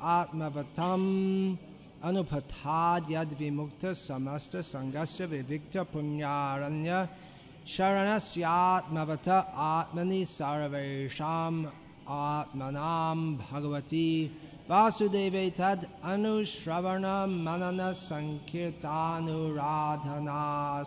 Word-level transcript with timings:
आत्मवतम 0.00 1.02
अनुपथाद 2.08 3.10
यद 3.10 3.30
विमुक्त 3.38 3.84
समस्त 3.98 4.56
संगस्य 4.64 5.26
विविक्त 5.26 5.76
पुण्यारण्य 5.92 7.06
शरण 7.68 8.18
सत्मवत 8.18 9.28
आत्मनि 9.28 10.24
सर्वेशम 10.26 11.64
आत्मनाम 12.08 13.18
भगवती 13.38 14.08
वासुदेव 14.70 15.36
तद 15.58 15.80
अनुश्रवण 16.04 17.04
मनन 17.44 17.80
संकीर्तानुराधना 17.96 18.82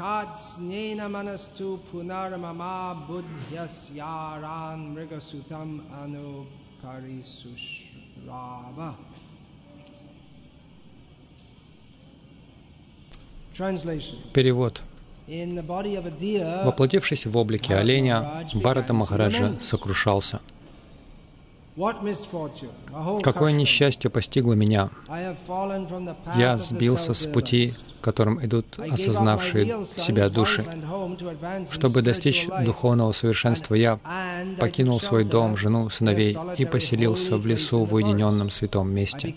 Katsnena 0.00 1.08
manastu 1.08 1.78
punarmama 1.92 3.06
buddhyasyaran 3.06 4.80
mrigasutam 4.94 5.70
anukarisushrava. 6.00 8.90
Translation. 13.52 14.16
Перевод. 14.32 14.82
Воплотившись 16.64 17.26
в 17.26 17.36
облике 17.36 17.76
оленя, 17.76 18.46
Бхарата 18.54 18.94
Махараджа 18.94 19.60
сокрушался. 19.60 20.40
Какое 23.22 23.52
несчастье 23.52 24.10
постигло 24.10 24.52
меня. 24.52 24.90
Я 26.36 26.58
сбился 26.58 27.14
с 27.14 27.26
пути, 27.26 27.74
которым 28.00 28.44
идут 28.44 28.78
осознавшие 28.78 29.86
себя 29.96 30.28
души. 30.28 30.64
Чтобы 31.70 32.02
достичь 32.02 32.48
духовного 32.64 33.12
совершенства, 33.12 33.74
я 33.74 33.98
покинул 34.58 35.00
свой 35.00 35.24
дом, 35.24 35.56
жену, 35.56 35.90
сыновей 35.90 36.36
и 36.58 36.64
поселился 36.64 37.36
в 37.36 37.46
лесу 37.46 37.84
в 37.84 37.94
уединенном 37.94 38.50
святом 38.50 38.90
месте. 38.90 39.34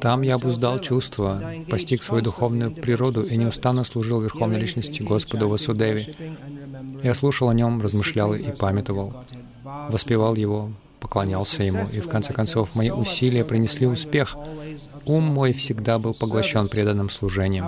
Там 0.00 0.22
я 0.22 0.36
обуздал 0.36 0.78
чувства, 0.80 1.42
постиг 1.68 2.02
свою 2.02 2.22
духовную 2.22 2.72
природу 2.72 3.22
и 3.22 3.36
неустанно 3.36 3.84
служил 3.84 4.20
Верховной 4.20 4.58
Личности 4.60 5.02
Господу 5.02 5.48
Васудеве. 5.48 6.02
remembering 6.02 7.00
Я 7.02 7.14
слушал 7.14 7.48
о 7.48 7.54
нем, 7.54 7.80
размышлял 7.80 8.34
и 8.34 8.54
памятовал, 8.54 9.14
воспевал 9.88 10.36
его, 10.36 10.70
поклонялся 11.02 11.64
ему, 11.64 11.84
и 11.92 11.98
в 12.00 12.08
конце 12.08 12.32
концов 12.32 12.76
мои 12.76 12.90
усилия 12.90 13.44
принесли 13.44 13.86
успех. 13.86 14.36
Ум 15.04 15.24
мой 15.24 15.52
всегда 15.52 15.98
был 15.98 16.14
поглощен 16.14 16.68
преданным 16.68 17.10
служением. 17.10 17.66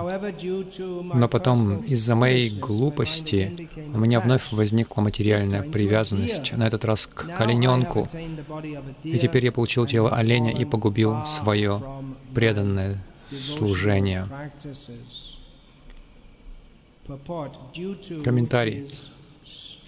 Но 1.13 1.27
потом, 1.27 1.83
из-за 1.83 2.15
моей 2.15 2.49
глупости, 2.49 3.69
у 3.93 3.99
меня 3.99 4.21
вновь 4.21 4.51
возникла 4.53 5.01
материальная 5.01 5.63
привязанность, 5.63 6.53
на 6.53 6.65
этот 6.65 6.85
раз 6.85 7.07
к 7.07 7.41
олененку, 7.41 8.07
и 9.03 9.19
теперь 9.19 9.45
я 9.45 9.51
получил 9.51 9.85
тело 9.85 10.09
оленя 10.09 10.51
и 10.51 10.63
погубил 10.63 11.25
свое 11.25 11.83
преданное 12.33 13.03
служение. 13.57 14.29
Комментарий. 18.23 18.89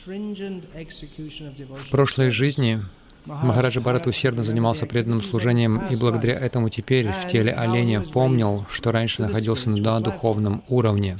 В 0.07 1.89
прошлой 1.89 2.29
жизни 2.29 2.81
Махараджа 3.27 3.81
Барат 3.81 4.07
усердно 4.07 4.43
занимался 4.43 4.85
преданным 4.85 5.21
служением, 5.21 5.81
и 5.89 5.95
благодаря 5.95 6.35
этому 6.35 6.69
теперь 6.69 7.09
в 7.09 7.27
теле 7.27 7.51
оленя 7.51 8.01
помнил, 8.01 8.65
что 8.69 8.91
раньше 8.91 9.21
находился 9.21 9.69
на 9.69 9.99
духовном 9.99 10.63
уровне. 10.69 11.17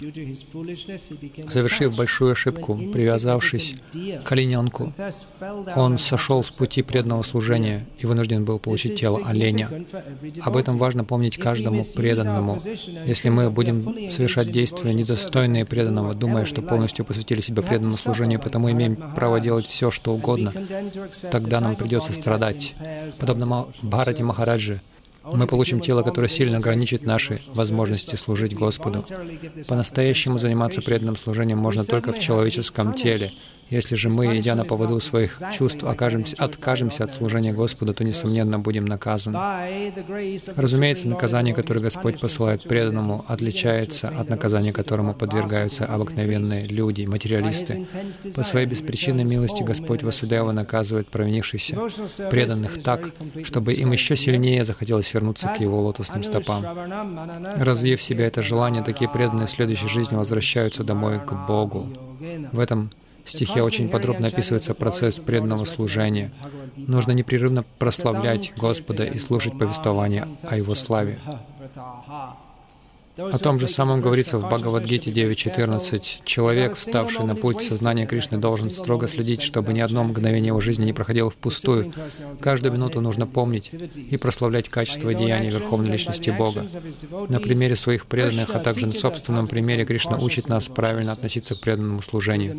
Совершив 1.49 1.95
большую 1.95 2.31
ошибку, 2.31 2.75
привязавшись 2.75 3.75
к 4.23 4.31
олененку, 4.31 4.93
он 5.75 5.97
сошел 5.97 6.43
с 6.43 6.51
пути 6.51 6.81
преданного 6.81 7.23
служения 7.23 7.85
и 7.99 8.05
вынужден 8.05 8.45
был 8.45 8.59
получить 8.59 8.99
тело 8.99 9.21
оленя. 9.25 9.69
Об 10.41 10.57
этом 10.57 10.77
важно 10.77 11.03
помнить 11.03 11.37
каждому 11.37 11.83
преданному. 11.83 12.61
Если 13.05 13.29
мы 13.29 13.49
будем 13.49 14.09
совершать 14.11 14.51
действия, 14.51 14.93
недостойные 14.93 15.65
преданного, 15.65 16.13
думая, 16.13 16.45
что 16.45 16.61
полностью 16.61 17.05
посвятили 17.05 17.41
себя 17.41 17.61
преданному 17.61 17.97
служению, 17.97 18.39
потому 18.39 18.71
имеем 18.71 18.95
право 19.15 19.39
делать 19.39 19.67
все, 19.67 19.91
что 19.91 20.13
угодно, 20.13 20.53
тогда 21.31 21.59
нам 21.59 21.75
придется 21.75 21.96
страдать. 22.01 22.75
Подобно 23.19 23.67
Бхарати 23.81 24.21
Махараджи, 24.21 24.81
мы 25.33 25.47
получим 25.47 25.81
тело, 25.81 26.03
которое 26.03 26.27
сильно 26.27 26.57
ограничит 26.57 27.03
наши 27.03 27.41
возможности 27.53 28.15
служить 28.15 28.55
Господу. 28.55 29.05
По-настоящему 29.67 30.39
заниматься 30.39 30.81
преданным 30.81 31.15
служением 31.15 31.57
можно 31.57 31.83
только 31.83 32.13
в 32.13 32.19
человеческом 32.19 32.93
теле. 32.93 33.31
Если 33.69 33.95
же 33.95 34.09
мы, 34.09 34.39
идя 34.39 34.55
на 34.55 34.63
поводу 34.63 34.99
своих 34.99 35.41
чувств, 35.53 35.83
окажемся, 35.83 36.35
откажемся 36.37 37.03
от 37.03 37.13
служения 37.13 37.53
Господу, 37.53 37.93
то, 37.93 38.03
несомненно, 38.03 38.59
будем 38.59 38.85
наказаны. 38.85 39.37
Разумеется, 40.55 41.09
наказание, 41.09 41.53
которое 41.53 41.81
Господь 41.81 42.19
посылает 42.19 42.63
преданному, 42.63 43.25
отличается 43.27 44.07
от 44.07 44.29
наказания, 44.29 44.71
которому 44.71 45.13
подвергаются 45.13 45.85
обыкновенные 45.85 46.67
люди, 46.67 47.05
материалисты. 47.05 47.87
По 48.35 48.43
своей 48.43 48.67
беспричинной 48.67 49.23
милости 49.23 49.63
Господь 49.63 50.03
Васудева 50.03 50.51
наказывает 50.51 51.09
провинившихся 51.09 51.77
преданных 52.29 52.81
так, 52.81 53.11
чтобы 53.43 53.73
им 53.73 53.91
еще 53.91 54.15
сильнее 54.15 54.63
захотелось 54.63 55.13
вернуться 55.13 55.47
к 55.47 55.59
Его 55.59 55.81
лотосным 55.81 56.23
стопам. 56.23 56.65
Развив 57.57 57.99
в 57.99 58.03
себе 58.03 58.25
это 58.25 58.41
желание, 58.41 58.83
такие 58.83 59.09
преданные 59.09 59.47
в 59.47 59.51
следующей 59.51 59.87
жизни 59.87 60.15
возвращаются 60.15 60.83
домой 60.83 61.19
к 61.19 61.33
Богу. 61.47 61.87
В 62.51 62.59
этом 62.59 62.91
стихе 63.29 63.61
очень 63.61 63.89
подробно 63.89 64.27
описывается 64.27 64.73
процесс 64.73 65.19
преданного 65.19 65.65
служения. 65.65 66.31
Нужно 66.75 67.11
непрерывно 67.11 67.63
прославлять 67.77 68.53
Господа 68.55 69.03
и 69.05 69.17
слушать 69.17 69.57
повествование 69.57 70.27
о 70.43 70.57
Его 70.57 70.75
славе. 70.75 71.19
О 73.17 73.37
том 73.39 73.59
же 73.59 73.67
самом 73.67 74.01
говорится 74.01 74.37
в 74.37 74.47
Бхагавадгите 74.47 75.11
9.14. 75.11 76.21
Человек, 76.23 76.75
вставший 76.75 77.25
на 77.25 77.35
путь 77.35 77.61
сознания 77.61 78.05
Кришны, 78.05 78.37
должен 78.37 78.69
строго 78.69 79.07
следить, 79.07 79.41
чтобы 79.41 79.73
ни 79.73 79.79
одно 79.79 80.03
мгновение 80.03 80.47
его 80.47 80.59
жизни 80.59 80.85
не 80.85 80.93
проходило 80.93 81.29
впустую. 81.29 81.91
Каждую 82.39 82.73
минуту 82.73 83.01
нужно 83.01 83.25
помнить 83.25 83.71
и 83.73 84.17
прославлять 84.17 84.69
качество 84.69 85.13
деяний 85.13 85.49
Верховной 85.49 85.91
Личности 85.91 86.29
Бога. 86.29 86.67
На 87.29 87.39
примере 87.39 87.75
своих 87.75 88.05
преданных, 88.05 88.53
а 88.53 88.59
также 88.59 88.85
на 88.85 88.93
собственном 88.93 89.47
примере 89.47 89.85
Кришна 89.85 90.17
учит 90.17 90.47
нас 90.47 90.67
правильно 90.67 91.11
относиться 91.11 91.55
к 91.55 91.61
преданному 91.61 92.01
служению. 92.01 92.55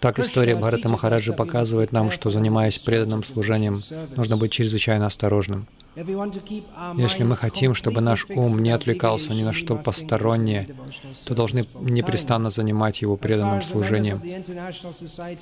Так 0.00 0.18
история 0.18 0.56
Бхарата 0.56 0.88
Махараджи 0.88 1.32
показывает 1.32 1.92
нам, 1.92 2.10
что, 2.10 2.30
занимаясь 2.30 2.78
преданным 2.78 3.22
служением, 3.22 3.82
нужно 4.16 4.36
быть 4.36 4.52
чрезвычайно 4.52 5.06
осторожным. 5.06 5.66
Если 5.94 7.22
мы 7.22 7.36
хотим, 7.36 7.74
чтобы 7.74 8.00
наш 8.00 8.26
ум 8.30 8.58
не 8.60 8.70
отвлекался 8.70 9.34
ни 9.34 9.42
на 9.42 9.52
что 9.52 9.76
постороннее, 9.76 10.68
то 11.26 11.34
должны 11.34 11.66
непрестанно 11.80 12.48
занимать 12.48 13.02
его 13.02 13.16
преданным 13.16 13.60
служением. 13.60 14.22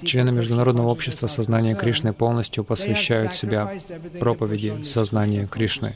Члены 0.02 0.32
Международного 0.32 0.88
общества 0.88 1.28
сознания 1.28 1.76
Кришны 1.76 2.12
полностью 2.12 2.64
посвящают 2.64 3.34
себя 3.34 3.72
проповеди 4.18 4.82
сознания 4.82 5.46
Кришны. 5.46 5.94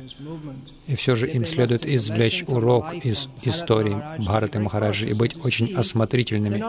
И 0.87 0.95
все 0.95 1.17
же 1.17 1.29
им 1.29 1.45
следует 1.45 1.85
извлечь 1.85 2.45
урок 2.47 2.95
из 2.95 3.29
истории 3.43 3.97
Бхараты 4.19 4.61
Махараджи 4.61 5.09
и 5.09 5.15
быть 5.15 5.35
очень 5.45 5.75
осмотрительными. 5.75 6.63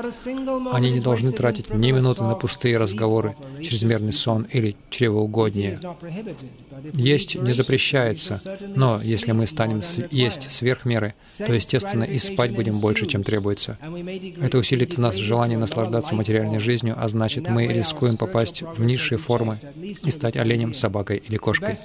Они 0.74 0.90
не 0.90 1.02
должны 1.02 1.32
тратить 1.32 1.70
ни 1.72 1.92
минуты 1.92 2.24
на 2.24 2.34
пустые 2.34 2.78
разговоры, 2.78 3.36
чрезмерный 3.62 4.14
сон 4.14 4.48
или 4.52 4.76
чревоугоднее. 4.90 5.80
Есть 6.94 7.36
не 7.36 7.52
запрещается, 7.76 8.42
но 8.76 9.00
если 9.04 9.32
мы 9.34 9.48
станем 9.48 9.82
есть 10.12 10.52
сверх 10.52 10.86
меры, 10.86 11.14
то, 11.38 11.54
естественно, 11.54 12.04
и 12.04 12.18
спать 12.18 12.56
будем 12.56 12.80
больше, 12.80 13.06
чем 13.06 13.24
требуется. 13.24 13.78
Это 14.42 14.58
усилит 14.58 14.96
в 14.96 15.00
нас 15.00 15.16
желание 15.16 15.58
наслаждаться 15.58 16.16
материальной 16.16 16.60
жизнью, 16.60 16.96
а 16.98 17.08
значит, 17.08 17.50
мы 17.50 17.68
рискуем 17.68 18.18
попасть 18.18 18.62
в 18.62 18.84
низшие 18.84 19.18
формы 19.18 19.60
и 19.76 20.12
стать 20.12 20.38
оленем, 20.38 20.74
собакой 20.74 21.18
или 21.18 21.38
кошкой. 21.38 21.78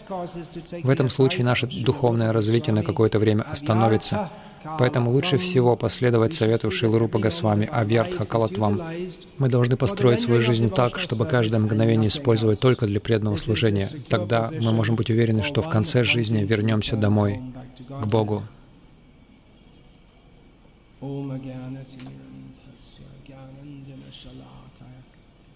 В 0.83 0.91
этом 0.91 1.09
случае 1.09 1.45
наше 1.45 1.67
духовное 1.67 2.33
развитие 2.33 2.75
на 2.75 2.83
какое-то 2.83 3.19
время 3.19 3.43
остановится. 3.43 4.31
Поэтому 4.79 5.11
лучше 5.11 5.37
всего 5.37 5.77
последовать 5.77 6.35
совету 6.35 6.71
Шилрупа 6.71 7.19
Госвами 7.19 7.69
Авьяртха 7.71 8.25
Калатвам. 8.25 8.81
Мы 9.39 9.49
должны 9.49 9.77
построить 9.77 10.21
свою 10.21 10.41
жизнь 10.41 10.71
так, 10.71 10.99
чтобы 10.99 11.25
каждое 11.25 11.61
мгновение 11.61 12.09
использовать 12.09 12.61
только 12.61 12.87
для 12.87 13.01
преданного 13.01 13.37
служения. 13.37 13.89
Тогда 14.09 14.51
мы 14.61 14.73
можем 14.73 14.97
быть 14.97 15.11
уверены, 15.11 15.43
что 15.43 15.63
в 15.63 15.69
конце 15.69 16.05
жизни 16.05 16.45
вернемся 16.45 16.97
домой, 16.97 17.41
к 17.89 18.07
Богу. 18.07 18.43
Manamapi 21.03 22.21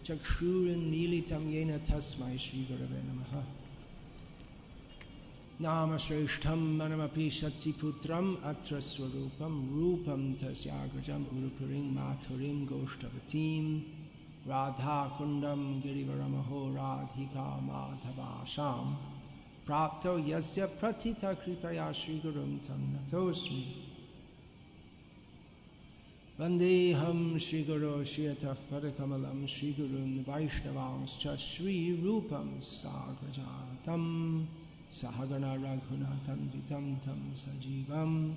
Shatsiputram 0.04 1.74
Atra 1.74 2.00
Swarupam 2.00 2.38
Rupam 2.70 3.63
नामश्रेष्ठं 5.60 6.76
मनमपि 6.78 7.30
शचिपुत्रम् 7.30 8.36
अत्र 8.44 8.80
स्वरूपं, 8.80 9.74
रूपं 9.74 10.34
तस्याग्रजम् 10.34 11.26
उरुपुरीं 11.26 11.90
माथुरीं 11.90 12.66
गोष्ठवतीं 12.66 13.80
राधाकुण्डं, 14.46 15.80
गिरिवरमहो, 15.80 16.74
राधिका 16.74 17.60
माधवाशा 17.60 18.72
प्राप्त 19.66 20.06
यस्य 20.28 20.66
प्रथितकृपया 20.66 21.92
श्रीगुरुं 21.92 22.58
तं 22.58 22.80
नतोऽस्मि 22.80 23.64
वंदेहम 26.40 27.38
श्रीगुरो 27.38 28.04
श्रियतः 28.04 28.52
परकमलं, 28.52 29.46
श्रीगुरुन् 29.46 30.18
वैष्णवांश्च 30.18 31.28
श्रीरूपं 31.36 32.60
साग्रजातम् 32.60 34.46
सहगण 34.94 35.40
सहगणरघुनाथन्वितं 35.40 36.96
तं 36.96 37.34
सजीवं 37.34 38.34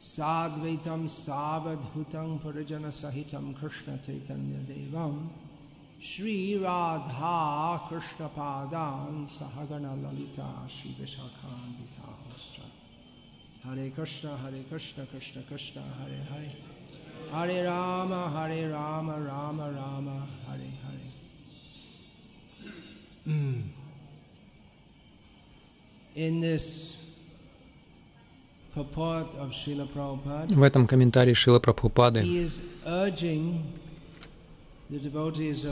साद्वैतं 0.00 1.06
सावधूतं 1.06 2.38
पुरजनसहितं 2.38 3.52
कृष्णचैतन्यदेवं 3.52 5.28
श्रीराधा 6.02 7.76
कृष्णपादान् 7.76 9.26
श्री 9.26 10.26
श्रीविशाखान्विताश्च। 10.68 12.60
हरे 13.66 13.90
कृष्ण 13.90 14.28
हरे 14.28 14.62
कृष्ण 14.62 15.04
कृष्ण 15.04 15.40
कृष्ण, 15.40 15.80
हरे 15.80 16.22
हरे। 16.22 16.64
हरे 17.32 17.62
राम 17.62 18.14
हरे 18.14 18.68
राम 18.68 19.10
राम 19.10 19.60
राम, 19.60 20.08
हरे 20.48 20.68
हरे। 20.68 21.06
hmm. 23.28 23.75
В 30.48 30.62
этом 30.62 30.86
комментарии 30.86 31.34
Шила 31.34 31.60
Прабхупады 31.60 32.48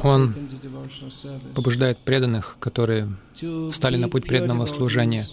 Он 0.03 0.35
побуждает 1.55 1.99
преданных, 1.99 2.59
которые 2.61 3.09
встали 3.71 3.97
на 3.97 4.11
путь 4.11 4.27
преданного 4.27 4.67
служения, 4.67 5.29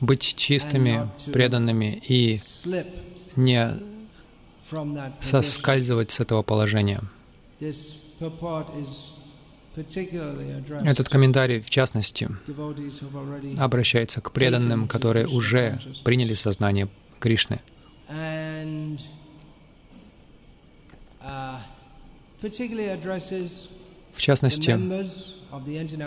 быть 0.00 0.22
чистыми, 0.36 1.10
преданными 1.32 2.00
и 2.06 2.40
не 3.34 3.72
соскальзывать 5.20 6.12
с 6.12 6.20
этого 6.20 6.42
положения. 6.42 7.00
Этот 9.76 11.08
комментарий, 11.08 11.60
в 11.60 11.70
частности, 11.70 12.28
обращается 13.58 14.20
к 14.20 14.30
преданным, 14.30 14.86
которые 14.86 15.26
уже 15.26 15.80
приняли 16.04 16.34
сознание 16.34 16.88
Кришны. 17.18 17.60
uh, 21.24 21.58
В 24.12 24.20
частности, 24.20 24.78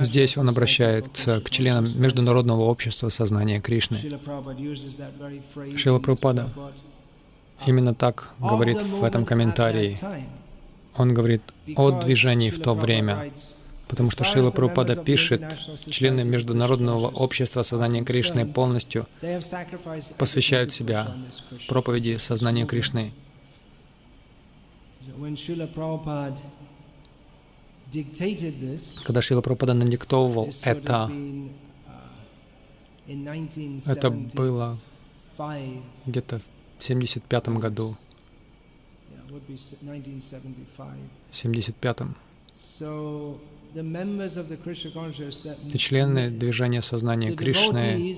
здесь 0.02 0.38
он 0.38 0.50
обращается 0.50 1.42
к 1.42 1.50
членам 1.50 2.00
Международного 2.00 2.64
общества 2.64 3.10
сознания 3.10 3.60
Кришны. 3.60 3.96
His 3.96 6.00
Прабхупада. 6.00 6.50
Именно 7.66 7.96
так 7.96 8.34
говорит 8.40 8.82
в 8.82 9.04
этом 9.04 9.26
комментарии. 9.26 9.98
Он 10.96 11.14
говорит 11.14 11.42
о 11.76 11.92
движении 11.92 12.50
в 12.50 12.60
то 12.60 12.74
время, 12.74 13.32
Потому 13.88 14.12
что 14.12 14.24
Шила 14.24 14.52
Прупада 14.52 14.96
пишет, 14.96 15.42
члены 15.90 16.24
Международного 16.24 17.08
общества 17.08 17.64
сознания 17.64 18.04
Кришны 18.04 18.46
полностью 18.46 19.08
посвящают 20.18 20.74
себя 20.74 21.16
проповеди 21.68 22.18
сознания 22.20 22.66
Кришны. 22.66 23.14
Когда 29.04 29.22
Шила 29.22 29.42
Прупада 29.42 29.74
надиктовывал 29.74 30.54
это, 30.62 31.10
это 33.86 34.10
было 34.12 34.78
где-то 36.06 36.40
в 36.40 36.84
1975 36.84 37.48
году. 37.60 37.96
75-м. 41.32 42.16
Это 45.68 45.78
члены 45.78 46.32
движения 46.32 46.82
сознания 46.82 47.36
Кришны. 47.36 48.18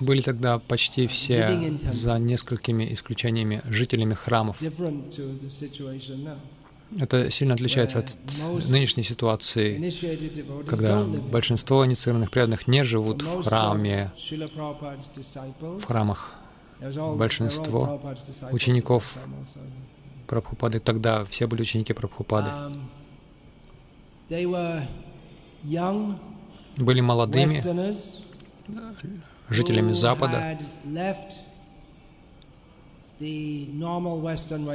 Были 0.00 0.20
тогда 0.22 0.58
почти 0.58 1.06
все, 1.06 1.78
за 1.92 2.18
несколькими 2.18 2.92
исключениями, 2.92 3.62
жителями 3.68 4.14
храмов. 4.14 4.56
Это 6.98 7.30
сильно 7.30 7.54
отличается 7.54 8.00
от 8.00 8.18
нынешней 8.68 9.04
ситуации, 9.04 9.92
когда 10.68 11.04
большинство 11.04 11.86
инициированных 11.86 12.30
преданных 12.30 12.66
не 12.66 12.82
живут 12.82 13.22
в 13.22 13.44
храме, 13.44 14.12
в 14.18 15.84
храмах 15.84 16.41
большинство 17.16 18.00
учеников. 18.50 19.16
Прабхупады. 20.26 20.80
Тогда 20.80 21.24
все 21.26 21.46
были 21.46 21.62
ученики 21.62 21.92
Прабхупады. 21.92 22.50
Были 26.76 27.00
молодыми, 27.00 27.62
жителями 29.50 29.92
Запада, 29.92 30.58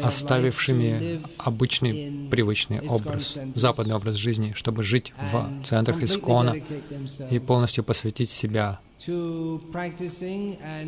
оставившими 0.04 1.22
обычный, 1.38 2.30
привычный 2.30 2.88
образ, 2.88 3.38
западный 3.56 3.96
образ 3.96 4.16
жизни, 4.16 4.54
чтобы 4.56 4.84
жить 4.84 5.14
в 5.32 5.64
центрах 5.64 6.04
Искона 6.04 6.56
и 7.32 7.40
полностью 7.40 7.84
посвятить 7.84 8.30
себя 8.30 8.80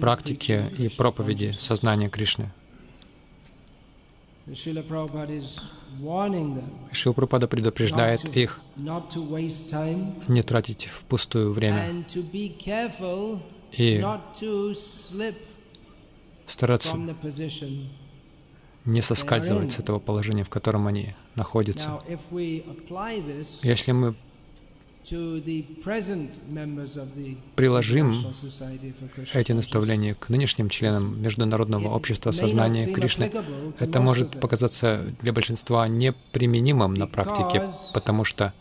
preaching 0.01 0.75
и 0.77 0.89
проповеди 0.89 1.51
сознания 1.57 2.09
Кришны. 2.09 2.51
Шил 6.91 7.13
Прабхупада 7.13 7.47
предупреждает 7.47 8.35
их 8.35 8.61
не 10.27 10.41
тратить 10.41 10.85
впустую 10.85 11.51
время 11.53 12.05
и 13.71 14.03
стараться 16.47 16.97
не 18.85 19.01
соскальзывать 19.01 19.73
с 19.73 19.79
этого 19.79 19.99
положения, 19.99 20.43
в 20.43 20.49
котором 20.49 20.87
они 20.87 21.13
находятся. 21.35 21.99
Если 23.61 23.91
мы 23.91 24.15
приложим 27.55 28.25
эти 29.33 29.51
наставления 29.51 30.15
к 30.15 30.29
нынешним 30.29 30.69
членам 30.69 31.21
Международного 31.21 31.89
общества 31.89 32.31
сознания 32.31 32.87
Кришны, 32.87 33.31
это 33.79 33.99
может 33.99 34.39
показаться 34.39 35.03
для 35.21 35.33
большинства 35.33 35.87
неприменимым 35.87 36.93
на 36.93 37.07
практике, 37.07 37.69
потому 37.93 38.23
что 38.23 38.53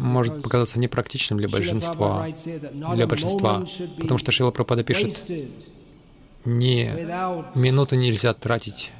может 0.00 0.42
показаться 0.42 0.78
непрактичным 0.80 1.38
для 1.38 1.48
большинства, 1.48 2.26
для 2.94 3.06
большинства, 3.06 3.64
потому 3.98 4.18
что 4.18 4.32
Шила 4.32 4.50
Прабхупада 4.50 4.82
пишет, 4.82 5.24
without 6.44 7.46
минуты 7.54 7.96
нельзя 7.96 8.34
тратить 8.34 8.90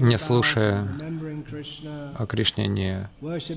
Не 0.00 0.18
слушая 0.18 0.88
о 2.18 2.26
Кришне, 2.26 2.66
не 2.66 3.08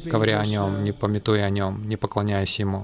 говоря 0.05 0.39
о 0.39 0.45
нем, 0.45 0.83
не 0.83 0.91
пометуя 0.91 1.45
о 1.45 1.49
нем, 1.49 1.87
не 1.87 1.97
поклоняясь 1.97 2.59
ему. 2.59 2.83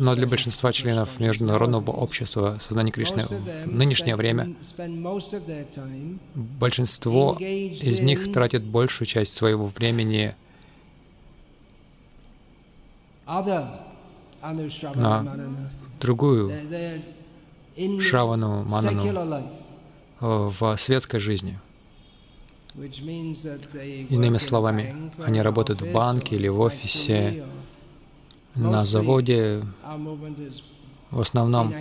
Но 0.00 0.14
для 0.16 0.26
большинства 0.26 0.72
членов 0.72 1.20
Международного 1.20 1.92
общества 1.92 2.58
сознания 2.60 2.90
Кришны 2.90 3.24
в 3.26 3.66
нынешнее 3.66 4.16
время 4.16 4.56
большинство 6.34 7.36
из 7.38 8.00
них 8.00 8.32
тратит 8.32 8.64
большую 8.64 9.06
часть 9.06 9.34
своего 9.34 9.66
времени 9.66 10.34
на 14.94 15.36
другую 16.00 16.52
Шравану, 18.00 18.64
Манану 18.64 19.48
э, 20.20 20.50
в 20.50 20.76
светской 20.76 21.20
жизни. 21.20 21.58
Иными 22.74 24.38
словами, 24.38 25.12
они 25.18 25.40
работают 25.40 25.82
в 25.82 25.92
банке 25.92 26.36
или 26.36 26.48
в 26.48 26.60
офисе, 26.60 27.44
на 28.54 28.84
заводе. 28.84 29.62
В 31.10 31.20
основном 31.20 31.74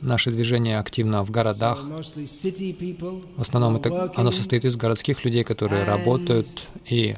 наше 0.00 0.30
движение 0.30 0.78
активно 0.78 1.24
в 1.24 1.30
городах. 1.30 1.82
В 1.84 3.40
основном 3.40 3.76
это, 3.76 4.12
оно 4.16 4.30
состоит 4.30 4.64
из 4.64 4.76
городских 4.76 5.24
людей, 5.24 5.44
которые 5.44 5.84
работают, 5.84 6.68
и 6.86 7.16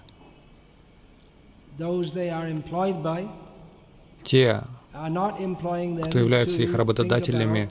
те, 4.22 4.62
кто 4.92 6.18
являются 6.18 6.62
их 6.62 6.74
работодателями, 6.74 7.70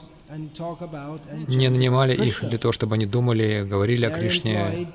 не 1.48 1.68
нанимали 1.68 2.14
их 2.14 2.44
для 2.48 2.58
того, 2.58 2.72
чтобы 2.72 2.96
они 2.96 3.06
думали, 3.06 3.66
говорили 3.68 4.04
о 4.04 4.10
Кришне. 4.10 4.88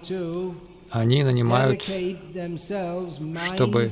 Они 0.89 1.23
нанимают, 1.23 1.83
чтобы 3.45 3.91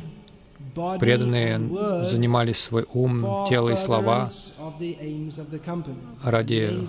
преданные 1.00 2.06
занимались 2.06 2.60
свой 2.60 2.86
ум, 2.94 3.46
тело 3.48 3.70
и 3.70 3.78
слова 3.78 4.32
ради 6.24 6.88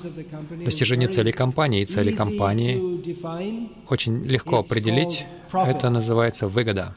достижения 0.64 1.06
целей 1.06 1.32
компании. 1.32 1.82
И 1.82 1.86
цели 1.86 2.10
компании 2.12 3.00
очень 3.88 4.24
легко 4.24 4.58
определить. 4.58 5.26
Это 5.52 5.90
называется 5.90 6.48
выгода. 6.48 6.94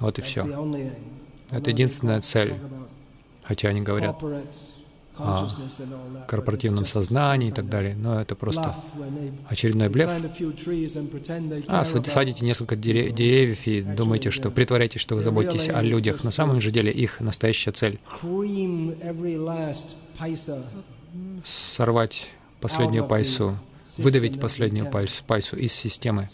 Вот 0.00 0.18
и 0.18 0.22
все. 0.22 0.46
Это 1.50 1.70
единственная 1.70 2.20
цель. 2.20 2.54
Хотя 3.42 3.68
они 3.68 3.80
говорят 3.80 4.16
о 5.22 5.48
корпоративном 6.28 6.86
сознании 6.86 7.48
и 7.48 7.52
так 7.52 7.68
далее, 7.68 7.94
но 7.94 8.20
это 8.20 8.34
просто 8.34 8.74
очередной 9.48 9.88
блеф. 9.88 10.10
А, 11.68 11.84
садите 11.84 12.44
несколько 12.44 12.76
деревьев 12.76 13.66
и 13.66 13.82
думаете, 13.82 14.30
что 14.30 14.50
притворяетесь, 14.50 15.00
что 15.00 15.16
вы 15.16 15.22
заботитесь 15.22 15.68
о 15.68 15.82
людях. 15.82 16.24
На 16.24 16.30
самом 16.30 16.60
же 16.60 16.70
деле 16.70 16.90
их 16.90 17.20
настоящая 17.20 17.72
цель— 17.72 17.98
сорвать 21.44 22.30
последнюю 22.60 23.06
пайсу, 23.06 23.54
выдавить 24.00 24.40
последнюю 24.40 24.90
пайсу, 24.90 25.56
из 25.56 25.72
системы. 25.72 26.28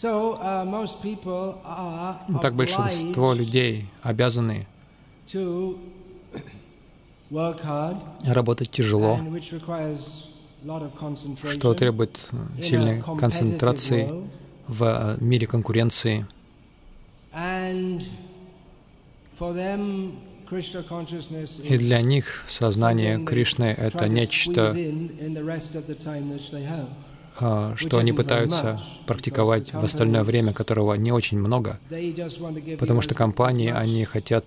Так 2.41 2.55
большинство 2.55 3.33
людей 3.33 3.89
обязаны 4.01 4.67
работать 8.25 8.71
тяжело, 8.71 9.19
что 11.51 11.73
требует 11.73 12.19
сильной 12.61 13.01
концентрации 13.01 14.11
в 14.67 14.83
э, 14.83 15.17
мире 15.23 15.47
конкуренции. 15.47 16.25
И 21.63 21.77
для 21.77 22.01
них 22.01 22.43
сознание 22.47 23.23
Кришны— 23.23 23.63
это 23.77 24.07
нечто, 24.07 24.75
что 27.37 27.97
они 27.97 28.13
пытаются 28.13 28.81
практиковать 29.05 29.73
в 29.73 29.83
остальное 29.83 30.23
время, 30.23 30.53
которого 30.53 30.95
не 30.95 31.11
очень 31.11 31.39
много, 31.39 31.79
потому 32.79 33.01
что 33.01 33.13
компании, 33.13 33.71
они 33.71 34.05
хотят 34.05 34.45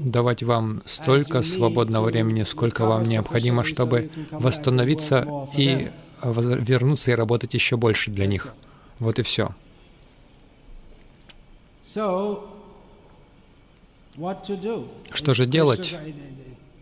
давать 0.00 0.42
вам 0.42 0.82
столько 0.84 1.42
свободного 1.42 2.06
времени, 2.06 2.42
сколько 2.42 2.84
вам 2.84 3.04
необходимо, 3.04 3.64
чтобы 3.64 4.10
восстановиться 4.30 5.48
и 5.56 5.90
вернуться 6.22 7.12
и 7.12 7.14
работать 7.14 7.54
еще 7.54 7.76
больше 7.76 8.10
для 8.10 8.26
них. 8.26 8.54
Вот 8.98 9.18
и 9.18 9.22
все. 9.22 9.50
Что 15.12 15.34
же 15.34 15.46
делать? 15.46 15.96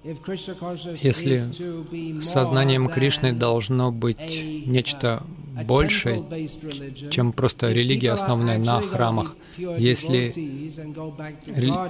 Если 0.05 2.21
сознанием 2.21 2.89
Кришны 2.89 3.33
должно 3.33 3.91
быть 3.91 4.45
нечто 4.67 5.23
большее, 5.67 6.23
чем 7.11 7.33
просто 7.33 7.73
религия, 7.73 8.11
основанная 8.11 8.59
на 8.59 8.83
храмах, 8.83 9.35
если 9.57 10.35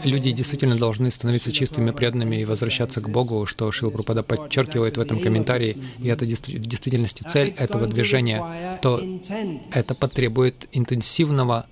люди 0.05 0.31
действительно 0.31 0.77
должны 0.77 1.11
становиться 1.11 1.51
чистыми, 1.51 1.91
преданными 1.91 2.37
и 2.37 2.45
возвращаться 2.45 3.01
к 3.01 3.11
Богу, 3.11 3.47
что 3.47 3.73
Шил 3.73 3.91
Пропада 3.91 4.23
подчеркивает 4.23 4.97
в 4.97 5.01
этом 5.01 5.19
комментарии, 5.19 5.77
и 5.99 6.07
это 6.07 6.25
в 6.25 6.29
действительности 6.29 7.25
цель 7.25 7.53
этого 7.59 7.89
движения, 7.89 8.79
то 8.81 9.03
это 9.73 9.97
потребует 9.97 10.69
интенсивного 10.71 11.67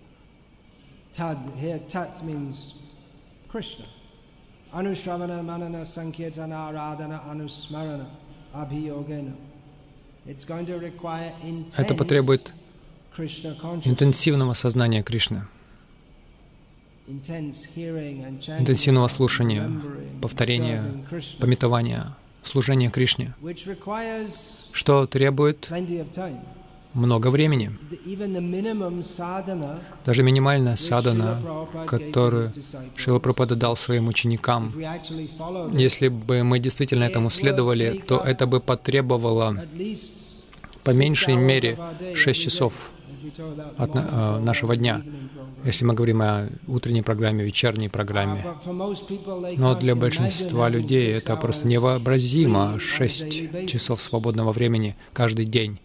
Anushravana 4.73 5.43
Manana 5.43 5.85
Sankirtana 5.85 6.69
Aradhana 6.69 7.19
Anusmarana 7.31 8.07
Abhiyogena. 8.55 9.33
Это 10.25 11.95
потребует 11.97 12.53
интенсивного 13.85 14.53
сознания 14.53 15.03
Кришны, 15.03 15.43
интенсивного 17.09 19.09
слушания, 19.09 19.69
повторения, 20.21 20.85
пометования, 21.41 22.17
служения 22.45 22.89
Кришне, 22.91 23.35
что 24.73 25.07
требует 25.09 25.69
много 26.95 27.29
времени. 27.31 27.73
Даже 30.05 30.23
минимальная 30.23 30.77
садана, 30.77 31.41
которую 31.87 32.53
Шила 32.97 33.19
Прабхупада 33.19 33.57
дал 33.57 33.77
своим 33.77 34.09
ученикам, 34.09 34.75
если 35.73 36.09
бы 36.09 36.43
мы 36.43 36.59
действительно 36.59 37.05
этому 37.05 37.31
следовали, 37.31 38.03
то 38.07 38.19
это 38.19 38.47
бы 38.47 38.61
потребовало 38.61 39.65
по 40.85 40.91
меньшей 40.91 41.37
мере 41.37 41.79
6 42.15 42.43
часов 42.43 42.91
от 43.79 43.91
э, 43.95 44.39
нашего 44.41 44.75
дня, 44.75 45.03
если 45.65 45.85
мы 45.85 45.95
говорим 45.95 46.23
о 46.23 46.49
утренней 46.67 47.03
программе, 47.03 47.45
вечерней 47.45 47.89
программе. 47.89 48.45
Но 49.57 49.75
для 49.77 49.95
большинства 49.95 50.69
людей 50.69 51.13
это 51.13 51.37
просто 51.37 51.69
невообразимо 51.69 52.79
6 52.81 53.67
часов 53.69 54.03
свободного 54.03 54.53
времени 54.53 54.97
каждый 55.13 55.45
день. 55.45 55.79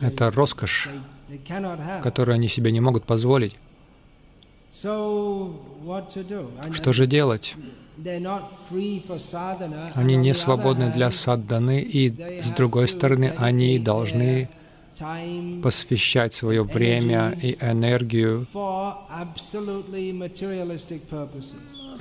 Это 0.00 0.30
роскошь, 0.30 0.88
которую 2.02 2.34
они 2.34 2.48
себе 2.48 2.72
не 2.72 2.80
могут 2.80 3.04
позволить. 3.04 3.56
Что 6.72 6.92
же 6.92 7.06
делать? 7.06 7.54
Они 9.94 10.16
не 10.16 10.32
свободны 10.34 10.90
для 10.90 11.10
садданы, 11.10 11.80
и 11.80 12.40
с 12.40 12.50
другой 12.52 12.88
стороны, 12.88 13.34
они 13.36 13.78
должны 13.78 14.48
посвящать 15.62 16.32
свое 16.32 16.62
время 16.62 17.36
и 17.40 17.56
энергию 17.60 18.46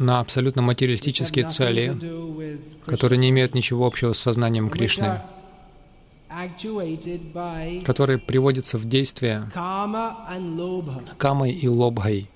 на 0.02 0.20
абсолютно 0.20 0.62
материалистические 0.62 1.48
цели, 1.48 1.98
которые 2.86 3.20
не 3.20 3.30
имеют 3.30 3.54
ничего 3.56 3.86
общего 3.86 4.14
с 4.14 4.20
сознанием 4.20 4.70
Кришны, 4.70 5.22
которые 7.86 8.18
приводятся 8.18 8.78
в 8.78 8.86
действие 8.86 9.52
камой 11.18 11.52
и 11.52 11.68
лобхой. 11.68 12.30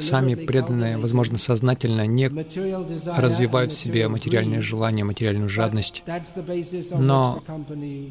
Сами 0.00 0.34
преданные, 0.34 0.98
возможно, 0.98 1.38
сознательно 1.38 2.06
не 2.06 2.28
развивают 3.16 3.72
в 3.72 3.74
себе 3.74 4.08
материальные 4.08 4.60
желания, 4.60 5.04
материальную 5.04 5.48
жадность, 5.48 6.04
но 6.98 7.42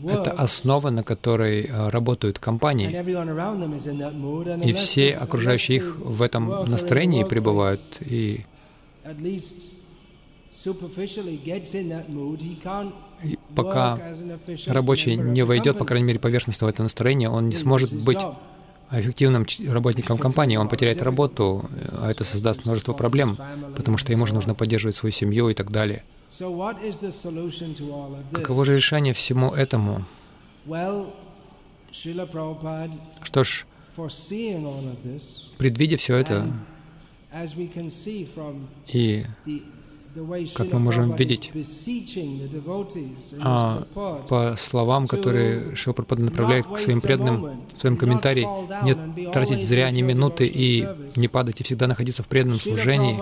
это 0.07 0.31
основа, 0.31 0.89
на 0.89 1.03
которой 1.03 1.65
э, 1.65 1.89
работают 1.89 2.39
компании, 2.39 2.89
и 4.65 4.74
все 4.74 5.13
окружающие 5.13 5.77
их 5.77 5.98
в 5.98 6.22
этом 6.22 6.69
настроении 6.69 7.24
пребывают, 7.24 7.81
и 8.01 8.41
и 13.24 13.39
пока 13.55 14.00
рабочий 14.67 15.15
не 15.15 15.43
войдет, 15.43 15.77
по 15.77 15.86
крайней 15.86 16.07
мере, 16.07 16.19
поверхностно 16.19 16.67
в 16.67 16.69
это 16.69 16.84
настроение, 16.84 17.29
он 17.29 17.50
не 17.50 17.55
сможет 17.55 17.93
быть 17.93 18.19
эффективным 18.91 19.46
работником 19.67 20.17
компании, 20.17 20.58
он 20.58 20.70
потеряет 20.70 21.01
работу, 21.01 21.70
а 21.91 22.10
это 22.10 22.24
создаст 22.24 22.65
множество 22.65 22.94
проблем, 22.94 23.38
потому 23.75 23.98
что 23.98 24.12
ему 24.12 24.25
же 24.25 24.34
нужно 24.34 24.56
поддерживать 24.56 24.96
свою 24.96 25.12
семью 25.12 25.50
и 25.50 25.53
так 25.53 25.72
далее. 25.72 26.03
Каково 28.34 28.65
же 28.65 28.75
решение 28.75 29.13
всему 29.13 29.51
этому? 29.51 30.06
Что 33.24 33.44
ж, 33.44 33.65
предвидя 35.58 35.98
все 35.98 36.15
это, 36.15 36.53
и 38.94 39.25
как 40.55 40.74
мы 40.74 40.79
можем 40.79 41.15
видеть 41.15 41.51
а, 43.41 43.83
по 44.27 44.55
словам, 44.57 45.07
которые 45.07 45.75
Шилпрапада 45.75 46.24
направляет 46.24 46.65
к 46.65 46.79
своим 46.79 47.01
преданным 47.01 47.62
в 47.75 47.79
своем 47.79 47.97
комментарии, 47.97 48.47
не 48.83 49.31
тратить 49.31 49.63
зря 49.63 49.89
ни 49.91 50.01
минуты 50.01 50.47
и 50.47 50.88
не 51.15 51.27
падать, 51.27 51.62
и 51.62 51.63
всегда 51.63 51.88
находиться 51.88 52.24
в 52.24 52.27
преданном 52.27 52.59
служении. 52.59 53.17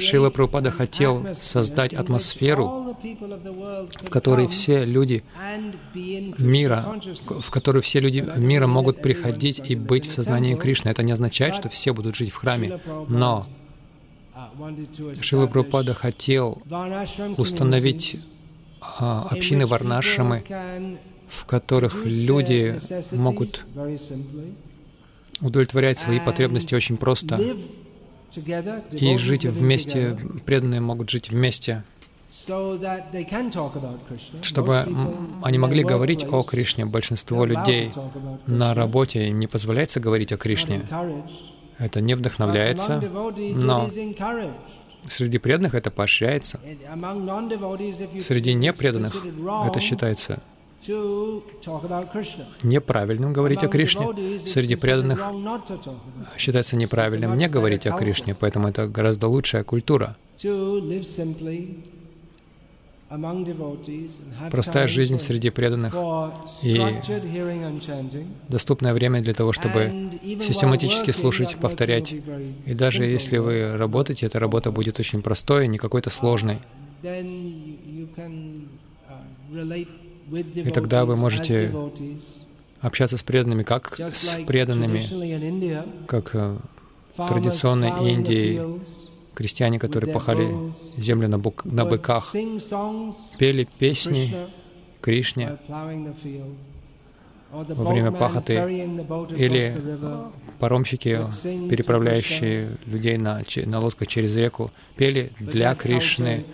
Шила 0.00 0.30
Прабхупада 0.30 0.70
хотел 0.70 1.26
создать 1.40 1.94
атмосферу, 1.94 2.96
в 4.02 4.10
которой 4.10 4.46
все 4.46 4.84
люди 4.84 5.22
мира, 5.94 7.00
в 7.28 7.50
которой 7.50 7.82
все 7.82 8.00
люди 8.00 8.24
мира 8.36 8.66
могут 8.66 9.02
приходить 9.02 9.60
и 9.70 9.76
быть 9.76 10.06
в 10.06 10.12
сознании 10.12 10.54
Кришны. 10.54 10.88
Это 10.88 11.02
не 11.02 11.12
означает, 11.12 11.54
что 11.54 11.68
все 11.68 11.92
будут 11.92 12.16
жить 12.16 12.30
в 12.30 12.36
храме, 12.36 12.80
но 13.08 13.46
Шила 15.20 15.46
Прабхупада 15.46 15.94
хотел 15.94 16.62
установить 17.36 18.20
а, 18.80 19.28
общины 19.30 19.66
Варнашамы, 19.66 20.44
в 21.28 21.44
которых 21.46 22.04
люди 22.04 22.78
могут 23.12 23.66
удовлетворять 25.40 25.98
свои 25.98 26.20
потребности 26.20 26.74
очень 26.74 26.96
просто 26.96 27.40
и 28.92 29.16
жить 29.16 29.44
вместе, 29.44 30.18
преданные 30.44 30.80
могут 30.80 31.10
жить 31.10 31.30
вместе, 31.30 31.84
чтобы 34.42 34.86
они 35.42 35.58
могли 35.58 35.84
говорить 35.84 36.24
о 36.24 36.42
Кришне. 36.42 36.84
Большинство 36.84 37.44
людей 37.44 37.92
на 38.46 38.74
работе 38.74 39.30
не 39.30 39.46
позволяется 39.46 40.00
говорить 40.00 40.32
о 40.32 40.36
Кришне. 40.36 40.82
Это 41.78 42.00
не 42.00 42.14
вдохновляется, 42.14 43.02
но 43.54 43.88
среди 45.08 45.38
преданных 45.38 45.74
это 45.74 45.90
поощряется. 45.90 46.60
Среди 48.20 48.54
непреданных 48.54 49.24
это 49.66 49.80
считается 49.80 50.42
неправильным 52.62 53.32
говорить 53.32 53.64
о 53.64 53.68
Кришне. 53.68 54.06
Среди 54.40 54.76
преданных 54.76 55.20
считается 56.36 56.76
неправильным 56.76 57.36
не 57.36 57.48
говорить 57.48 57.86
о 57.86 57.96
Кришне, 57.96 58.34
поэтому 58.34 58.68
это 58.68 58.86
гораздо 58.86 59.28
лучшая 59.28 59.64
культура. 59.64 60.16
Простая 64.50 64.86
жизнь 64.88 65.18
среди 65.18 65.50
преданных 65.50 65.94
и 66.62 66.82
доступное 68.48 68.94
время 68.94 69.20
для 69.20 69.34
того, 69.34 69.52
чтобы 69.52 70.18
систематически 70.42 71.10
слушать, 71.10 71.56
повторять. 71.56 72.12
И 72.12 72.74
даже 72.74 73.04
если 73.04 73.38
вы 73.38 73.76
работаете, 73.76 74.26
эта 74.26 74.38
работа 74.38 74.70
будет 74.70 74.98
очень 74.98 75.22
простой, 75.22 75.68
не 75.68 75.78
какой-то 75.78 76.10
сложной. 76.10 76.58
И 79.52 80.70
тогда 80.72 81.04
вы 81.04 81.16
можете 81.16 81.72
общаться 82.80 83.16
с 83.16 83.22
преданными 83.22 83.62
как 83.62 83.98
с 83.98 84.38
преданными, 84.46 86.06
как 86.06 86.34
э, 86.34 86.56
в 87.16 87.28
традиционной 87.28 88.10
Индии 88.10 88.60
крестьяне, 89.34 89.78
которые 89.78 90.12
пахали 90.12 90.48
землю 90.96 91.28
на, 91.28 91.38
бук, 91.38 91.64
на 91.64 91.84
быках, 91.84 92.34
пели 93.38 93.68
песни 93.78 94.34
Кришне 95.00 95.58
во 97.50 97.84
время 97.84 98.10
пахоты, 98.10 98.54
или 99.36 99.76
паромщики, 100.58 101.20
переправляющие 101.42 102.76
людей 102.86 103.16
на, 103.16 103.42
на 103.66 103.80
лодках 103.80 104.08
через 104.08 104.34
реку, 104.34 104.70
пели 104.96 105.32
для 105.38 105.74
Кришны. 105.74 106.44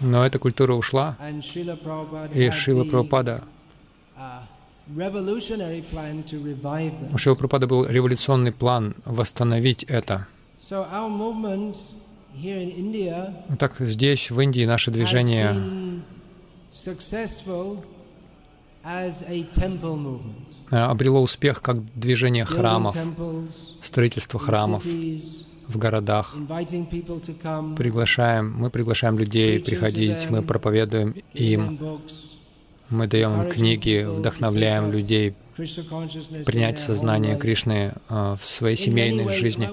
Но 0.00 0.26
эта 0.26 0.38
культура 0.38 0.72
ушла, 0.74 1.16
и 2.34 2.50
Шила 2.50 2.84
Прабхупада 2.84 3.44
у 7.12 7.18
Шила 7.18 7.34
Прабхупада 7.34 7.66
был 7.68 7.86
революционный 7.86 8.52
план 8.52 8.96
восстановить 9.04 9.84
это. 9.84 10.26
Так 13.58 13.74
здесь, 13.80 14.30
в 14.30 14.40
Индии, 14.40 14.64
наше 14.64 14.90
движение 14.90 15.56
обрело 20.70 21.22
успех 21.22 21.60
как 21.60 21.78
движение 21.98 22.44
храмов, 22.44 22.96
строительство 23.82 24.38
храмов 24.38 24.84
в 24.84 25.76
городах. 25.78 26.36
Приглашаем, 27.76 28.52
мы 28.52 28.70
приглашаем 28.70 29.18
людей 29.18 29.60
приходить, 29.60 30.30
мы 30.30 30.42
проповедуем 30.42 31.16
им, 31.34 32.00
мы 32.88 33.06
даем 33.06 33.42
им 33.42 33.48
книги, 33.48 34.04
вдохновляем 34.08 34.90
людей 34.92 35.34
принять 36.44 36.78
сознание 36.78 37.36
Кришны 37.36 37.92
а, 38.08 38.36
в 38.36 38.44
своей 38.44 38.76
семейной 38.76 39.32
жизни. 39.34 39.68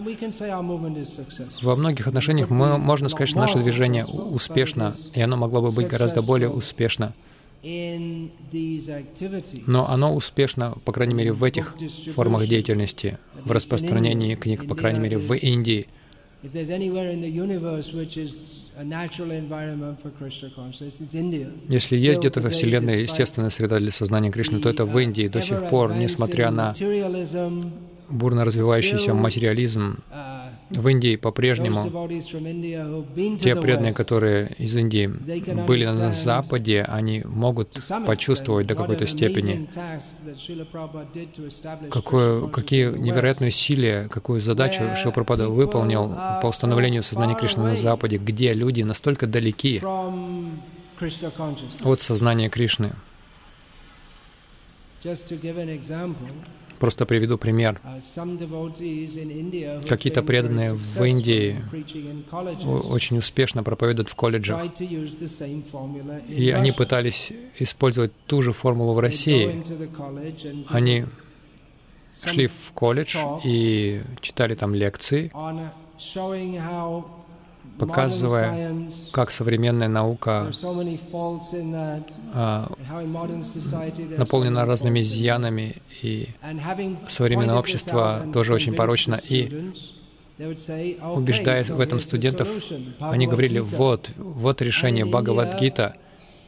Во 1.61 1.75
многих 1.75 2.07
отношениях 2.07 2.49
мы, 2.49 2.77
можно 2.77 3.09
сказать, 3.09 3.29
что 3.29 3.39
наше 3.39 3.59
движение 3.59 4.05
успешно, 4.05 4.95
и 5.13 5.21
оно 5.21 5.37
могло 5.37 5.61
бы 5.61 5.71
быть 5.71 5.87
гораздо 5.87 6.21
более 6.21 6.49
успешно. 6.49 7.13
Но 9.65 9.89
оно 9.89 10.15
успешно, 10.15 10.77
по 10.85 10.91
крайней 10.91 11.15
мере, 11.15 11.33
в 11.33 11.43
этих 11.43 11.75
формах 12.13 12.47
деятельности, 12.47 13.17
в 13.43 13.51
распространении 13.51 14.35
книг, 14.35 14.67
по 14.67 14.75
крайней 14.75 14.99
мере, 14.99 15.17
в 15.17 15.33
Индии. 15.33 15.87
Если 21.67 21.95
есть 21.95 22.19
где-то 22.19 22.41
во 22.41 22.49
Вселенной 22.49 23.03
естественная 23.03 23.49
среда 23.49 23.79
для 23.79 23.91
сознания 23.91 24.31
Кришны, 24.31 24.59
то 24.59 24.69
это 24.69 24.85
в 24.85 24.97
Индии 24.99 25.27
до 25.27 25.41
сих 25.41 25.69
пор, 25.69 25.95
несмотря 25.95 26.51
на 26.51 26.75
бурно 28.09 28.45
развивающийся 28.45 29.13
материализм, 29.13 29.99
в 30.69 30.87
Индии 30.87 31.15
по-прежнему 31.15 32.09
те 33.39 33.55
преданные, 33.55 33.93
которые 33.93 34.53
из 34.57 34.75
Индии 34.75 35.07
были 35.07 35.85
на 35.85 36.11
Западе, 36.11 36.83
они 36.83 37.21
могут 37.25 37.79
почувствовать 38.05 38.67
до 38.67 38.75
какой-то 38.75 39.05
степени, 39.05 39.67
какое, 41.89 42.47
какие 42.47 42.91
невероятные 42.97 43.49
усилия, 43.49 44.07
какую 44.09 44.41
задачу 44.41 44.83
Шилпрапада 44.95 45.49
выполнил 45.49 46.13
по 46.41 46.47
установлению 46.47 47.03
сознания 47.03 47.35
Кришны 47.35 47.63
на 47.63 47.75
Западе, 47.75 48.17
где 48.17 48.53
люди 48.53 48.81
настолько 48.81 49.27
далеки 49.27 49.81
от 51.83 52.01
сознания 52.01 52.49
Кришны. 52.49 52.93
Просто 56.79 57.05
приведу 57.05 57.37
пример. 57.37 57.79
Uh, 57.83 58.01
Какие-то 59.87 60.23
преданные 60.23 60.73
в 60.73 61.03
Индии 61.03 61.57
очень 62.63 63.17
успешно 63.17 63.63
проповедуют 63.63 64.09
в 64.09 64.15
колледжах. 64.15 64.61
И 66.29 66.51
они 66.51 66.71
пытались 66.71 67.31
использовать 67.59 68.11
ту 68.27 68.41
же 68.41 68.51
формулу 68.51 68.93
в 68.93 68.99
России. 68.99 69.63
Они 70.69 71.05
шли 72.25 72.47
в 72.47 72.71
колледж 72.73 73.17
и 73.43 74.01
читали 74.21 74.55
там 74.55 74.73
лекции, 74.73 75.31
показывая, 77.77 78.89
как 79.11 79.31
современная 79.31 79.87
наука 79.87 80.51
а, 82.33 82.71
наполнена 84.17 84.65
разными 84.65 85.01
изъянами, 85.01 85.77
и 86.01 86.29
современное 87.07 87.55
общество 87.55 88.25
тоже 88.33 88.53
очень 88.53 88.73
порочно. 88.73 89.19
И 89.29 89.71
убеждая 90.39 91.63
в 91.63 91.79
этом 91.79 91.99
студентов, 91.99 92.47
они 92.99 93.27
говорили, 93.27 93.59
вот, 93.59 94.11
вот 94.17 94.61
решение 94.61 95.05
Бхагавадгита— 95.05 95.95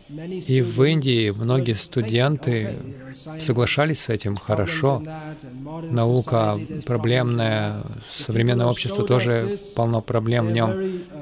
и 0.09 0.61
в 0.61 0.83
Индии 0.83 1.29
многие 1.29 1.73
студенты 1.73 2.77
соглашались 3.39 4.01
с 4.01 4.09
этим 4.09 4.37
хорошо. 4.37 5.03
Наука 5.83 6.59
проблемная, 6.85 7.83
современное 8.11 8.65
общество 8.65 9.05
тоже 9.05 9.59
полно 9.75 10.01
проблем 10.01 10.47
в 10.47 10.51
нем. 10.51 10.71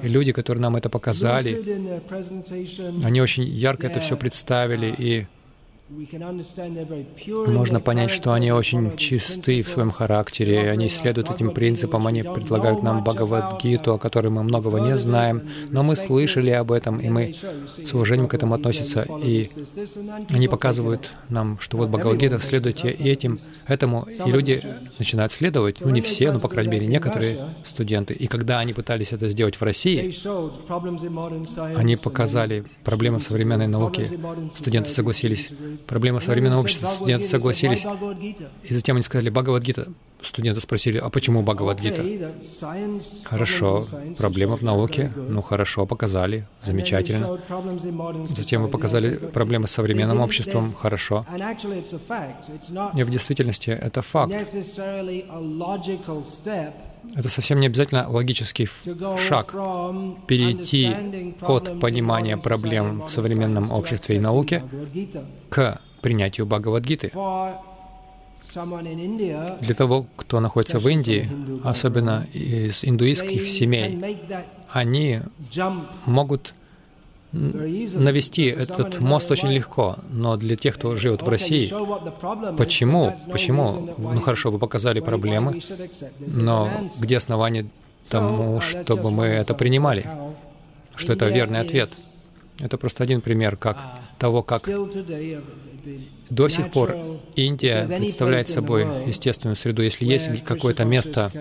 И 0.03 0.07
люди, 0.07 0.31
которые 0.31 0.61
нам 0.61 0.77
это 0.77 0.89
показали, 0.89 1.61
они 3.03 3.21
очень 3.21 3.43
ярко 3.43 3.87
это 3.87 3.99
все 3.99 4.15
представили 4.15 4.93
и 4.97 5.27
Можно 7.47 7.79
понять, 7.79 8.09
что 8.09 8.33
они 8.33 8.51
очень 8.51 8.97
чисты 8.97 9.61
в 9.61 9.69
своем 9.69 9.89
характере, 9.89 10.69
они 10.69 10.89
следуют 10.89 11.31
этим 11.31 11.51
принципам, 11.51 12.07
они 12.07 12.23
предлагают 12.23 12.83
нам 12.83 13.05
Бхагавадгиту, 13.05 13.93
о 13.93 13.97
которой 13.97 14.27
мы 14.27 14.43
многого 14.43 14.79
не 14.81 14.97
знаем, 14.97 15.43
но 15.69 15.83
мы 15.83 15.95
слышали 15.95 16.49
об 16.49 16.73
этом, 16.73 16.99
и 16.99 17.09
мы 17.09 17.35
с 17.85 17.93
уважением 17.93 18.27
к 18.27 18.33
этому 18.33 18.55
относимся, 18.55 19.07
и 19.23 19.49
они 20.29 20.49
показывают 20.49 21.13
нам, 21.29 21.57
что 21.59 21.77
вот 21.77 21.87
Бхагавадгита, 21.89 22.39
следуйте 22.39 22.89
этим, 22.89 23.39
этому, 23.65 24.03
и 24.03 24.29
люди 24.29 24.61
начинают 24.99 25.31
следовать, 25.31 25.79
ну 25.79 25.89
не 25.89 26.01
все, 26.01 26.33
но, 26.33 26.39
по 26.39 26.49
крайней 26.49 26.71
мере, 26.71 26.87
некоторые 26.87 27.39
студенты. 27.63 28.13
И 28.13 28.27
когда 28.27 28.59
они 28.59 28.73
пытались 28.73 29.13
это 29.13 29.29
сделать 29.29 29.55
в 29.55 29.61
России, 29.63 30.13
они 31.77 31.95
показали 31.95 32.65
проблемы 32.83 33.19
в 33.19 33.23
современной 33.23 33.67
науке, 33.67 34.11
студенты 34.59 34.89
согласились, 34.89 35.49
проблема 35.85 36.19
современного 36.19 36.61
общества, 36.61 36.87
студенты 36.87 37.27
согласились. 37.27 37.85
И 38.63 38.73
затем 38.73 38.95
они 38.95 39.03
сказали, 39.03 39.29
Бхагавадгита. 39.29 39.87
Студенты 40.21 40.59
спросили, 40.61 40.97
а 40.97 41.09
почему 41.09 41.43
Бхагавадгита? 41.43 42.03
Хорошо, 43.23 43.85
проблема 44.17 44.55
в 44.55 44.63
науке. 44.63 45.11
Ну 45.15 45.41
хорошо, 45.41 45.85
показали, 45.85 46.47
замечательно. 46.63 47.37
Затем 48.29 48.63
вы 48.63 48.69
показали 48.69 49.17
проблемы 49.17 49.67
с 49.67 49.71
современным 49.71 50.19
обществом. 50.21 50.73
Хорошо. 50.73 51.25
И 52.95 53.03
в 53.03 53.09
действительности 53.09 53.69
это 53.69 54.01
факт. 54.01 54.33
Это 57.15 57.29
совсем 57.29 57.59
не 57.59 57.67
обязательно 57.67 58.07
логический 58.09 58.67
шаг 59.17 59.51
перейти 60.27 60.93
от 61.41 61.79
понимания 61.79 62.37
проблем 62.37 63.03
в 63.03 63.09
современном 63.09 63.71
обществе 63.71 64.17
и 64.17 64.19
науке 64.19 64.63
к 65.49 65.81
принятию 66.01 66.45
Бхагавадгиты. 66.45 67.11
Для 69.61 69.75
того, 69.75 70.07
кто 70.15 70.39
находится 70.39 70.79
в 70.79 70.87
Индии, 70.87 71.29
особенно 71.63 72.27
из 72.33 72.83
индуистских 72.83 73.47
семей, 73.47 74.19
они 74.69 75.19
могут 76.05 76.53
навести 77.31 78.45
этот 78.45 78.99
мост 78.99 79.29
очень 79.31 79.49
легко, 79.49 79.97
но 80.09 80.37
для 80.37 80.55
тех, 80.55 80.75
кто 80.75 80.95
живет 80.95 81.21
в 81.21 81.27
России, 81.27 81.73
почему? 82.57 83.13
Почему? 83.31 83.95
Ну 83.97 84.19
хорошо, 84.21 84.51
вы 84.51 84.59
показали 84.59 84.99
проблемы, 84.99 85.61
но 86.19 86.69
где 86.99 87.17
основание 87.17 87.67
тому, 88.09 88.61
чтобы 88.61 89.11
мы 89.11 89.25
это 89.25 89.53
принимали? 89.53 90.09
Что 90.95 91.13
это 91.13 91.27
верный 91.27 91.59
ответ? 91.59 91.91
Это 92.59 92.77
просто 92.77 93.03
один 93.03 93.21
пример 93.21 93.55
как 93.55 93.77
того, 94.17 94.41
как 94.41 94.67
до 96.29 96.49
сих 96.49 96.71
пор 96.71 96.95
Индия 97.35 97.85
представляет 97.87 98.49
собой 98.49 98.85
естественную 99.05 99.55
среду. 99.55 99.83
Если 99.83 100.05
есть 100.05 100.43
какое-то 100.43 100.83
место 100.83 101.31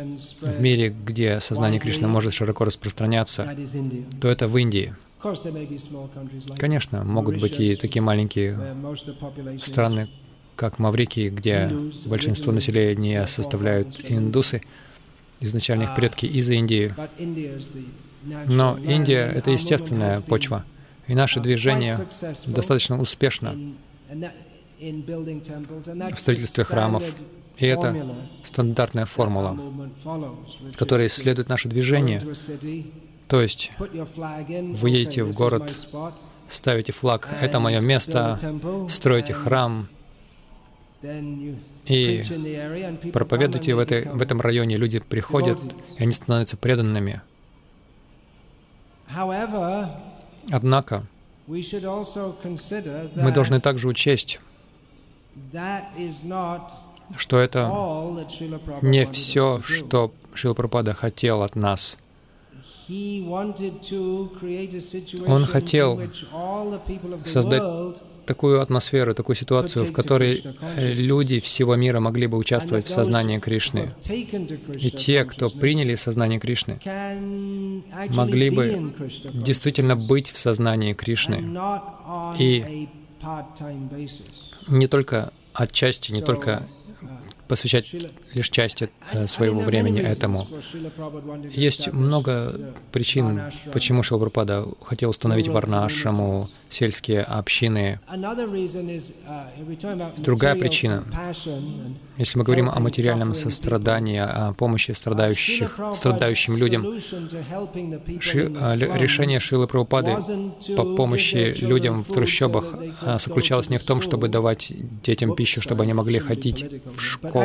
в 0.41 0.61
мире, 0.61 0.91
где 0.91 1.41
сознание 1.41 1.81
Кришны 1.81 2.07
может 2.07 2.35
широко 2.35 2.65
распространяться, 2.65 3.57
то 4.21 4.29
это 4.29 4.47
в 4.47 4.57
Индии. 4.59 4.95
Конечно, 6.59 7.05
могут 7.05 7.41
быть 7.41 7.59
и 7.59 7.77
такие 7.77 8.03
маленькие 8.03 8.59
страны, 9.63 10.09
как 10.57 10.79
Маврикий, 10.79 11.29
где 11.31 11.71
большинство 12.05 12.53
населения 12.53 13.27
составляют 13.27 14.01
индусы, 14.05 14.61
изначально 15.41 15.85
их 15.85 15.95
предки 15.95 16.27
из 16.27 16.49
Индии. 16.51 16.93
Но 18.47 18.79
Индия— 18.79 19.31
это 19.35 19.51
естественная 19.51 20.21
почва, 20.21 20.65
и 21.07 21.15
наше 21.15 21.41
движение 21.41 21.99
достаточно 22.47 23.01
успешно 23.01 23.57
в 24.79 26.17
строительстве 26.17 26.65
храмов. 26.65 27.05
И 27.59 27.65
это 27.65 28.17
стандартная 28.43 29.07
формула, 29.07 29.59
которой 30.77 31.09
следует 31.09 31.49
наше 31.49 31.69
движение. 31.69 32.23
То 33.29 33.41
есть 33.41 33.73
вы 33.79 34.91
едете 34.91 35.25
в 35.25 35.33
город, 35.33 35.73
ставите 36.49 36.93
флаг 36.93 37.29
«Это 37.41 37.59
мое 37.61 37.81
место», 37.81 38.39
строите 38.89 39.33
храм, 39.33 39.89
и 41.85 42.25
проповедуйте 43.13 43.75
в, 43.75 43.79
этой, 43.79 44.09
в 44.09 44.23
этом 44.23 44.41
районе. 44.41 44.77
Люди 44.77 44.99
приходят, 44.99 45.61
и 45.99 46.03
они 46.03 46.13
становятся 46.13 46.57
преданными. 46.57 47.21
Однако, 50.51 51.07
мы 51.47 53.33
должны 53.33 53.61
также 53.61 53.89
учесть, 53.89 54.41
что 57.17 57.39
это 57.39 57.71
не 58.83 59.05
все, 59.07 59.61
что 59.63 60.13
Шила 60.35 60.55
Прабхупада 60.55 60.95
хотел 60.95 61.43
от 61.43 61.55
нас. 61.57 61.97
Он 65.27 65.47
хотел 65.47 66.01
создать 67.25 67.63
такую 68.27 68.61
атмосферу, 68.61 69.15
такую 69.15 69.37
ситуацию, 69.37 69.85
в 69.87 69.93
которой 69.93 70.43
люди 70.77 71.41
всего 71.41 71.77
мира 71.77 72.01
могли 72.01 72.27
бы 72.27 72.37
участвовать 72.37 72.87
в 72.87 72.91
сознании 72.91 73.39
Кришны. 73.39 73.95
И 74.79 74.91
те, 74.91 75.25
кто 75.25 75.49
приняли 75.49 75.95
сознание 75.95 76.39
Кришны, 76.39 76.79
могли 78.11 78.51
бы 78.51 78.95
действительно 79.33 79.97
быть 79.97 80.31
в 80.31 80.39
сознании 80.39 80.93
Кришны. 80.93 81.59
И 82.39 82.89
не 84.69 84.87
только 84.87 85.33
отчасти, 85.55 86.13
не 86.13 86.23
только 86.23 86.63
посвящать 87.49 87.95
лишь 88.35 88.51
часть 88.51 88.83
э, 88.83 89.27
своего 89.27 89.61
времени 89.61 90.01
этому. 90.01 90.47
Есть 91.51 91.93
много 91.93 92.75
причин, 92.93 93.41
почему 93.73 94.03
Шилпрапада 94.03 94.67
хотел 94.83 95.11
установить 95.11 95.49
Варнашаму, 95.49 96.49
сельские 96.69 97.23
общины. 97.23 98.01
Другая 100.19 100.57
причина, 100.57 101.05
если 102.17 102.39
мы 102.39 102.45
говорим 102.45 102.69
о 102.69 102.81
материальном 102.81 103.35
сострадании, 103.35 104.19
о 104.19 104.53
помощи 104.55 104.93
страдающих, 104.93 105.79
страдающим 105.95 106.57
людям, 106.57 107.01
ши, 108.21 108.53
а, 108.61 108.77
решение 108.77 109.41
Шилы 109.41 109.67
Прабхупады 109.67 110.17
по 110.77 110.97
помощи 110.97 111.55
людям 111.59 112.03
в 112.03 112.13
трущобах 112.13 112.75
а, 113.03 113.19
заключалось 113.19 113.69
не 113.71 113.79
в 113.79 113.85
том, 113.85 114.01
чтобы 114.01 114.29
давать 114.29 114.73
детям 115.03 115.35
пищу, 115.35 115.61
чтобы 115.61 115.85
они 115.85 115.93
могли 115.93 116.19
ходить 116.19 116.83
в 116.85 117.01
школу. 117.01 117.36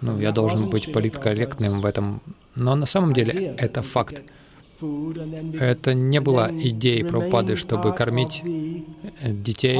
Ну, 0.00 0.18
я 0.18 0.32
должен 0.32 0.70
быть 0.70 0.92
политкорректным 0.92 1.80
в 1.80 1.86
этом. 1.86 2.22
Но 2.54 2.74
на 2.74 2.86
самом 2.86 3.12
деле 3.12 3.54
это 3.58 3.82
факт. 3.82 4.22
Это 5.60 5.92
не 5.92 6.20
была 6.20 6.50
идеей 6.50 7.04
Прабхупады, 7.04 7.56
чтобы 7.56 7.92
кормить 7.92 8.42
детей, 9.22 9.78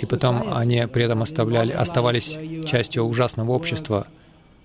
и 0.00 0.06
потом 0.06 0.52
они 0.52 0.86
при 0.86 1.04
этом 1.04 1.22
оставляли, 1.22 1.72
оставались 1.72 2.38
частью 2.64 3.04
ужасного 3.04 3.52
общества, 3.52 4.06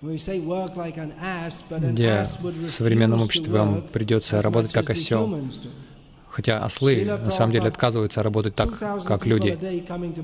где 0.01 2.27
в 2.41 2.69
современном 2.69 3.21
обществе 3.21 3.51
вам 3.51 3.81
придется 3.81 4.41
работать 4.41 4.71
как 4.71 4.89
осел. 4.89 5.37
Хотя 6.35 6.65
ослы 6.65 7.05
на 7.05 7.29
самом 7.29 7.53
деле 7.53 7.69
отказываются 7.69 8.21
работать 8.21 8.55
так, 8.55 8.67
как 9.05 9.25
люди. 9.25 9.57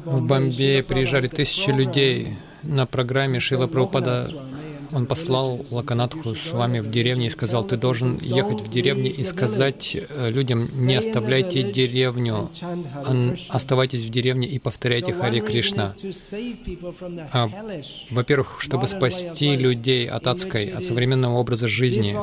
В 0.03 0.21
Бомбее 0.21 0.83
приезжали 0.83 1.29
тысячи 1.29 1.69
людей 1.69 2.35
на 2.63 2.85
программе 2.85 3.39
Шила 3.39 3.67
Прабхупада 3.67 4.29
он 4.93 5.05
послал 5.05 5.65
Лаканатху 5.71 6.35
с 6.35 6.51
вами 6.51 6.79
в 6.79 6.89
деревню 6.89 7.27
и 7.27 7.29
сказал, 7.29 7.63
ты 7.63 7.77
должен 7.77 8.17
ехать 8.19 8.61
в 8.61 8.69
деревню 8.69 9.13
и 9.13 9.23
сказать 9.23 9.95
э, 9.95 10.29
людям, 10.29 10.67
не 10.75 10.95
оставляйте 10.95 11.63
деревню, 11.63 12.49
оставайтесь 13.49 14.05
в 14.05 14.09
деревне 14.09 14.47
и 14.47 14.59
повторяйте 14.59 15.13
Хари 15.13 15.39
Кришна. 15.39 15.93
А, 17.31 17.49
во-первых, 18.09 18.57
чтобы 18.59 18.87
спасти 18.87 19.55
людей 19.55 20.07
от 20.09 20.27
адской, 20.27 20.67
от 20.67 20.83
современного 20.83 21.37
образа 21.37 21.67
жизни, 21.67 22.13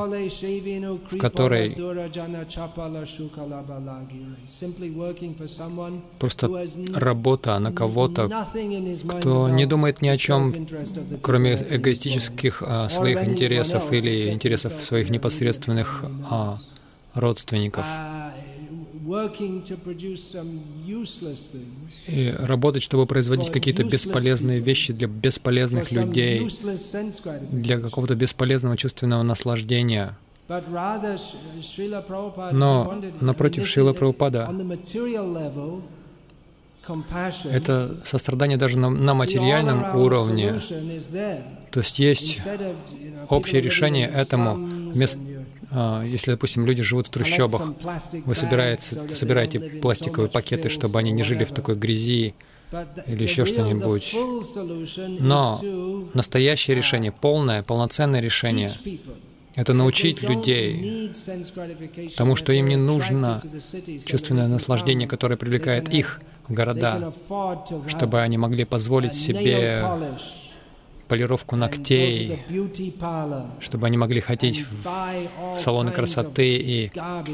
в 1.11 1.17
которой 1.17 1.77
просто 6.19 6.67
работа 6.93 7.59
на 7.59 7.71
кого-то, 7.71 8.45
кто 9.19 9.49
не 9.49 9.65
думает 9.65 10.01
ни 10.01 10.07
о 10.07 10.17
чем, 10.17 10.53
кроме 11.21 11.53
эгоистических 11.55 12.58
а, 12.65 12.89
своих 12.89 13.23
интересов 13.23 13.91
или 13.91 14.29
интересов 14.29 14.73
своих 14.73 15.09
непосредственных 15.09 16.05
а, 16.29 16.57
родственников. 17.13 17.85
И 22.07 22.35
работать, 22.37 22.83
чтобы 22.83 23.05
производить 23.05 23.51
какие-то 23.51 23.83
бесполезные 23.83 24.59
вещи 24.59 24.93
для 24.93 25.07
бесполезных 25.07 25.91
людей, 25.91 26.49
для 27.51 27.79
какого-то 27.79 28.15
бесполезного 28.15 28.77
чувственного 28.77 29.23
наслаждения. 29.23 30.15
Но 32.51 33.01
напротив 33.21 33.67
Шила 33.67 33.93
Прабхупада 33.93 34.51
Это 37.45 37.97
сострадание 38.05 38.57
даже 38.57 38.77
на, 38.77 38.89
на 38.89 39.13
материальном 39.13 39.95
уровне. 39.95 40.59
То 41.71 41.79
есть 41.79 41.99
есть 41.99 42.41
общее 43.29 43.61
решение 43.61 44.07
этому. 44.07 44.55
Вместо, 44.91 45.19
а, 45.71 46.03
если, 46.03 46.31
допустим, 46.31 46.65
люди 46.65 46.81
живут 46.81 47.07
в 47.07 47.09
трущобах, 47.09 47.73
вы 48.25 48.35
собираете, 48.35 48.95
собираете 49.13 49.59
пластиковые 49.59 50.29
пакеты, 50.29 50.69
чтобы 50.69 50.99
они 50.99 51.11
не 51.11 51.23
жили 51.23 51.43
в 51.43 51.51
такой 51.51 51.75
грязи, 51.75 52.33
или 53.07 53.23
еще 53.23 53.45
что-нибудь. 53.45 54.15
Но 55.19 55.61
настоящее 56.13 56.75
решение, 56.75 57.11
полное, 57.11 57.63
полноценное 57.63 58.19
решение— 58.19 58.71
это 59.55 59.73
научить 59.73 60.21
людей 60.21 61.11
тому, 62.15 62.35
что 62.35 62.53
им 62.53 62.67
не 62.67 62.75
нужно 62.75 63.41
чувственное 64.05 64.47
наслаждение, 64.47 65.07
которое 65.07 65.35
привлекает 65.35 65.89
их 65.93 66.21
города, 66.49 67.13
чтобы 67.87 68.21
они 68.21 68.37
могли 68.37 68.65
позволить 68.65 69.15
себе 69.15 69.85
полировку 71.07 71.55
ногтей, 71.55 72.43
чтобы 73.59 73.87
они 73.87 73.97
могли 73.97 74.21
ходить 74.21 74.65
в 74.83 75.59
салоны 75.59 75.91
красоты 75.91 76.57
и 76.57 76.91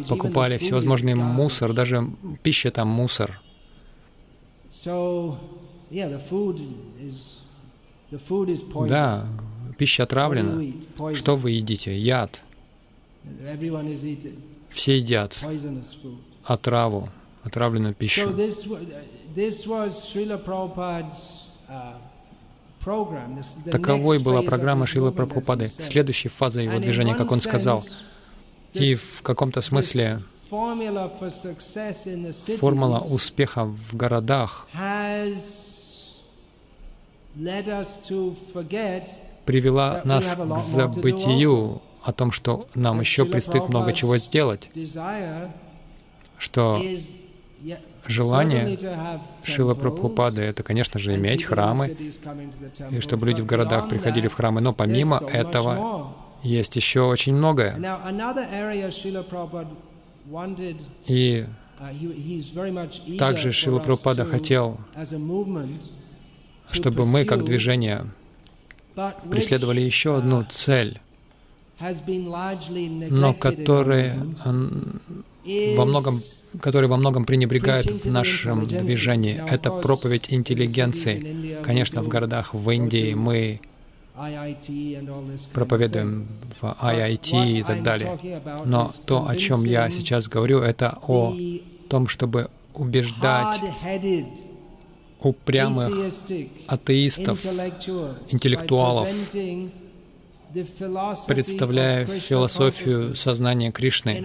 покупали 0.08 0.58
всевозможный 0.58 1.16
мусор, 1.16 1.74
даже 1.74 2.08
пища 2.44 2.72
там 2.72 2.88
мусор. 2.88 3.42
Да, 8.88 9.28
пища 9.78 10.04
отравлена. 10.04 11.14
Что 11.14 11.36
вы 11.36 11.52
едите? 11.52 11.98
Яд. 11.98 12.42
Все 14.70 14.98
едят 14.98 15.38
отраву, 16.46 17.10
отравленную 17.46 17.94
пищу. 17.94 18.30
Таковой 23.72 24.20
была 24.20 24.42
программа 24.42 24.86
Шилы 24.86 25.12
Прабхупады, 25.12 25.68
следующей 25.68 26.30
фазой 26.30 26.66
его 26.66 26.80
движения, 26.80 27.16
как 27.16 27.32
он 27.32 27.42
сказал. 27.42 27.84
И 28.74 28.96
в 28.96 29.22
каком-то 29.22 29.62
смысле 29.62 30.20
формула 32.60 33.00
успеха 33.00 33.66
в 33.66 33.96
городах 33.96 34.68
привела 39.46 40.02
нас 40.04 40.36
к 40.36 40.58
забытию 40.60 41.82
о 42.04 42.12
том, 42.14 42.32
что 42.32 42.68
нам 42.76 43.00
еще 43.00 43.26
предстоит 43.26 43.70
много 43.70 43.94
чего 43.94 44.18
сделать, 44.18 44.70
что 46.38 46.82
желание 48.08 48.78
Шила 49.44 49.74
Прабхупады— 49.74 50.42
это, 50.44 50.64
конечно 50.64 51.00
же, 51.00 51.16
иметь 51.16 51.44
храмы, 51.44 51.96
и 52.92 53.00
чтобы 53.00 53.26
люди 53.28 53.42
в 53.42 53.46
городах 53.46 53.90
приходили 53.90 54.28
в 54.28 54.34
храмы. 54.34 54.62
Но 54.62 54.74
помимо 54.74 55.18
этого 55.18 56.16
есть 56.44 56.76
еще 56.76 57.02
очень 57.02 57.36
многое. 57.36 57.76
И 61.08 61.46
uh, 61.80 63.18
также 63.18 63.52
Шила 63.52 63.80
Прабхупада 63.80 64.26
хотел, 64.26 64.80
чтобы 66.72 67.06
мы, 67.06 67.26
как 67.26 67.44
движение, 67.44 68.06
преследовали 69.30 69.82
еще 69.82 70.18
одну 70.18 70.42
uh, 70.42 70.48
цель, 70.50 71.02
но 73.10 73.34
которая 73.34 74.18
во 75.44 75.86
многом 75.86 76.22
которые 76.62 76.90
во 76.90 76.98
многом 76.98 77.26
пренебрегают 77.26 78.06
в 78.06 78.12
нашем 78.12 78.68
движении. 78.68 79.42
Это 79.50 79.72
проповедь 79.72 80.28
интеллигенции. 80.30 81.62
Конечно, 81.64 82.02
в 82.02 82.08
городах 82.08 82.54
в 82.54 82.70
Индии 82.70 83.14
мы 83.14 83.60
проповедуем 85.54 86.28
в 86.60 86.64
IIT 86.64 87.60
и 87.60 87.64
так 87.64 87.84
далее. 87.84 88.18
Но 88.66 88.94
то, 89.06 89.28
о 89.28 89.36
чем 89.36 89.66
я 89.66 89.90
сейчас 89.90 90.28
говорю, 90.28 90.60
это 90.60 90.98
о 91.08 91.36
том, 91.90 92.08
чтобы 92.08 92.50
убеждать 92.74 93.62
упрямых 95.20 96.14
атеистов, 96.68 97.44
интеллектуалов, 98.30 99.10
представляя 101.28 102.06
философию 102.06 103.16
сознания 103.16 103.72
Кришны 103.72 104.24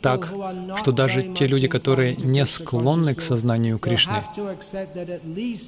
так, 0.00 0.32
что 0.76 0.92
даже 0.92 1.22
те 1.22 1.46
люди, 1.46 1.68
которые 1.68 2.16
не 2.16 2.44
склонны 2.46 3.14
к 3.14 3.20
сознанию 3.20 3.78
Кришны, 3.78 4.22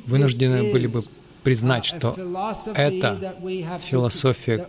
вынуждены 0.07 0.73
были 0.73 0.87
бы 0.87 1.05
признать, 1.43 1.85
что 1.85 2.17
это 2.75 3.37
философия, 3.81 4.69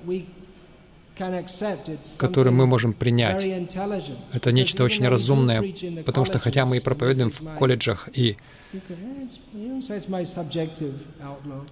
которую 2.17 2.53
мы 2.53 2.67
можем 2.67 2.93
принять. 2.93 3.43
Это 4.33 4.51
нечто 4.51 4.83
очень 4.83 5.07
разумное, 5.07 5.63
потому 6.05 6.25
что 6.25 6.39
хотя 6.39 6.65
мы 6.65 6.77
и 6.77 6.79
проповедуем 6.79 7.31
в 7.31 7.41
колледжах 7.57 8.09
и 8.13 8.37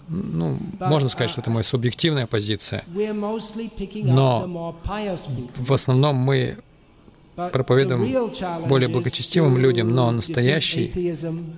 ну, 0.07 0.57
можно 0.79 1.09
сказать, 1.09 1.31
что 1.31 1.41
это 1.41 1.49
моя 1.49 1.63
субъективная 1.63 2.27
позиция, 2.27 2.83
но 2.87 4.75
в 5.57 5.73
основном 5.73 6.15
мы 6.15 6.57
проповедуем 7.35 8.67
более 8.67 8.89
благочестивым 8.89 9.57
людям, 9.57 9.89
но 9.89 10.11
настоящий 10.11 11.15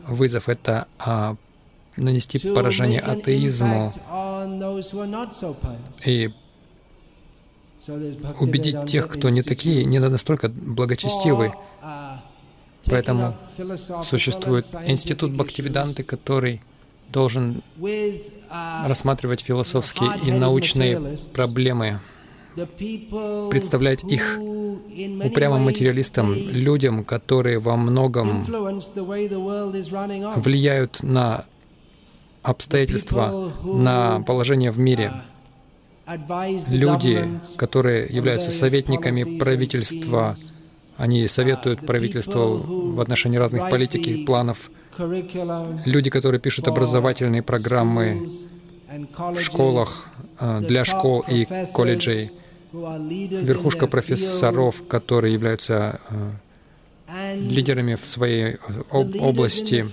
вызов— 0.07 0.49
это 0.49 0.87
а, 0.97 1.35
нанести 1.97 2.39
поражение 2.39 2.99
атеизму 2.99 3.93
и 6.05 6.31
убедить 8.39 8.85
тех, 8.87 9.07
кто 9.07 9.29
не 9.29 9.43
такие, 9.43 9.85
не 9.85 9.99
настолько 9.99 10.49
благочестивы. 10.49 11.53
Поэтому 12.87 13.35
существует 14.03 14.65
институт 14.85 15.31
Бхактивиданты, 15.31 16.03
который 16.03 16.61
должен 17.09 17.61
рассматривать 18.85 19.41
философские 19.41 20.11
и 20.23 20.31
научные 20.31 21.17
проблемы, 21.33 21.99
представлять 23.49 24.03
их 24.03 24.37
упрямым 24.37 25.63
материалистам, 25.63 26.33
людям, 26.33 27.03
которые 27.03 27.59
во 27.59 27.75
многом 27.75 28.43
влияют 30.35 31.03
на 31.03 31.45
обстоятельства, 32.41 33.51
на 33.63 34.21
положение 34.21 34.71
в 34.71 34.79
мире. 34.79 35.13
Люди, 36.67 37.27
которые 37.57 38.07
являются 38.07 38.51
советниками 38.51 39.39
правительства, 39.39 40.37
они 40.97 41.27
советуют 41.27 41.85
правительству 41.85 42.57
в 42.93 42.99
отношении 42.99 43.37
разных 43.37 43.69
политик 43.69 44.07
и 44.07 44.25
планов. 44.25 44.71
Люди, 44.97 46.09
которые 46.09 46.39
пишут 46.39 46.67
образовательные 46.67 47.43
программы 47.43 48.29
в 49.17 49.39
школах, 49.41 50.07
а, 50.37 50.61
для 50.61 50.85
школ 50.85 51.23
и 51.27 51.47
колледжей. 51.73 52.31
Верхушка 52.71 53.87
профессоров, 53.87 54.83
которые 54.87 55.33
являются 55.33 55.99
а, 57.07 57.35
лидерами 57.35 57.95
в 57.95 58.05
своей 58.05 58.57
области. 58.91 59.85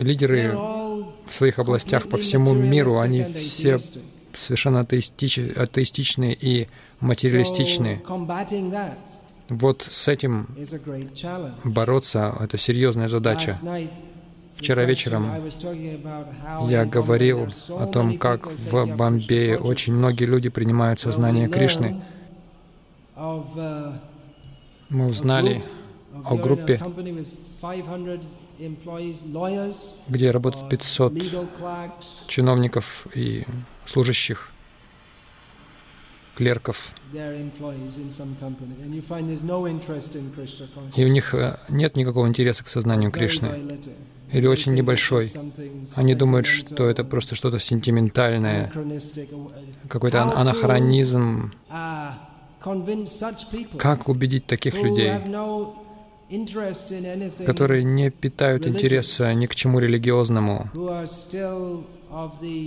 Лидеры 0.00 0.52
в 0.52 1.32
своих 1.32 1.58
областях 1.58 2.08
по 2.08 2.16
всему 2.16 2.52
миру, 2.52 2.98
они 2.98 3.24
все 3.24 3.80
совершенно 4.34 4.80
атеистич, 4.80 5.38
атеистичные 5.38 6.36
и 6.38 6.68
материалистичные. 7.02 8.00
Вот 9.48 9.86
с 9.90 10.08
этим 10.08 10.48
бороться— 11.64 12.34
это 12.40 12.56
серьезная 12.56 13.08
задача. 13.08 13.58
Вчера 14.56 14.84
вечером 14.84 15.28
я 16.68 16.84
говорил 16.84 17.48
о 17.68 17.86
том, 17.86 18.18
как 18.18 18.46
в 18.46 18.86
Бомбее 18.96 19.58
очень 19.58 19.92
многие 19.92 20.24
люди 20.24 20.48
принимают 20.48 21.00
сознание 21.00 21.48
Кришны. 21.48 22.02
Мы 23.16 25.06
узнали 25.06 25.64
о 26.24 26.36
группе 26.36 26.80
где 30.08 30.30
работают 30.30 30.68
500 30.68 31.12
чиновников 32.28 33.06
и 33.14 33.44
служащих, 33.86 34.51
клерков. 36.34 36.92
И 40.96 41.04
у 41.04 41.08
них 41.08 41.34
э, 41.34 41.58
нет 41.68 41.96
никакого 41.96 42.26
интереса 42.26 42.64
к 42.64 42.68
сознанию 42.68 43.10
Кришны. 43.10 43.78
Или 44.32 44.46
очень 44.46 44.72
небольшой. 44.74 45.32
Они 45.94 46.14
думают, 46.14 46.46
что 46.46 46.88
это 46.88 47.04
просто 47.04 47.34
что-то 47.34 47.58
сентиментальное, 47.58 48.72
какой-то 49.88 50.22
анахронизм. 50.22 51.52
Как 53.78 54.08
убедить 54.08 54.46
таких 54.46 54.74
людей, 54.74 55.12
которые 57.44 57.84
не 57.84 58.10
питают 58.10 58.66
интереса 58.66 59.34
ни 59.34 59.46
к 59.46 59.54
чему 59.54 59.80
религиозному, 59.80 60.70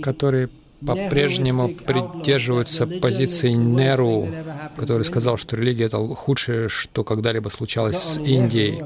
которые 0.02 0.50
по-прежнему 0.84 1.68
придерживаются 1.68 2.86
позиции 2.86 3.50
Неру, 3.50 4.28
который 4.76 5.04
сказал, 5.04 5.36
что 5.36 5.56
религия— 5.56 5.84
это 5.86 5.98
худшее, 5.98 6.68
что 6.68 7.04
когда-либо 7.04 7.48
случалось 7.48 7.96
с 7.96 8.18
Индией. 8.18 8.82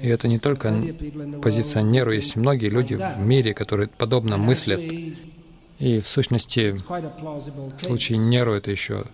И 0.00 0.08
это 0.08 0.26
не 0.26 0.38
только 0.38 0.74
позиция 1.40 1.82
Неру, 1.82 2.12
есть 2.12 2.34
многие 2.34 2.68
люди 2.68 2.94
в 2.94 3.20
мире, 3.20 3.54
которые 3.54 3.88
подобно 3.88 4.36
мыслят. 4.36 4.80
И 5.78 6.00
в 6.00 6.08
сущности, 6.08 6.72
в 6.72 7.80
случае 7.80 8.18
Неру 8.18 8.52
это 8.52 8.70
еще 8.70 9.04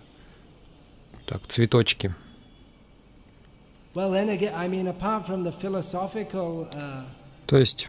так, 1.25 1.41
цветочки. 1.47 2.13
То 7.45 7.57
есть, 7.57 7.87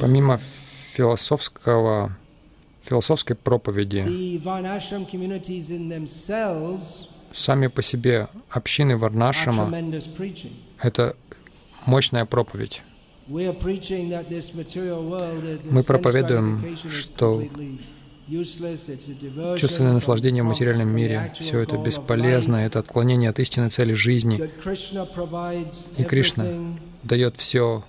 помимо 0.00 0.40
философского, 0.90 2.16
философской 2.82 3.36
проповеди, 3.36 4.04
сами 7.32 7.68
по 7.68 7.82
себе 7.82 8.28
общины 8.48 8.96
Варнашама— 8.96 9.72
это 10.82 11.16
мощная 11.86 12.24
проповедь. 12.24 12.82
Мы 13.28 13.52
проповедуем, 15.84 16.76
что 16.90 17.42
чувственное 19.56 19.92
наслаждение 19.92 20.42
в 20.42 20.46
материальном 20.46 20.88
мире, 20.88 21.32
все 21.38 21.60
это 21.60 21.78
бесполезно, 21.78 22.56
это 22.56 22.80
отклонение 22.80 23.30
от 23.30 23.38
истинной 23.38 23.70
цели 23.70 23.92
жизни. 23.92 24.50
И 25.96 26.02
Кришна 26.04 26.46
дает 27.04 27.36
все 27.36 27.84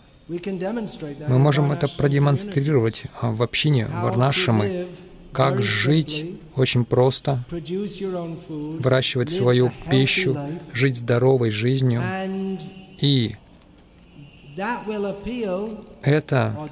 мы 1.27 1.39
можем 1.39 1.71
это 1.71 1.87
продемонстрировать 1.87 3.03
а, 3.19 3.31
в 3.31 3.43
общине 3.43 3.87
Варнашамы, 3.87 4.87
как 5.33 5.61
жить 5.61 6.39
очень 6.55 6.85
просто, 6.85 7.43
выращивать 7.49 9.31
свою 9.31 9.71
пищу, 9.89 10.37
жить 10.73 10.97
здоровой 10.97 11.49
жизнью. 11.49 12.01
И 12.99 13.35
это 16.03 16.69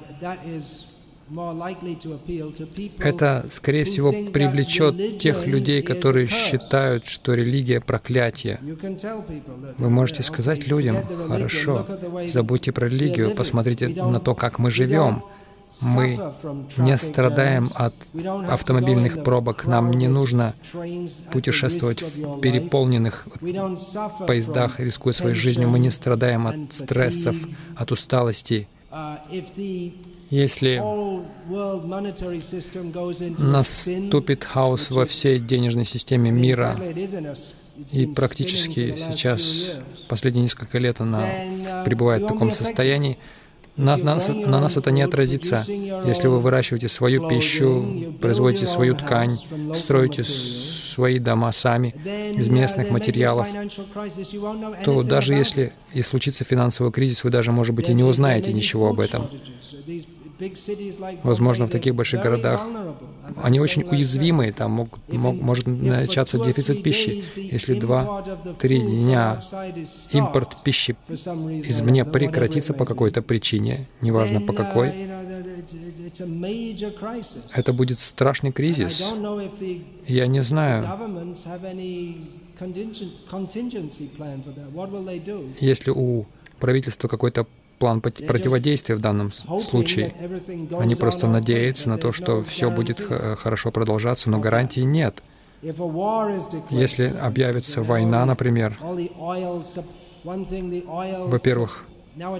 это, 2.98 3.46
скорее 3.50 3.84
всего, 3.84 4.12
привлечет 4.12 5.18
тех 5.18 5.46
людей, 5.46 5.82
которые 5.82 6.26
считают, 6.26 7.06
что 7.06 7.34
религия— 7.34 7.80
проклятие. 7.90 8.58
Вы 9.78 9.90
можете 9.90 10.22
сказать 10.22 10.66
людям, 10.66 10.96
хорошо, 11.28 11.86
забудьте 12.26 12.72
про 12.72 12.86
религию, 12.88 13.34
посмотрите 13.34 13.88
на 13.88 14.18
то, 14.20 14.34
как 14.34 14.58
мы 14.58 14.70
живем. 14.70 15.22
Мы 15.80 16.18
не 16.76 16.98
страдаем 16.98 17.70
от 17.74 17.94
автомобильных 18.48 19.22
пробок, 19.22 19.66
нам 19.66 19.92
не 19.92 20.08
нужно 20.08 20.54
путешествовать 21.30 22.02
в 22.02 22.40
переполненных 22.40 23.28
поездах, 24.26 24.80
рискуя 24.80 25.12
своей 25.12 25.36
жизнью. 25.36 25.68
Мы 25.68 25.78
не 25.78 25.90
страдаем 25.90 26.48
от 26.48 26.72
стрессов, 26.72 27.36
от 27.76 27.92
усталости. 27.92 28.66
Если 30.30 30.80
наступит 33.38 34.44
хаос 34.44 34.90
во 34.90 35.04
всей 35.04 35.40
денежной 35.40 35.84
системе 35.84 36.30
мира, 36.30 36.78
и 37.90 38.06
практически 38.06 38.94
сейчас, 38.96 39.72
последние 40.08 40.42
несколько 40.42 40.78
лет 40.78 41.00
она 41.00 41.26
пребывает 41.84 42.22
в 42.22 42.26
таком 42.28 42.52
состоянии, 42.52 43.18
на, 43.76 43.96
на, 43.96 44.16
на 44.16 44.60
нас 44.60 44.76
это 44.76 44.90
не 44.90 45.02
отразится. 45.02 45.64
Если 45.66 46.28
вы 46.28 46.40
выращиваете 46.40 46.88
свою 46.88 47.28
пищу, 47.28 48.14
производите 48.20 48.66
свою 48.66 48.94
ткань, 48.94 49.38
строите 49.74 50.22
свои 50.22 51.18
дома 51.18 51.50
сами 51.52 51.94
из 52.36 52.48
местных 52.48 52.90
материалов, 52.90 53.48
то 54.84 55.02
даже 55.02 55.34
если 55.34 55.72
и 55.92 56.02
случится 56.02 56.44
финансовый 56.44 56.92
кризис, 56.92 57.24
вы 57.24 57.30
даже, 57.30 57.52
может 57.52 57.74
быть, 57.74 57.88
и 57.88 57.94
не 57.94 58.04
узнаете 58.04 58.52
ничего 58.52 58.88
об 58.88 59.00
этом. 59.00 59.28
Возможно, 61.22 61.66
в 61.66 61.70
таких 61.70 61.94
больших 61.94 62.22
городах 62.22 62.66
они 63.36 63.60
очень 63.60 63.82
уязвимые, 63.82 64.52
там 64.52 64.72
мог, 64.72 64.98
мог, 65.08 65.36
может 65.36 65.66
начаться 65.66 66.38
дефицит 66.38 66.82
пищи. 66.82 67.24
Если 67.36 67.78
два-три 67.78 68.80
дня 68.80 69.42
импорт 70.12 70.62
пищи 70.62 70.96
извне 71.08 72.04
прекратится 72.04 72.74
по 72.74 72.84
какой-то 72.84 73.22
причине, 73.22 73.88
неважно 74.00 74.40
по 74.40 74.52
какой, 74.52 75.08
это 77.54 77.72
будет 77.72 77.98
страшный 77.98 78.52
кризис. 78.52 79.14
Я 80.06 80.26
не 80.26 80.42
знаю, 80.42 80.86
если 85.60 85.90
у 85.90 86.26
правительства 86.58 87.08
какой-то 87.08 87.46
план 87.80 88.00
противодействия 88.00 88.94
в 88.94 89.00
данном 89.00 89.32
случае. 89.32 90.14
Они 90.78 90.94
просто 90.94 91.26
надеются 91.26 91.88
на 91.88 91.98
то, 91.98 92.12
что 92.12 92.42
все 92.42 92.70
будет 92.70 93.00
хорошо 93.00 93.72
продолжаться, 93.72 94.30
но 94.30 94.38
гарантий 94.38 94.84
нет. 94.84 95.24
Если 96.70 97.06
объявится 97.06 97.82
война, 97.82 98.24
например, 98.24 98.78
во-первых, 101.20 101.84
ну, 102.16 102.36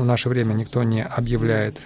в 0.00 0.04
наше 0.04 0.28
время 0.28 0.52
никто 0.52 0.82
не 0.82 1.02
объявляет 1.02 1.80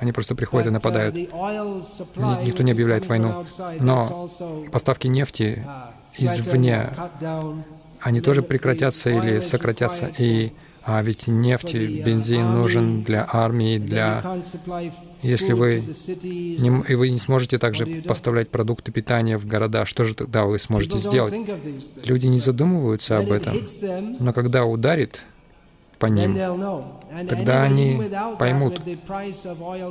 они 0.00 0.12
просто 0.12 0.36
приходят 0.36 0.68
и 0.68 0.70
нападают. 0.70 1.16
Никто 1.16 2.62
не 2.62 2.70
объявляет 2.70 3.06
войну. 3.06 3.44
Но 3.80 4.30
поставки 4.70 5.08
нефти 5.08 5.66
извне, 6.16 6.90
они 7.98 8.20
тоже 8.20 8.42
прекратятся 8.42 9.10
или 9.10 9.40
сократятся. 9.40 10.08
И 10.16 10.52
а 10.90 11.02
ведь 11.02 11.28
нефть, 11.28 11.74
бензин 11.74 12.50
нужен 12.52 13.02
для 13.02 13.28
армии, 13.30 13.78
для... 13.78 14.24
Если 15.20 15.52
вы 15.52 15.80
не, 15.82 16.82
и 16.88 16.94
вы 16.94 17.10
не 17.10 17.18
сможете 17.18 17.58
также 17.58 17.84
поставлять 18.02 18.48
продукты 18.48 18.90
питания 18.90 19.36
в 19.36 19.46
города, 19.46 19.84
что 19.84 20.04
же 20.04 20.14
тогда 20.14 20.46
вы 20.46 20.58
сможете 20.58 20.96
сделать? 20.96 21.34
Люди 22.04 22.26
не 22.28 22.38
задумываются 22.38 23.18
об 23.18 23.30
этом. 23.30 23.58
Но 24.18 24.32
когда 24.32 24.64
ударит 24.64 25.24
по 25.98 26.06
ним, 26.06 26.34
тогда 27.28 27.64
они 27.64 28.00
поймут. 28.38 28.80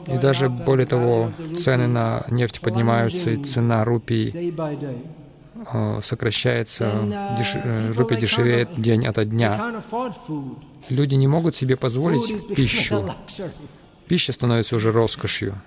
И 0.07 0.17
даже 0.17 0.49
более 0.49 0.87
того, 0.87 1.31
цены 1.59 1.85
на 1.85 2.25
нефть 2.31 2.59
поднимаются, 2.61 3.31
и 3.31 3.43
цена 3.43 3.83
рупий 3.83 4.55
э, 5.73 6.01
сокращается, 6.01 6.91
деш... 7.37 7.55
Э, 7.55 7.91
рупия 7.91 8.17
дешевеет 8.17 8.81
день 8.81 9.05
ото 9.05 9.25
дня. 9.25 9.83
Люди 10.89 11.15
не 11.15 11.27
могут 11.27 11.55
себе 11.55 11.75
позволить 11.75 12.55
пищу. 12.55 13.13
Пища 14.07 14.33
становится 14.33 14.75
уже 14.75 14.91
роскошью. 14.91 15.61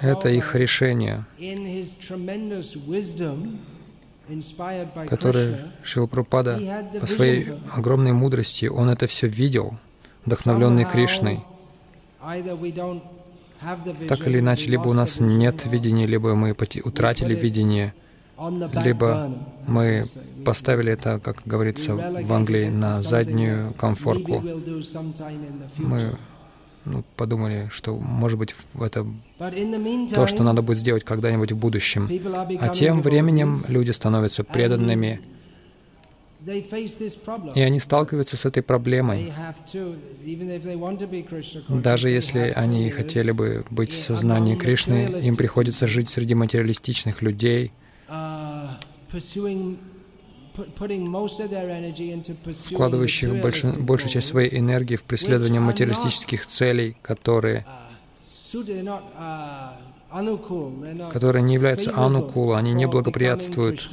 Это 0.00 0.28
их 0.28 0.54
решение, 0.54 1.24
которое 5.08 5.72
Шрила 5.82 6.06
Прабхупада 6.06 6.86
по 7.00 7.06
своей 7.06 7.48
огромной 7.72 8.12
мудрости, 8.12 8.66
он 8.66 8.88
это 8.90 9.06
все 9.06 9.26
видел, 9.26 9.78
вдохновленный 10.24 10.84
Кришной. 10.84 11.44
Так 14.08 14.26
или 14.26 14.38
иначе, 14.38 14.70
либо 14.70 14.88
у 14.88 14.92
нас 14.92 15.20
нет 15.20 15.64
видения, 15.66 16.06
либо 16.06 16.34
мы 16.34 16.54
утратили 16.84 17.34
видение, 17.34 17.94
либо 18.84 19.38
мы 19.66 20.04
поставили 20.44 20.92
это, 20.92 21.20
как 21.20 21.42
говорится 21.44 21.94
в 21.94 22.32
Англии, 22.32 22.68
на 22.68 23.02
заднюю 23.02 23.72
комфорку. 23.74 24.42
Мы 25.76 26.16
ну, 26.84 27.04
подумали, 27.16 27.68
что, 27.70 27.96
может 27.96 28.38
быть, 28.38 28.54
это 28.80 29.06
то, 30.14 30.26
что 30.26 30.42
надо 30.42 30.62
будет 30.62 30.78
сделать 30.78 31.04
когда-нибудь 31.04 31.52
в 31.52 31.56
будущем. 31.56 32.08
А 32.60 32.68
тем 32.70 33.02
временем 33.02 33.64
люди 33.68 33.92
становятся 33.92 34.42
преданными, 34.42 35.20
и 37.54 37.60
они 37.60 37.78
сталкиваются 37.78 38.36
с 38.36 38.44
этой 38.44 38.62
проблемой. 38.62 39.32
Даже 41.68 42.10
если 42.10 42.52
они 42.54 42.90
хотели 42.90 43.30
бы 43.30 43.64
быть 43.70 43.92
в 43.92 43.98
сознании 43.98 44.56
Кришны, 44.56 45.20
им 45.22 45.36
приходится 45.36 45.86
жить 45.86 46.10
среди 46.10 46.34
материалистичных 46.34 47.22
людей, 47.22 47.72
uh, 48.08 48.76
вкладывающих 52.70 53.40
больш, 53.40 53.64
большую 53.64 54.10
часть 54.10 54.28
своей 54.28 54.58
энергии 54.58 54.96
в 54.96 55.04
преследование 55.04 55.60
материалистических 55.60 56.46
целей, 56.46 56.96
которые 57.02 57.64
которые 61.10 61.42
не 61.42 61.54
являются 61.54 61.96
анукула, 61.96 62.58
они 62.58 62.74
не 62.74 62.86
благоприятствуют 62.86 63.88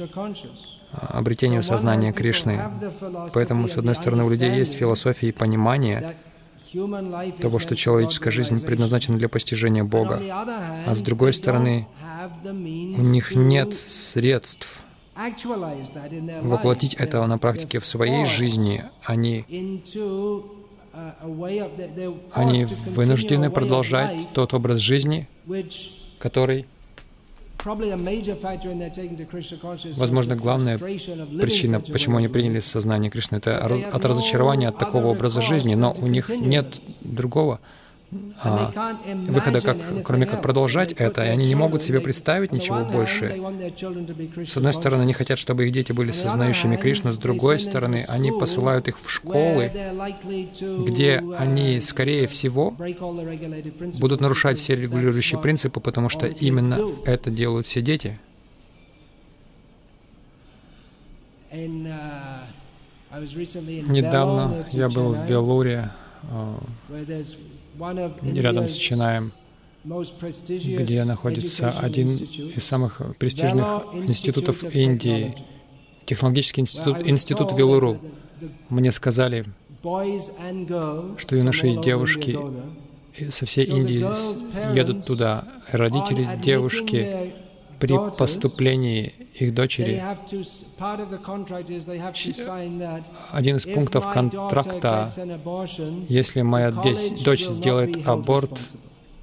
обретению 0.92 1.62
сознания 1.62 2.12
Кришны. 2.12 2.60
Поэтому, 3.34 3.68
с 3.68 3.76
одной 3.76 3.94
стороны, 3.94 4.24
у 4.24 4.30
людей 4.30 4.50
есть 4.50 4.74
философия 4.74 5.28
и 5.28 5.32
понимание 5.32 6.16
того, 7.40 7.58
что 7.58 7.74
человеческая 7.74 8.30
жизнь 8.30 8.64
предназначена 8.64 9.18
для 9.18 9.28
постижения 9.28 9.84
Бога, 9.84 10.20
а 10.86 10.94
с 10.94 11.00
другой 11.00 11.32
стороны, 11.32 11.86
у 12.44 13.02
них 13.02 13.34
нет 13.34 13.74
средств 13.74 14.84
воплотить 16.42 16.94
это 16.94 17.26
на 17.26 17.38
практике 17.38 17.78
в 17.78 17.86
своей 17.86 18.24
жизни. 18.24 18.84
Они, 19.04 19.44
они 22.32 22.64
вынуждены 22.64 23.50
продолжать 23.50 24.28
тот 24.32 24.54
образ 24.54 24.80
жизни, 24.80 25.28
который 26.18 26.66
Возможно, 29.96 30.36
главная 30.36 30.78
причина, 30.78 31.80
почему 31.80 32.16
они 32.16 32.28
приняли 32.28 32.60
сознание 32.60 33.10
Кришны, 33.10 33.36
это 33.36 33.64
от 33.92 34.04
разочарования 34.04 34.68
от 34.68 34.78
такого 34.78 35.06
образа 35.06 35.40
жизни, 35.40 35.74
но 35.74 35.94
у 35.98 36.06
них 36.06 36.28
нет 36.28 36.80
другого 37.00 37.60
а, 38.42 38.96
выхода, 39.28 39.60
как, 39.60 39.76
кроме 40.04 40.26
как 40.26 40.42
продолжать 40.42 40.92
это, 40.92 41.24
и 41.24 41.28
они 41.28 41.46
не 41.46 41.54
могут 41.54 41.82
себе 41.82 42.00
представить 42.00 42.50
ничего 42.52 42.84
больше. 42.84 43.40
С 44.46 44.56
одной 44.56 44.72
стороны, 44.72 45.02
они 45.02 45.12
хотят, 45.12 45.38
чтобы 45.38 45.66
их 45.66 45.72
дети 45.72 45.92
были 45.92 46.10
сознающими 46.10 46.76
Кришну, 46.76 47.12
с 47.12 47.18
другой 47.18 47.60
стороны, 47.60 48.04
они 48.08 48.32
посылают 48.32 48.88
их 48.88 48.98
в 48.98 49.08
школы, 49.08 49.70
где 50.86 51.22
они, 51.38 51.80
скорее 51.80 52.26
всего, 52.26 52.74
будут 54.00 54.20
нарушать 54.20 54.58
все 54.58 54.74
регулирующие 54.74 55.40
принципы, 55.40 55.80
потому 55.80 56.08
что 56.08 56.26
именно 56.26 56.78
это 57.04 57.30
делают 57.30 57.66
все 57.66 57.80
дети. 57.80 58.18
Недавно 63.88 64.66
я 64.72 64.88
был 64.88 65.12
в 65.12 65.28
Велуре, 65.28 65.90
рядом 68.22 68.68
с 68.68 68.74
Чинаем, 68.74 69.32
где 69.84 71.04
находится 71.04 71.70
один 71.70 72.16
из 72.16 72.64
самых 72.64 73.00
престижных 73.18 73.66
институтов 73.94 74.62
Индии, 74.64 75.34
технологический 76.04 76.60
институт, 76.60 77.06
институт 77.06 77.52
Вилуру. 77.52 77.98
Мне 78.68 78.92
сказали, 78.92 79.46
что 79.82 81.36
юноши 81.36 81.68
и 81.68 81.80
девушки 81.80 82.38
со 83.30 83.46
всей 83.46 83.64
Индии 83.64 84.06
едут 84.74 85.06
туда. 85.06 85.44
Родители 85.70 86.28
девушки 86.42 87.32
при 87.80 87.98
поступлении 88.16 89.14
их 89.34 89.54
дочери, 89.54 90.02
один 93.30 93.56
из 93.56 93.64
пунктов 93.64 94.12
контракта, 94.12 95.12
если 96.08 96.42
моя 96.42 96.70
дочь 96.70 97.46
сделает 97.46 98.06
аборт, 98.06 98.60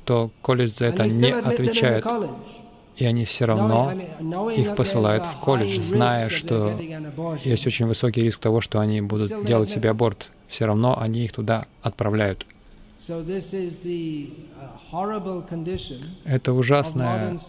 то 0.05 0.31
колледж 0.41 0.69
за 0.69 0.85
это 0.85 1.05
не 1.05 1.31
отвечает. 1.31 2.05
И 2.95 3.05
они 3.05 3.25
все 3.25 3.45
равно 3.45 3.93
их 4.55 4.75
посылают 4.75 5.23
в 5.23 5.37
колледж, 5.37 5.79
зная, 5.79 6.29
что 6.29 6.79
есть 7.43 7.67
очень 7.67 7.85
высокий 7.85 8.21
риск 8.21 8.39
того, 8.39 8.59
что 8.59 8.79
они 8.79 9.01
будут 9.01 9.45
делать 9.45 9.69
себе 9.69 9.91
аборт. 9.91 10.31
Все 10.47 10.65
равно 10.65 10.99
они 10.99 11.25
их 11.25 11.33
туда 11.33 11.65
отправляют. 11.83 12.47
Это 16.25 16.53
ужасное 16.53 17.39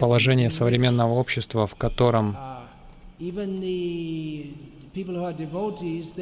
положение 0.00 0.50
современного 0.50 1.14
общества, 1.14 1.66
в 1.66 1.74
котором 1.74 2.36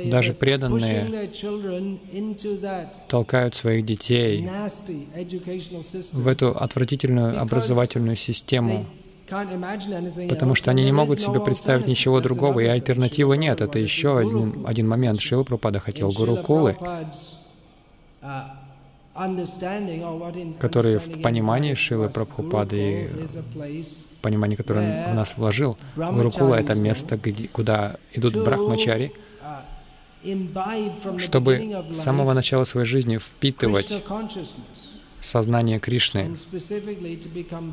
даже 0.06 0.34
преданные 0.34 1.30
толкают 3.08 3.54
своих 3.54 3.84
детей 3.84 4.48
в 6.12 6.28
эту 6.28 6.48
отвратительную 6.50 7.40
образовательную 7.40 8.16
систему, 8.16 8.86
потому 10.28 10.54
что 10.54 10.70
они 10.70 10.84
не 10.84 10.92
могут 10.92 11.20
себе 11.20 11.40
представить 11.40 11.86
ничего 11.86 12.20
другого, 12.20 12.60
и 12.60 12.66
альтернативы 12.66 13.36
нет. 13.36 13.60
Это 13.60 13.78
еще 13.78 14.18
один, 14.18 14.64
один 14.66 14.88
момент. 14.88 15.20
Шила 15.20 15.44
Пропада 15.44 15.78
хотел 15.78 16.12
Гурукулы, 16.12 16.76
которые 20.58 20.98
в 20.98 21.22
понимании 21.22 21.74
Шилы 21.74 22.08
Прабхупады 22.08 23.10
и 23.56 23.84
понимании, 24.20 24.56
которое 24.56 25.06
он 25.06 25.12
в 25.12 25.14
нас 25.14 25.36
вложил, 25.36 25.76
Гурукула— 25.96 26.54
это 26.56 26.74
место, 26.74 27.16
где, 27.16 27.46
куда 27.48 27.96
идут 28.12 28.34
брахмачари, 28.34 29.12
uh, 30.24 31.18
чтобы 31.18 31.84
с 31.92 31.98
самого 31.98 32.32
начала 32.32 32.64
своей 32.64 32.86
жизни 32.86 33.18
впитывать 33.18 34.02
сознание 35.20 35.78
Кришны, 35.78 36.36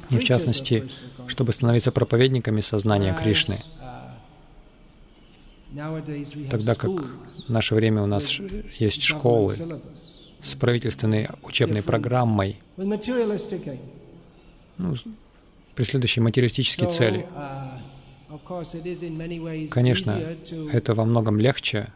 и 0.09 0.17
в 0.17 0.23
частности, 0.23 0.83
чтобы 1.27 1.53
становиться 1.53 1.91
проповедниками 1.91 2.61
сознания 2.61 3.15
Кришны. 3.15 3.59
Uh, 3.79 4.11
Тогда 6.49 6.75
как 6.75 6.91
в 6.91 7.49
наше 7.49 7.75
время 7.75 8.01
у 8.03 8.05
нас 8.05 8.39
есть 8.77 9.03
школы, 9.03 9.55
с 10.41 10.55
правительственной 10.55 11.29
учебной 11.43 11.83
программой, 11.83 12.59
ну, 14.77 14.95
преследующей 15.75 16.21
материалистические 16.21 16.89
цели. 16.89 17.27
Конечно, 19.69 20.19
это 20.71 20.93
во 20.93 21.05
многом 21.05 21.39
легче 21.39 21.87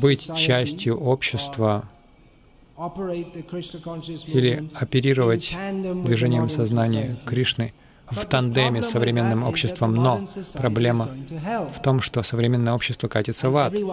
быть 0.00 0.34
частью 0.36 0.98
общества 0.98 1.88
или 4.26 4.68
оперировать 4.74 5.56
движением 6.04 6.48
сознания 6.48 7.16
Кришны— 7.24 7.72
в 8.10 8.26
тандеме 8.26 8.82
с 8.82 8.90
современным 8.90 9.44
обществом, 9.44 9.94
но 9.94 10.26
проблема 10.52 11.08
в 11.74 11.80
том, 11.82 12.00
что 12.00 12.22
современное 12.22 12.74
общество 12.74 13.08
катится 13.08 13.50
в 13.50 13.56
ад. 13.56 13.74
И 13.74 13.84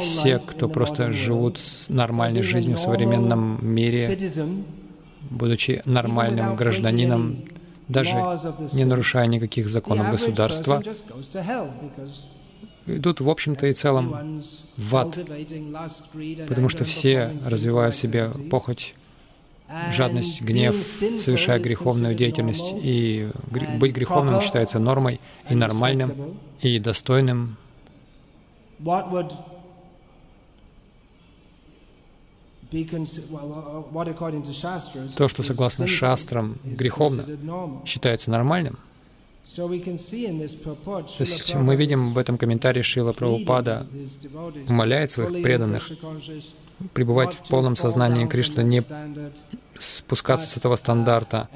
все, 0.00 0.38
кто 0.38 0.68
просто 0.68 1.12
живут 1.12 1.58
с 1.58 1.88
нормальной 1.88 2.42
жизнью 2.42 2.76
в 2.76 2.80
современном 2.80 3.58
мире, 3.62 4.18
будучи 5.30 5.82
нормальным 5.84 6.54
гражданином, 6.56 7.44
даже 7.88 8.14
не 8.72 8.84
нарушая 8.84 9.26
никаких 9.26 9.68
законов 9.68 10.10
государства, 10.10 10.82
идут, 12.86 13.20
в 13.20 13.28
общем-то 13.28 13.66
и 13.66 13.72
целом, 13.72 14.42
в 14.76 14.96
ад, 14.96 15.18
потому 16.46 16.68
что 16.68 16.84
все 16.84 17.32
развивают 17.44 17.94
себе 17.94 18.30
похоть, 18.50 18.94
жадность, 19.92 20.42
гнев, 20.42 20.74
совершая 21.18 21.58
греховную 21.58 22.14
деятельность. 22.14 22.74
И 22.74 23.30
быть 23.78 23.92
греховным 23.92 24.40
считается 24.40 24.78
нормой 24.78 25.20
и 25.48 25.54
нормальным, 25.54 26.38
и 26.60 26.78
достойным. 26.78 27.56
То, 35.16 35.28
что 35.28 35.42
согласно 35.42 35.86
шастрам 35.86 36.58
греховно, 36.64 37.24
считается 37.86 38.30
нормальным. 38.30 38.78
То 39.56 39.72
есть 41.20 41.54
мы 41.54 41.76
видим 41.76 42.12
в 42.12 42.18
этом 42.18 42.36
комментарии 42.36 42.82
Шила 42.82 43.14
Прабхупада 43.14 43.86
умоляет 44.68 45.10
своих 45.10 45.42
преданных 45.42 45.90
пребывать 46.94 47.34
в 47.34 47.48
полном 47.48 47.76
сознании 47.76 48.26
Кришны, 48.26 48.62
не 48.62 48.82
спускаться 49.78 50.48
с 50.48 50.56
этого 50.56 50.76
стандарта. 50.76 51.48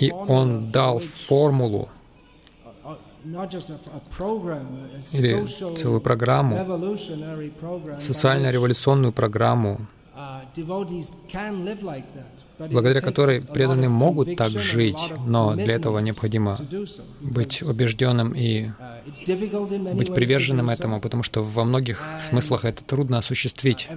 И 0.00 0.12
Он 0.12 0.70
дал 0.70 0.98
формулу 0.98 1.88
или 5.12 5.46
целую 5.76 6.00
программу, 6.00 6.56
социально-революционную 8.00 9.12
программу, 9.12 9.78
благодаря 12.70 13.00
которой 13.00 13.40
преданные 13.40 13.88
могут 13.88 14.36
так 14.36 14.50
жить, 14.52 15.12
но 15.26 15.54
для 15.54 15.74
этого 15.74 15.98
необходимо 15.98 16.58
быть 17.20 17.62
убежденным 17.62 18.32
и 18.34 18.68
быть 19.94 20.14
приверженным 20.14 20.70
этому, 20.70 21.00
потому 21.00 21.22
что 21.22 21.42
во 21.42 21.64
многих 21.64 22.02
смыслах 22.28 22.64
это 22.64 22.84
трудно 22.84 23.18
осуществить. 23.18 23.88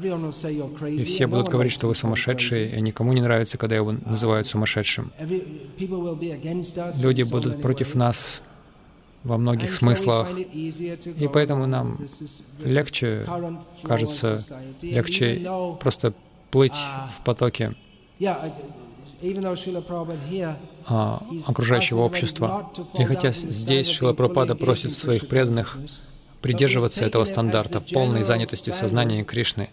И 0.88 1.04
все 1.04 1.28
будут 1.28 1.50
говорить, 1.50 1.74
что 1.74 1.88
вы 1.88 1.96
сумасшедшие, 1.96 2.78
и 2.78 2.82
никому 2.82 3.14
не 3.14 3.22
нравится, 3.22 3.58
когда 3.58 3.76
его 3.76 3.92
называют 3.92 4.48
сумасшедшим. 4.48 5.12
Люди 7.00 7.24
будут 7.24 7.62
против 7.62 7.96
нас 7.96 8.42
во 9.24 9.38
многих 9.38 9.74
смыслах. 9.74 10.30
И 10.38 11.30
поэтому 11.32 11.66
нам 11.66 12.00
легче, 12.60 13.28
кажется, 13.84 14.44
легче 14.82 15.48
просто 15.80 16.14
плыть 16.52 16.78
в 17.18 17.24
потоке 17.26 17.74
а, 20.88 21.24
окружающего 21.48 22.02
общества. 22.02 22.70
И 22.98 23.04
хотя 23.04 23.32
здесь 23.32 23.88
Шила 23.90 24.14
Прабхупада 24.14 24.56
просит 24.56 24.92
своих 24.92 25.28
преданных 25.28 25.80
придерживаться 26.42 27.06
этого 27.06 27.26
стандарта 27.26 27.82
полной 27.82 28.24
занятости 28.24 28.70
в 28.70 28.76
сознании 28.76 29.24
Кришны, 29.24 29.70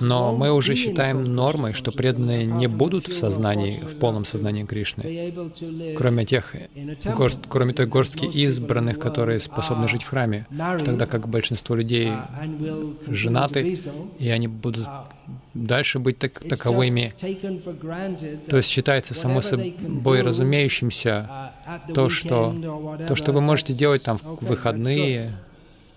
но 0.00 0.36
мы 0.36 0.52
уже 0.52 0.74
считаем 0.74 1.24
нормой, 1.24 1.72
что 1.72 1.92
преданные 1.92 2.44
не 2.44 2.66
будут 2.66 3.08
в 3.08 3.14
сознании, 3.14 3.80
в 3.80 3.96
полном 3.96 4.24
сознании 4.24 4.64
Кришны, 4.64 5.32
кроме 5.96 6.24
тех, 6.24 6.54
горст, 7.16 7.40
кроме 7.48 7.72
той 7.72 7.86
горстки 7.86 8.24
избранных, 8.24 8.98
которые 8.98 9.40
способны 9.40 9.88
жить 9.88 10.02
в 10.02 10.08
храме, 10.08 10.46
тогда 10.84 11.06
как 11.06 11.28
большинство 11.28 11.74
людей 11.74 12.12
женаты, 13.08 13.78
и 14.18 14.28
они 14.28 14.48
будут 14.48 14.86
дальше 15.54 15.98
быть 15.98 16.18
так, 16.18 16.40
таковыми. 16.40 17.12
То 18.48 18.56
есть 18.56 18.68
считается 18.68 19.14
само 19.14 19.40
собой 19.40 20.22
разумеющимся 20.22 21.52
то, 21.94 22.08
что, 22.08 22.54
то, 23.08 23.14
что 23.14 23.32
вы 23.32 23.40
можете 23.40 23.72
делать 23.72 24.02
там 24.02 24.18
в 24.18 24.44
выходные, 24.44 25.32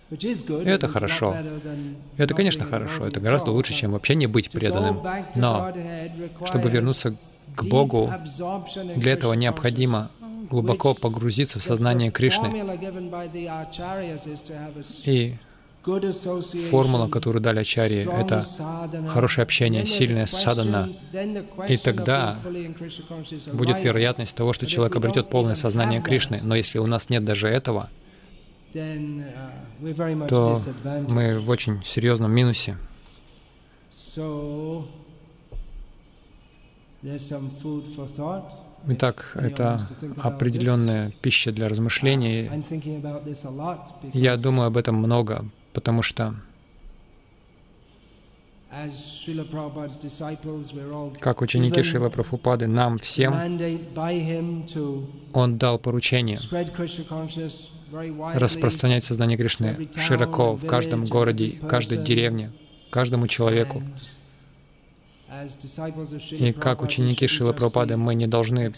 это 0.09 0.87
хорошо. 0.87 1.35
Это, 2.17 2.33
конечно, 2.33 2.63
хорошо. 2.63 3.07
Это 3.07 3.19
гораздо 3.19 3.51
лучше, 3.51 3.73
чем 3.73 3.91
вообще 3.91 4.15
не 4.15 4.27
быть 4.27 4.51
преданным. 4.51 5.01
Но 5.35 5.73
чтобы 6.45 6.69
вернуться 6.69 7.15
к 7.55 7.63
Богу, 7.63 8.11
для 8.95 9.13
этого 9.13 9.33
необходимо 9.33 10.11
глубоко 10.49 10.93
погрузиться 10.93 11.59
в 11.59 11.63
сознание 11.63 12.11
Кришны. 12.11 12.53
И 15.05 15.35
формула, 16.69 17.07
которую 17.07 17.41
дали 17.41 17.59
Ачарьи, 17.59 18.07
это 18.19 18.45
хорошее 19.07 19.43
общение, 19.43 19.85
сильное 19.85 20.25
садана. 20.25 20.89
И 21.67 21.77
тогда 21.77 22.39
будет 23.53 23.83
вероятность 23.83 24.35
того, 24.35 24.53
что 24.53 24.65
человек 24.65 24.95
обретет 24.95 25.29
полное 25.29 25.55
сознание 25.55 26.01
Кришны. 26.01 26.41
Но 26.41 26.55
если 26.55 26.79
у 26.79 26.87
нас 26.87 27.09
нет 27.09 27.23
даже 27.23 27.47
этого, 27.47 27.89
то 30.28 30.61
мы 31.09 31.39
в 31.39 31.49
очень 31.49 31.84
серьезном 31.84 32.32
минусе. 32.32 32.78
Итак, 38.88 39.32
это 39.36 39.88
определенная 40.17 41.11
пища 41.21 41.51
для 41.51 41.67
размышлений. 41.67 42.49
Я 44.13 44.38
думаю 44.38 44.67
об 44.67 44.78
этом 44.78 44.95
много, 44.95 45.45
потому 45.73 46.01
что 46.01 46.36
как 51.21 51.41
ученики 51.41 51.82
Шила 51.82 52.09
Прабхупады, 52.09 52.67
нам 52.67 52.97
всем 52.99 53.34
Он 55.34 55.57
дал 55.57 55.80
поручение 55.80 56.39
распространять 58.34 59.05
сознание 59.05 59.38
Кришны 59.38 59.89
широко 59.95 60.55
в 60.55 60.65
каждом 60.65 61.05
городе, 61.05 61.57
каждой 61.69 61.99
деревне, 61.99 62.51
каждому 62.89 63.28
человеку. 63.28 63.82
И 66.32 66.51
как 66.51 66.82
ученики 66.82 67.28
Шила 67.28 67.53
Прабхупады 67.53 67.95
мы 67.95 68.13
не 68.15 68.28
должны 68.28 68.73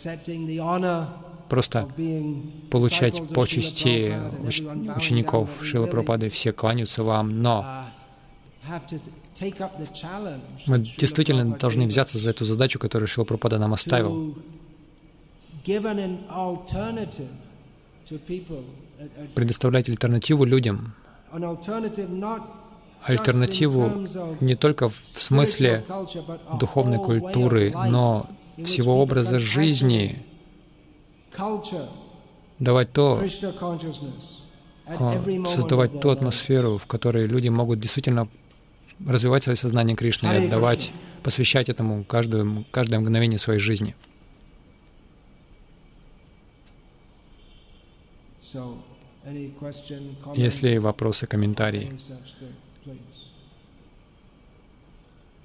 просто 1.49 1.87
получать 2.69 3.29
почести 3.33 4.13
учеников 4.95 5.59
Шила 5.63 5.87
Прабхупады, 5.87 6.29
все 6.29 6.51
кланяются 6.51 7.03
вам, 7.03 7.41
но 7.41 7.87
мы 10.65 10.79
действительно 10.79 11.57
должны 11.57 11.85
взяться 11.85 12.17
за 12.17 12.29
эту 12.31 12.45
задачу, 12.45 12.79
которую 12.79 13.07
Шила 13.07 13.25
Прабхупада 13.25 13.59
нам 13.59 13.73
оставил. 13.73 14.35
предоставлять 19.35 19.89
альтернативу 19.89 20.45
людям. 20.45 20.93
Альтернативу 23.03 24.07
не 24.39 24.55
только 24.55 24.89
в 24.89 24.95
смысле 24.95 25.85
духовной 26.59 26.97
культуры, 26.97 27.73
но 27.73 28.27
всего 28.63 29.01
образа 29.01 29.39
жизни, 29.39 30.25
давать 32.59 32.91
то, 32.91 33.21
создавать 35.53 35.99
ту 35.99 36.09
атмосферу, 36.09 36.77
в 36.77 36.87
которой 36.87 37.27
люди 37.27 37.49
могут 37.49 37.79
действительно 37.79 38.27
развивать 39.05 39.43
свое 39.43 39.55
сознание 39.55 39.95
Кришны 39.95 40.27
и 40.27 40.45
отдавать, 40.45 40.91
посвящать 41.23 41.69
этому 41.69 42.03
каждое, 42.03 42.65
каждое 42.71 42.99
мгновение 42.99 43.39
своей 43.39 43.59
жизни. 43.59 43.95
Если 50.35 50.77
вопросы, 50.77 51.27
комментарии. 51.27 51.91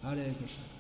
Hare 0.03 0.34
Krishna. 0.34 0.71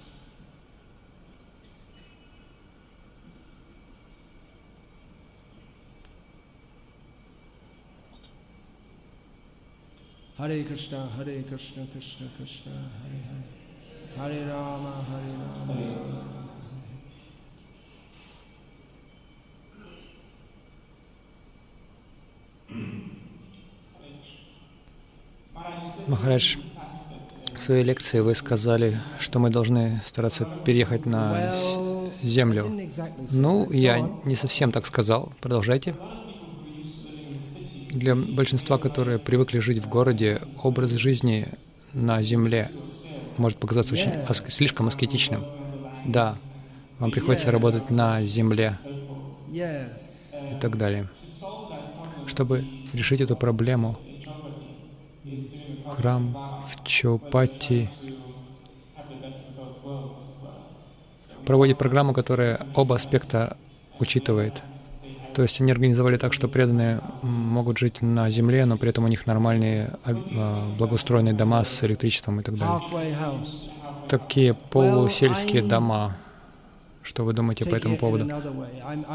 Hare 10.38 10.64
Krishna, 10.64 11.08
Hare 11.16 11.42
Krishna, 11.42 11.86
Krishna 11.92 12.26
Krishna, 12.36 12.72
Hare 13.02 13.20
Hare, 13.28 13.44
Hare 14.16 14.46
Rama, 14.48 15.04
Hare 15.10 15.32
Rama. 15.38 15.74
Hare 15.74 15.86
Rama. 15.86 16.42
Махарадж, 26.08 26.56
в 27.54 27.60
своей 27.60 27.84
лекции 27.84 28.20
вы 28.20 28.34
сказали, 28.34 28.98
что 29.20 29.38
мы 29.38 29.50
должны 29.50 30.00
стараться 30.06 30.48
переехать 30.64 31.06
на 31.06 31.54
землю. 32.22 32.70
Ну, 33.30 33.70
я 33.70 34.00
не 34.24 34.34
совсем 34.34 34.72
так 34.72 34.86
сказал. 34.86 35.32
Продолжайте. 35.40 35.94
Для 37.92 38.16
большинства, 38.16 38.78
которые 38.78 39.18
привыкли 39.18 39.58
жить 39.58 39.78
в 39.78 39.86
городе, 39.88 40.40
образ 40.56 40.92
жизни 40.92 41.46
на 41.92 42.22
земле 42.22 42.70
может 43.36 43.58
показаться 43.58 43.92
очень 43.92 44.16
слишком 44.48 44.88
аскетичным. 44.88 45.44
Да, 46.02 46.38
вам 46.98 47.10
приходится 47.10 47.50
работать 47.50 47.90
на 47.90 48.24
земле 48.24 48.78
и 50.50 50.54
так 50.54 50.78
далее. 50.78 51.10
Чтобы 52.24 52.66
решить 52.92 53.20
эту 53.20 53.36
проблему, 53.36 53.98
храм 55.86 56.38
в 56.66 56.82
Чопати 56.84 57.90
проводит 61.44 61.78
программу, 61.78 62.14
которая 62.14 62.66
оба 62.72 62.96
аспекта 62.96 63.58
учитывает. 63.98 64.62
То 65.34 65.42
есть 65.42 65.60
они 65.60 65.72
организовали 65.72 66.16
так, 66.16 66.32
что 66.32 66.48
преданные 66.48 67.00
могут 67.22 67.78
жить 67.78 68.02
на 68.02 68.30
земле, 68.30 68.66
но 68.66 68.76
при 68.76 68.90
этом 68.90 69.04
у 69.04 69.08
них 69.08 69.26
нормальные 69.26 69.94
а, 70.04 70.10
а, 70.10 70.76
благоустроенные 70.76 71.34
дома 71.34 71.64
с 71.64 71.82
электричеством 71.84 72.40
и 72.40 72.42
так 72.42 72.56
далее. 72.58 72.80
Такие 74.08 74.54
полусельские 74.54 75.62
дома. 75.62 76.16
Что 77.02 77.24
вы 77.24 77.32
думаете 77.32 77.66
по 77.66 77.74
этому 77.74 77.96
поводу? 77.96 78.28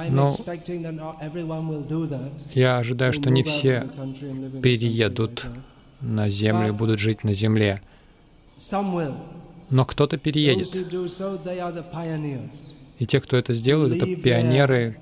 Но 0.09 0.36
я 2.53 2.78
ожидаю, 2.80 3.13
что 3.13 3.30
не 3.30 3.43
все 3.43 3.88
переедут 4.61 5.45
на 6.01 6.30
землю, 6.30 6.74
будут 6.74 6.99
жить 6.99 7.24
на 7.24 7.34
земле. 7.34 7.82
Но 9.70 9.86
кто-то 9.86 10.18
переедет. 10.18 10.76
И 12.99 13.05
те, 13.05 13.22
кто 13.22 13.38
это 13.38 13.53
сделают, 13.53 13.95
это 13.95 14.15
пионеры, 14.15 14.97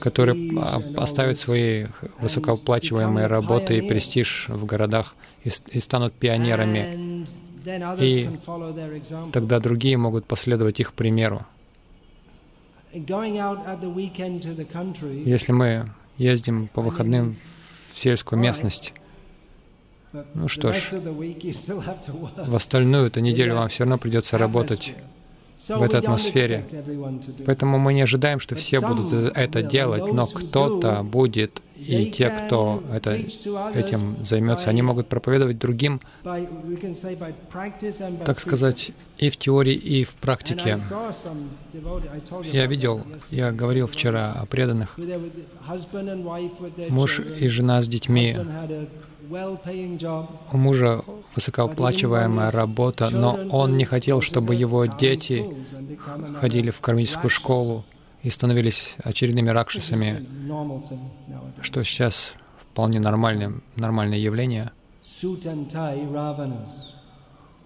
которые 0.00 0.58
оставят 0.96 1.38
свои 1.38 1.86
высокооплачиваемые 2.20 3.26
работы 3.26 3.78
и 3.78 3.82
престиж 3.82 4.46
в 4.48 4.64
городах 4.64 5.14
и, 5.44 5.50
и 5.70 5.80
станут 5.80 6.14
пионерами. 6.14 7.26
И 8.00 8.28
тогда 9.32 9.60
другие 9.60 9.96
могут 9.96 10.26
последовать 10.26 10.80
их 10.80 10.92
примеру. 10.92 11.46
Если 15.24 15.52
мы 15.52 15.90
ездим 16.16 16.68
по 16.68 16.82
выходным 16.82 17.36
в 17.92 17.98
сельскую 17.98 18.40
местность. 18.40 18.92
Ну 20.34 20.48
что 20.48 20.72
ж, 20.72 20.90
в 20.92 22.54
остальную 22.54 23.08
эту 23.08 23.20
неделю 23.20 23.56
вам 23.56 23.68
все 23.68 23.84
равно 23.84 23.98
придется 23.98 24.38
работать 24.38 24.94
в 25.68 25.82
этой 25.82 25.98
атмосфере. 26.00 26.64
Поэтому 27.44 27.78
мы 27.78 27.94
не 27.94 28.02
ожидаем, 28.02 28.40
что 28.40 28.54
все 28.54 28.80
будут 28.80 29.12
это 29.36 29.62
делать, 29.62 30.12
но 30.12 30.26
кто-то 30.26 31.02
будет 31.02 31.62
и 31.78 32.10
те, 32.10 32.30
кто 32.30 32.82
это, 32.92 33.12
этим 33.12 34.16
займется, 34.24 34.68
они 34.68 34.82
могут 34.82 35.08
проповедовать 35.08 35.58
другим, 35.58 36.00
так 38.24 38.40
сказать, 38.40 38.90
и 39.16 39.30
в 39.30 39.36
теории, 39.36 39.74
и 39.74 40.04
в 40.04 40.14
практике. 40.14 40.78
Я 42.42 42.66
видел, 42.66 43.02
я 43.30 43.52
говорил 43.52 43.86
вчера 43.86 44.32
о 44.32 44.46
преданных. 44.46 44.98
Муж 46.88 47.20
и 47.20 47.48
жена 47.48 47.80
с 47.80 47.88
детьми. 47.88 48.36
У 49.30 50.56
мужа 50.56 51.02
высокооплачиваемая 51.34 52.50
работа, 52.50 53.10
но 53.10 53.38
он 53.50 53.76
не 53.76 53.84
хотел, 53.84 54.20
чтобы 54.20 54.54
его 54.54 54.86
дети 54.86 55.44
ходили 56.40 56.70
в 56.70 56.80
кармическую 56.80 57.30
школу 57.30 57.84
и 58.22 58.30
становились 58.30 58.96
очередными 59.02 59.50
ракшисами, 59.50 60.26
что 61.60 61.84
сейчас 61.84 62.34
вполне 62.70 63.00
нормальное, 63.00 63.52
нормальное 63.76 64.18
явление. 64.18 64.72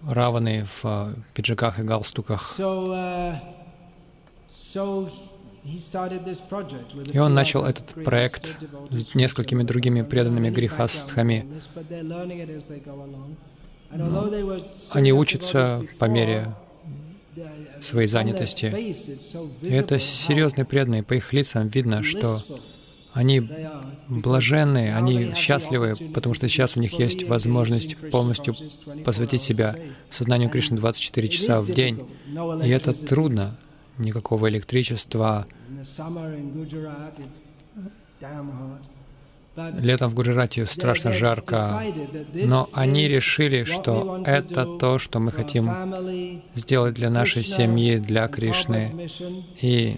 Раваны 0.05 0.65
в 0.65 0.81
э, 0.83 1.15
пиджаках 1.33 1.79
и 1.79 1.83
галстуках. 1.83 2.55
Uh, 2.59 3.39
и 7.13 7.19
он 7.19 7.33
начал 7.33 7.63
этот 7.63 8.03
проект 8.03 8.57
с 8.91 9.15
несколькими 9.15 9.63
другими 9.63 10.01
преданными 10.01 10.49
грехастхами. 10.49 11.47
Они 14.91 15.13
учатся 15.13 15.85
по 15.99 16.05
мере 16.05 16.53
своей 17.81 18.07
занятости. 18.07 18.65
И 19.61 19.69
это 19.69 19.99
серьезные 19.99 20.65
преданные. 20.65 21.03
По 21.03 21.13
их 21.13 21.31
лицам 21.31 21.67
видно, 21.67 22.03
что 22.03 22.43
они 23.13 23.47
блаженные, 24.07 24.95
они 24.95 25.33
счастливы, 25.35 25.95
потому 26.13 26.33
что 26.33 26.49
сейчас 26.49 26.75
у 26.75 26.79
них 26.79 26.99
есть 26.99 27.27
возможность 27.27 27.95
полностью 28.11 28.55
посвятить 29.05 29.41
себя 29.41 29.75
сознанию 30.09 30.49
Кришны 30.49 30.77
24 30.77 31.27
часа 31.27 31.61
в 31.61 31.71
день. 31.71 32.05
И 32.63 32.69
это 32.69 32.93
трудно. 32.93 33.57
Никакого 33.97 34.49
электричества, 34.49 35.45
Летом 39.55 40.09
в 40.09 40.15
Гуджарате 40.15 40.65
страшно 40.65 41.11
жарко, 41.11 41.79
но 42.33 42.69
они 42.73 43.07
решили, 43.07 43.65
что 43.65 44.23
это 44.25 44.65
то, 44.79 44.97
что 44.97 45.19
мы 45.19 45.31
хотим 45.31 45.69
сделать 46.55 46.95
для 46.95 47.11
нашей 47.11 47.43
семьи, 47.43 47.97
для 47.97 48.27
Кришны 48.27 49.09
и 49.61 49.97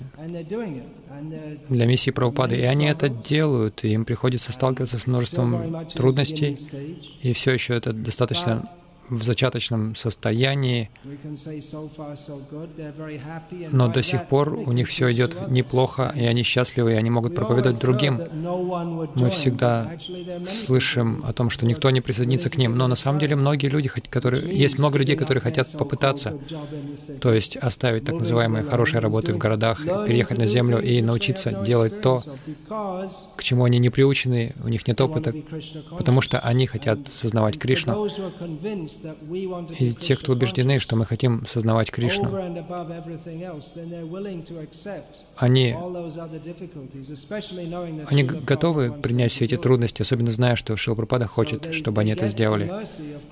для 1.70 1.86
миссии 1.86 2.12
Прабхупады. 2.12 2.58
И 2.58 2.64
они 2.64 2.88
это 2.88 3.08
делают, 3.08 3.86
и 3.86 3.93
им 3.93 4.04
приходится 4.04 4.52
сталкиваться 4.52 5.00
с 5.00 5.08
множеством 5.08 5.88
трудностей, 5.88 6.60
и 7.22 7.32
все 7.32 7.54
еще 7.54 7.76
это 7.76 7.93
достаточно 7.93 8.70
в 9.10 9.24
зачаточном 9.24 9.95
состоянии, 9.95 10.89
но 13.72 13.88
до 13.88 14.01
сих 14.01 14.28
пор 14.28 14.53
у 14.53 14.72
них 14.72 14.88
все 14.88 15.12
идет 15.14 15.49
неплохо, 15.49 16.12
и 16.16 16.26
они 16.26 16.43
счастливы, 16.43 16.93
и 16.93 16.95
они 16.95 17.10
могут 17.10 17.36
проповедовать 17.36 17.80
другим. 17.80 18.22
Мы 19.16 19.30
всегда 19.30 19.91
слышим 20.47 21.22
о 21.26 21.34
том, 21.34 21.49
что 21.49 21.66
никто 21.66 21.89
не 21.89 22.01
присоединится 22.01 22.49
к 22.49 22.58
ним, 22.58 22.78
но 22.78 22.88
на 22.88 22.95
самом 22.95 23.20
деле 23.20 23.36
многие 23.36 23.68
люди, 23.68 23.89
которые, 24.10 24.58
есть 24.58 24.78
много 24.80 24.97
людей, 24.97 25.16
которые 25.16 25.41
хотят 25.41 25.72
попытаться, 25.72 26.38
то 27.22 27.34
есть 27.34 27.58
оставить 27.58 28.06
так 28.06 28.16
называемые 28.16 28.64
хорошие 28.64 29.01
работы 29.01 29.34
в 29.34 29.38
городах, 29.38 29.82
переехать 29.84 30.38
на 30.38 30.45
землю 30.45 30.82
и 30.82 31.01
научиться 31.01 31.51
делать 31.51 32.01
то, 32.01 32.24
к 33.36 33.43
чему 33.43 33.66
они 33.66 33.80
не 33.80 33.89
приучены, 33.89 34.56
у 34.64 34.68
них 34.68 34.88
нет 34.88 34.99
опыта, 35.01 35.34
потому 35.97 36.22
что 36.22 36.39
они 36.39 36.68
хотят 36.68 36.99
сознавать 37.08 37.60
Кришну. 37.60 38.08
И 39.80 39.93
те, 39.93 40.16
кто 40.16 40.32
убеждены, 40.34 40.80
что 40.80 40.96
мы 40.96 41.06
хотим 41.06 41.46
сознавать 41.48 41.91
Кришну, 41.91 42.30
они, 45.38 45.76
они 48.08 48.24
готовы 48.24 48.91
принять 48.91 49.32
все 49.32 49.46
эти 49.46 49.58
трудности, 49.58 50.02
особенно 50.02 50.32
зная, 50.32 50.56
что 50.56 50.78
Шилпрапада 50.78 51.28
хочет, 51.28 51.74
чтобы 51.74 52.02
они 52.02 52.12
это 52.12 52.28
сделали. 52.28 52.72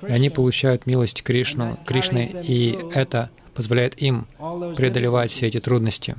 И 0.07 0.11
они 0.11 0.29
получают 0.29 0.85
милость 0.85 1.23
Кришну, 1.23 1.77
Кришны, 1.85 2.29
и 2.43 2.77
это 2.93 3.29
позволяет 3.53 4.01
им 4.01 4.27
преодолевать 4.75 5.31
все 5.31 5.47
эти 5.47 5.59
трудности. 5.59 6.15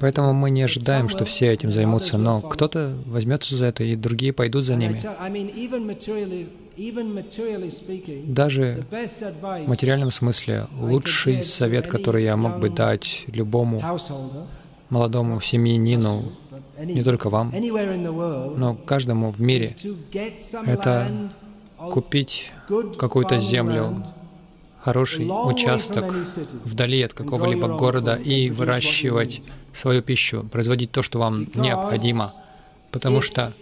Поэтому 0.00 0.32
мы 0.32 0.50
не 0.50 0.62
ожидаем, 0.62 1.08
что 1.08 1.24
все 1.24 1.52
этим 1.52 1.72
займутся, 1.72 2.18
но 2.18 2.40
кто-то 2.40 2.94
возьмется 3.06 3.56
за 3.56 3.66
это, 3.66 3.84
и 3.84 3.96
другие 3.96 4.32
пойдут 4.32 4.64
за 4.64 4.76
ними. 4.76 5.00
Даже 8.26 8.84
в 8.92 9.68
материальном 9.68 10.10
смысле 10.12 10.66
лучший 10.78 11.42
совет, 11.42 11.88
который 11.88 12.22
я 12.24 12.36
мог 12.36 12.60
бы 12.60 12.70
дать 12.70 13.24
любому 13.26 13.82
молодому 14.88 15.40
семьянину, 15.40 16.22
не 16.80 17.02
только 17.02 17.30
вам, 17.30 17.52
но 18.56 18.76
каждому 18.76 19.30
в 19.30 19.40
мире, 19.40 19.74
это 20.66 21.30
купить 21.90 22.52
какую-то 22.96 23.38
землю, 23.38 24.04
хороший 24.88 25.26
участок 25.26 26.14
вдали 26.64 27.02
от 27.02 27.12
какого-либо 27.12 27.68
города 27.68 28.14
и 28.16 28.50
выращивать 28.50 29.42
свою 29.74 30.02
пищу, 30.02 30.44
производить 30.50 30.90
то, 30.90 31.02
что 31.02 31.18
вам 31.18 31.46
необходимо. 31.54 32.32
Потому 32.90 33.20
что 33.20 33.52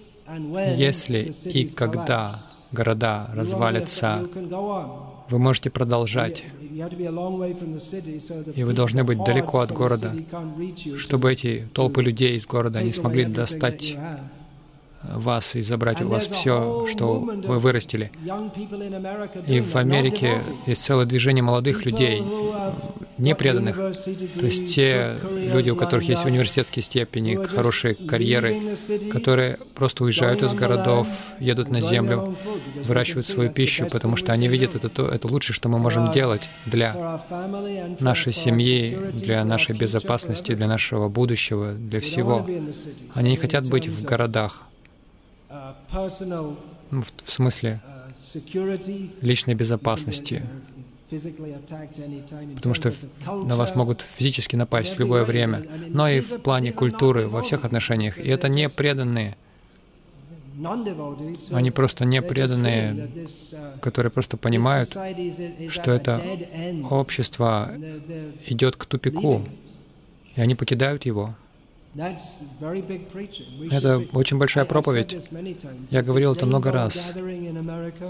если 0.77 1.35
и 1.45 1.67
когда 1.67 2.39
города 2.71 3.29
развалятся, 3.35 4.25
вы 5.29 5.39
можете 5.39 5.71
продолжать. 5.71 6.45
И 8.55 8.65
вы 8.65 8.73
должны 8.73 9.03
быть 9.03 9.25
далеко 9.25 9.61
от 9.61 9.73
города, 9.73 10.13
чтобы 10.97 11.33
эти 11.33 11.69
толпы 11.73 12.03
людей 12.03 12.37
из 12.37 12.47
города 12.47 12.83
не 12.83 12.93
смогли 12.93 13.25
достать 13.25 13.97
вас 15.15 15.55
и 15.55 15.63
забрать 15.63 16.03
у 16.03 16.09
вас 16.09 16.27
все, 16.27 16.87
что 16.91 17.15
вы 17.21 17.59
вырастили. 17.59 18.11
И 19.47 19.61
в 19.61 19.77
Америке 19.77 20.41
есть 20.67 20.85
целое 20.85 21.07
движение 21.07 21.43
молодых 21.43 21.85
людей, 21.85 22.23
непреданных, 23.19 23.77
то 23.77 24.45
есть 24.45 24.75
те 24.75 25.17
люди, 25.23 25.71
у 25.71 25.77
которых 25.77 26.09
есть 26.09 26.25
университетские 26.25 26.83
степени, 26.83 27.35
хорошие 27.35 27.95
карьеры, 27.95 28.77
которые 29.11 29.59
просто 29.75 30.05
уезжают 30.05 30.43
из 30.43 30.55
городов, 30.55 31.09
едут 31.41 31.71
на 31.71 31.81
землю, 31.81 32.37
выращивают 32.85 33.27
свою 33.27 33.51
пищу, 33.51 33.87
потому 33.91 34.17
что 34.17 34.33
они 34.33 34.49
видят 34.49 34.75
это, 34.75 34.89
то, 34.89 35.09
это 35.09 35.29
лучшее, 35.29 35.55
что 35.55 35.69
мы 35.69 35.79
можем 35.79 36.11
делать 36.11 36.51
для 36.67 37.21
нашей 38.01 38.33
семьи, 38.33 38.97
для 39.15 39.45
нашей 39.45 39.75
безопасности, 39.75 40.55
для 40.55 40.67
нашего 40.67 41.09
будущего, 41.09 41.73
для 41.73 42.01
всего. 42.01 42.47
Они 43.15 43.31
не 43.31 43.37
хотят 43.37 43.69
быть 43.69 43.89
в 43.89 44.05
городах. 44.05 44.63
Ну, 46.91 47.03
в, 47.03 47.13
в 47.25 47.33
смысле 47.33 47.81
личной 49.21 49.55
безопасности, 49.55 50.43
потому 52.57 52.75
что 52.75 52.93
на 53.27 53.57
вас 53.57 53.75
могут 53.75 54.03
физически 54.03 54.57
напасть 54.57 54.97
в 54.97 55.01
любое 55.01 55.25
время, 55.25 55.65
но 55.89 56.09
и 56.09 56.21
в 56.21 56.41
плане 56.41 56.73
культуры, 56.73 57.29
во 57.29 57.43
всех 57.43 57.65
отношениях. 57.65 58.19
И 58.19 58.29
это 58.29 58.49
не 58.49 58.69
преданные. 58.69 59.37
Они 61.53 61.71
просто 61.71 62.05
не 62.05 62.23
преданные, 62.23 63.11
которые 63.81 64.11
просто 64.11 64.37
понимают, 64.37 64.97
что 65.69 65.91
это 65.91 66.23
общество 66.91 67.71
идет 68.47 68.77
к 68.77 68.87
тупику, 68.87 69.43
и 70.35 70.41
они 70.41 70.55
покидают 70.55 71.05
его. 71.05 71.35
Это 73.71 74.05
очень 74.13 74.39
большая 74.39 74.65
проповедь. 74.65 75.17
Я 75.91 76.03
говорил 76.03 76.33
это 76.33 76.47
много 76.47 76.71
раз. 76.73 77.13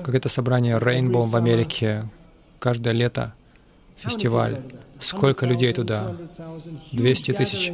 Как 0.04 0.14
это 0.14 0.28
собрание 0.28 0.76
Rainbow 0.78 1.22
в 1.22 1.36
Америке, 1.36 2.04
каждое 2.58 2.92
лето, 2.92 3.34
фестиваль. 3.96 4.60
Сколько 4.98 5.46
людей 5.46 5.72
туда? 5.72 6.16
200 6.92 7.32
тысяч. 7.32 7.72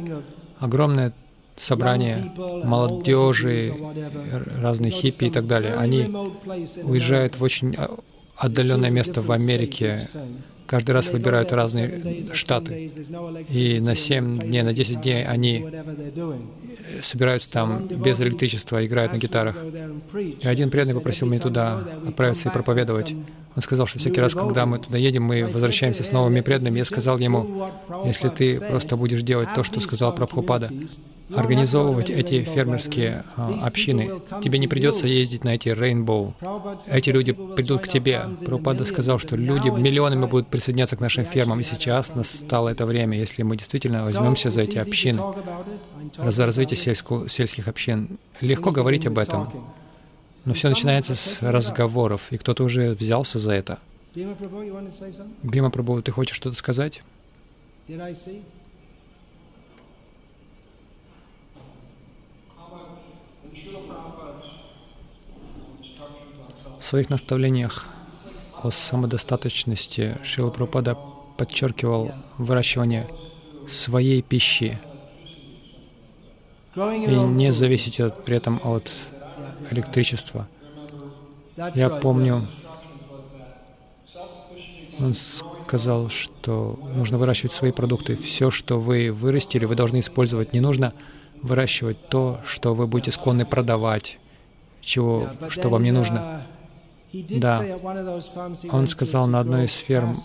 Огромное 0.59 1.13
собрание 1.55 2.31
молодежи, 2.63 3.73
разные 4.59 4.91
хиппи 4.91 5.25
и 5.25 5.29
так 5.29 5.47
далее. 5.47 5.75
Они 5.75 6.03
уезжают 6.83 7.37
в 7.37 7.43
очень 7.43 7.73
отдаленное 8.35 8.89
место 8.89 9.21
в 9.21 9.31
Америке, 9.31 10.09
каждый 10.67 10.91
раз 10.91 11.09
выбирают 11.09 11.51
разные 11.51 12.25
штаты. 12.33 12.91
И 13.49 13.79
на 13.79 13.95
7 13.95 14.39
дней, 14.39 14.61
на 14.61 14.73
10 14.73 15.01
дней 15.01 15.25
они 15.25 15.65
собираются 17.01 17.51
там 17.51 17.87
без 17.87 18.19
электричества, 18.21 18.85
играют 18.85 19.13
на 19.13 19.17
гитарах. 19.17 19.57
И 20.15 20.47
один 20.47 20.69
преданный 20.69 20.95
попросил 20.95 21.27
меня 21.27 21.41
туда 21.41 21.83
отправиться 22.07 22.49
и 22.49 22.51
проповедовать. 22.51 23.13
Он 23.55 23.61
сказал, 23.61 23.85
что 23.85 23.99
всякий 23.99 24.19
раз, 24.19 24.33
когда 24.33 24.65
мы 24.65 24.79
туда 24.79 24.97
едем, 24.97 25.23
мы 25.23 25.45
возвращаемся 25.45 26.03
с 26.03 26.11
новыми 26.11 26.41
преданными. 26.41 26.79
Я 26.79 26.85
сказал 26.85 27.19
ему, 27.19 27.69
если 28.05 28.29
ты 28.29 28.59
просто 28.59 28.97
будешь 28.97 29.21
делать 29.21 29.49
то, 29.55 29.63
что 29.63 29.79
сказал 29.79 30.13
Прабхупада, 30.15 30.71
организовывать 31.35 32.09
эти 32.09 32.43
фермерские 32.43 33.23
а, 33.35 33.59
общины. 33.63 34.11
Тебе 34.43 34.59
не 34.59 34.67
придется 34.67 35.07
ездить 35.07 35.43
на 35.43 35.55
эти 35.55 35.69
Rainbow. 35.69 36.33
Эти 36.87 37.09
люди 37.09 37.31
придут 37.31 37.81
к 37.81 37.87
тебе. 37.87 38.23
Прабхупада 38.39 38.85
сказал, 38.85 39.19
что 39.19 39.35
люди 39.35 39.69
миллионами 39.69 40.25
будут 40.25 40.47
присоединяться 40.47 40.95
к 40.95 40.99
нашим 40.99 41.25
фермам, 41.25 41.59
и 41.59 41.63
сейчас 41.63 42.13
настало 42.15 42.69
это 42.69 42.85
время, 42.85 43.17
если 43.17 43.43
мы 43.43 43.55
действительно 43.55 44.03
возьмемся 44.03 44.49
за 44.49 44.61
эти 44.61 44.77
общины, 44.77 45.21
за 46.17 46.45
развитие 46.45 46.77
сельску, 46.77 47.27
сельских 47.27 47.67
общин. 47.67 48.17
Легко 48.41 48.71
говорить 48.71 49.05
об 49.07 49.17
этом, 49.17 49.49
но 50.45 50.53
все 50.53 50.69
начинается 50.69 51.15
с 51.15 51.41
разговоров, 51.41 52.31
и 52.31 52.37
кто-то 52.37 52.63
уже 52.63 52.91
взялся 52.91 53.39
за 53.39 53.53
это. 53.53 53.79
Бима 54.15 55.69
Прабhu, 55.69 56.01
ты 56.01 56.11
хочешь 56.11 56.35
что-то 56.35 56.55
сказать? 56.55 57.01
В 66.79 66.85
своих 66.85 67.09
наставлениях 67.09 67.87
о 68.61 68.69
самодостаточности 68.69 70.17
Шила 70.23 70.51
Прабхупада 70.51 70.97
подчеркивал 71.37 72.11
выращивание 72.37 73.07
своей 73.67 74.21
пищи 74.21 74.79
и 76.75 76.79
не 76.79 77.51
зависеть 77.51 77.99
от, 77.99 78.23
при 78.25 78.37
этом 78.37 78.59
от 78.63 78.89
электричества. 79.73 80.47
Я 81.75 81.89
помню, 81.89 82.47
он 84.99 85.13
сказал, 85.67 86.09
что 86.09 86.79
нужно 86.95 87.17
выращивать 87.17 87.51
свои 87.51 87.71
продукты. 87.71 88.15
Все, 88.15 88.51
что 88.51 88.79
вы 88.79 89.11
вырастили, 89.11 89.65
вы 89.65 89.75
должны 89.75 89.99
использовать. 89.99 90.53
Не 90.53 90.59
нужно 90.59 90.93
выращивать 91.41 92.09
то, 92.09 92.39
что 92.45 92.73
вы 92.73 92.87
будете 92.87 93.11
склонны 93.11 93.45
продавать, 93.45 94.17
чего, 94.81 95.29
что 95.49 95.69
вам 95.69 95.83
не 95.83 95.91
нужно. 95.91 96.45
Да, 97.13 97.63
он 98.71 98.87
сказал 98.87 99.27
на 99.27 99.39
одной 99.39 99.65
из 99.65 99.73
ферм, 99.73 100.15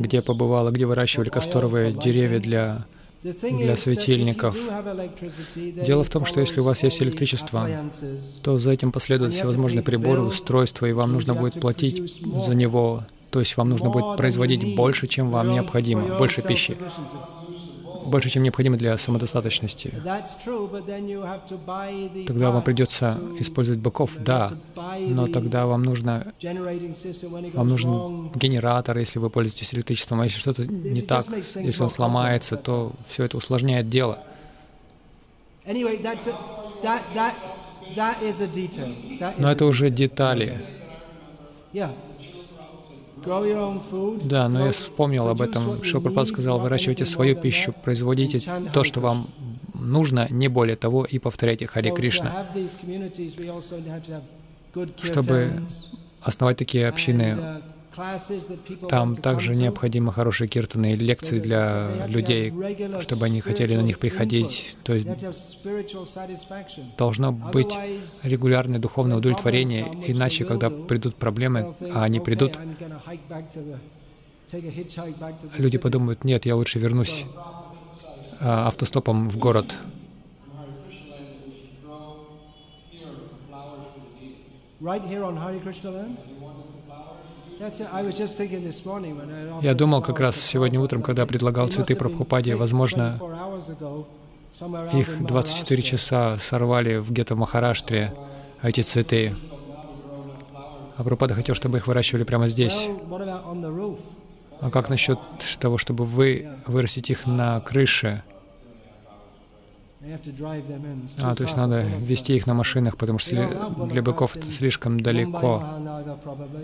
где 0.00 0.20
побывала, 0.20 0.70
где 0.70 0.86
выращивали 0.86 1.28
касторовые 1.28 1.92
деревья 1.92 2.40
для, 2.40 2.86
для 3.24 3.76
светильников. 3.76 4.56
Дело 5.56 6.04
в 6.04 6.10
том, 6.10 6.26
что 6.26 6.40
если 6.40 6.60
у 6.60 6.64
вас 6.64 6.82
есть 6.82 7.02
электричество, 7.02 7.68
то 8.42 8.58
за 8.58 8.70
этим 8.72 8.92
последуют 8.92 9.32
всевозможные 9.32 9.82
приборы, 9.82 10.20
устройства, 10.20 10.86
и 10.86 10.92
вам 10.92 11.12
нужно 11.12 11.34
будет 11.34 11.54
платить 11.60 12.22
за 12.38 12.54
него. 12.54 13.02
То 13.30 13.40
есть 13.40 13.56
вам 13.56 13.70
нужно 13.70 13.90
будет 13.90 14.16
производить 14.16 14.76
больше, 14.76 15.06
чем 15.06 15.30
вам 15.30 15.52
необходимо, 15.52 16.18
больше 16.18 16.42
пищи 16.42 16.76
больше, 18.04 18.28
чем 18.30 18.42
необходимо 18.42 18.76
для 18.76 18.96
самодостаточности. 18.96 19.92
Тогда 22.26 22.50
вам 22.50 22.62
придется 22.62 23.18
использовать 23.38 23.80
быков, 23.80 24.16
да, 24.18 24.52
но 25.00 25.26
тогда 25.28 25.66
вам 25.66 25.82
нужно, 25.82 26.32
вам 27.54 27.68
нужен 27.68 28.30
генератор, 28.34 28.98
если 28.98 29.18
вы 29.18 29.30
пользуетесь 29.30 29.74
электричеством, 29.74 30.20
а 30.20 30.24
если 30.24 30.38
что-то 30.38 30.66
не 30.66 31.02
так, 31.02 31.26
если 31.54 31.82
он 31.82 31.90
сломается, 31.90 32.56
то 32.56 32.92
все 33.08 33.24
это 33.24 33.36
усложняет 33.36 33.88
дело. 33.88 34.18
Но 39.38 39.50
это 39.50 39.64
уже 39.64 39.90
детали. 39.90 40.60
Да, 44.24 44.48
но 44.48 44.66
я 44.66 44.72
вспомнил 44.72 45.28
об 45.28 45.40
этом. 45.40 45.82
Шилпрапад 45.82 46.28
сказал, 46.28 46.60
выращивайте 46.60 47.04
свою 47.04 47.36
пищу, 47.36 47.74
производите 47.84 48.42
то, 48.72 48.84
что 48.84 49.00
вам 49.00 49.28
нужно, 49.74 50.26
не 50.30 50.48
более 50.48 50.76
того, 50.76 51.04
и 51.04 51.18
повторяйте 51.18 51.66
Харе 51.66 51.90
Кришна. 51.90 52.46
Чтобы 55.02 55.62
основать 56.20 56.56
такие 56.56 56.88
общины, 56.88 57.62
там 58.88 59.16
также 59.16 59.54
необходимы 59.54 60.12
хорошие 60.12 60.48
киртаны 60.48 60.92
и 60.92 60.96
лекции 60.96 61.38
для 61.38 62.06
людей, 62.06 62.52
чтобы 63.00 63.26
они 63.26 63.40
хотели 63.40 63.74
на 63.74 63.82
них 63.82 63.98
приходить. 63.98 64.76
То 64.84 64.94
есть 64.94 65.06
должно 66.96 67.32
быть 67.32 67.74
регулярное 68.22 68.78
духовное 68.78 69.16
удовлетворение, 69.16 69.86
иначе, 70.06 70.44
когда 70.44 70.70
придут 70.70 71.16
проблемы, 71.16 71.74
а 71.92 72.04
они 72.04 72.20
придут, 72.20 72.58
люди 75.56 75.78
подумают, 75.78 76.24
нет, 76.24 76.46
я 76.46 76.56
лучше 76.56 76.78
вернусь 76.78 77.24
а, 78.40 78.68
автостопом 78.68 79.28
в 79.28 79.38
город. 79.38 79.74
Right 84.80 85.02
here 85.08 85.24
on 85.24 85.38
Hare 85.38 85.58
Krishna 85.60 85.90
land? 85.90 86.33
Я 89.62 89.74
думал 89.74 90.02
как 90.02 90.20
раз 90.20 90.36
сегодня 90.36 90.80
утром, 90.80 91.02
когда 91.02 91.26
предлагал 91.26 91.68
цветы 91.68 91.94
Прабхупаде, 91.94 92.56
возможно, 92.56 93.20
их 94.92 95.24
24 95.24 95.82
часа 95.82 96.38
сорвали 96.38 96.96
в 96.96 97.10
Махараштре, 97.36 98.14
эти 98.62 98.82
цветы. 98.82 99.34
А 100.96 101.02
Прабхупада 101.02 101.34
хотел, 101.34 101.54
чтобы 101.54 101.78
их 101.78 101.86
выращивали 101.86 102.24
прямо 102.24 102.48
здесь. 102.48 102.88
А 104.60 104.70
как 104.70 104.88
насчет 104.88 105.18
того, 105.58 105.78
чтобы 105.78 106.04
вы 106.04 106.48
вырастить 106.66 107.10
их 107.10 107.26
на 107.26 107.60
крыше? 107.60 108.22
А, 111.18 111.34
то 111.34 111.42
есть 111.44 111.56
надо 111.56 111.82
вести 111.82 112.36
их 112.36 112.46
на 112.46 112.54
машинах, 112.54 112.96
потому 112.96 113.18
что 113.18 113.86
для 113.90 114.02
быков 114.02 114.36
это 114.36 114.50
слишком 114.50 115.00
далеко. 115.00 115.62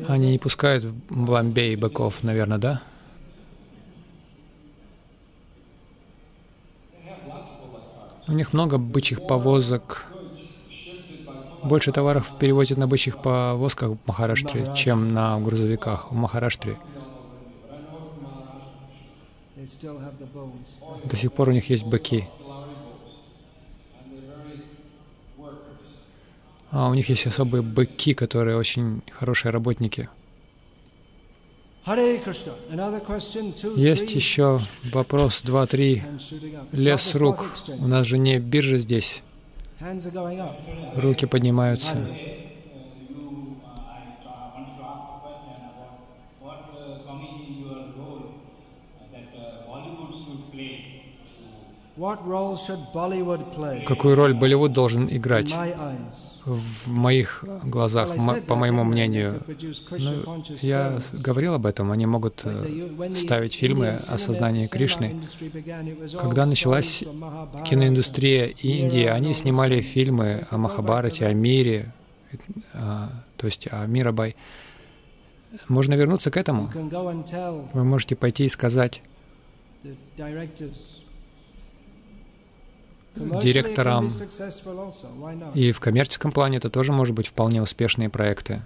Они 0.09 0.32
не 0.32 0.38
пускают 0.38 0.84
в 0.84 0.95
Бомбей 1.09 1.76
быков, 1.76 2.22
наверное, 2.22 2.59
да? 2.59 2.82
У 8.28 8.32
них 8.32 8.53
много 8.53 8.78
бычьих 8.78 9.26
повозок. 9.26 10.07
Больше 11.64 11.93
товаров 11.93 12.32
перевозят 12.38 12.78
на 12.78 12.86
бычьих 12.86 13.20
повозках 13.20 13.91
в 13.91 13.99
Махараштре, 14.07 14.72
чем 14.74 15.12
на 15.12 15.38
грузовиках 15.41 16.12
в 16.12 16.14
Махараштре. 16.14 16.76
До 21.05 21.16
сих 21.16 21.32
пор 21.32 21.49
у 21.49 21.53
них 21.53 21.68
есть 21.70 21.84
быки. 21.84 22.28
А 26.71 26.89
у 26.89 26.95
них 26.95 27.09
есть 27.09 27.27
особые 27.27 27.62
быки, 27.62 28.14
которые 28.14 28.57
очень 28.57 29.03
хорошие 29.11 29.51
работники. 29.51 30.09
Есть 33.77 34.14
еще 34.14 34.61
вопрос 34.93 35.43
2-3. 35.45 36.71
Лес 36.73 37.14
рук. 37.16 37.47
У 37.79 37.87
нас 37.89 38.07
же 38.07 38.18
не 38.18 38.39
биржа 38.39 38.77
здесь. 38.79 39.23
Руки 40.95 41.27
поднимаются. 41.27 42.07
Какую 53.87 54.14
роль 54.14 54.35
Болливуд 54.35 54.73
должен 54.73 55.07
играть? 55.11 55.53
В 56.45 56.88
моих 56.91 57.45
глазах, 57.64 58.11
по 58.47 58.55
моему 58.55 58.84
мнению. 58.84 59.43
Ну, 59.91 60.45
я 60.61 61.01
говорил 61.12 61.55
об 61.55 61.66
этом, 61.66 61.91
они 61.91 62.07
могут 62.07 62.43
э, 62.45 63.14
ставить 63.16 63.55
фильмы 63.55 63.99
о 64.09 64.18
сознании 64.18 64.66
Кришны. 64.66 65.22
Когда 66.18 66.47
началась 66.47 67.05
киноиндустрия 67.66 68.47
Индии, 68.47 69.05
они 69.05 69.34
снимали 69.34 69.80
фильмы 69.80 70.47
о 70.51 70.59
Махабарате, 70.59 71.26
о 71.26 71.34
мире, 71.34 71.93
а, 72.72 73.11
то 73.36 73.47
есть 73.47 73.68
о 73.70 73.86
Мирабай. 73.86 74.36
Можно 75.68 75.95
вернуться 75.95 76.30
к 76.30 76.36
этому. 76.36 76.70
Вы 77.72 77.84
можете 77.84 78.16
пойти 78.16 78.45
и 78.45 78.49
сказать 78.49 79.03
директорам. 83.43 84.12
И 85.55 85.73
в 85.73 85.81
коммерческом 85.81 86.33
плане 86.33 86.59
это 86.59 86.71
тоже 86.71 86.93
может 86.93 87.14
быть 87.14 87.29
вполне 87.29 87.62
успешные 87.62 88.09
проекты. 88.09 88.62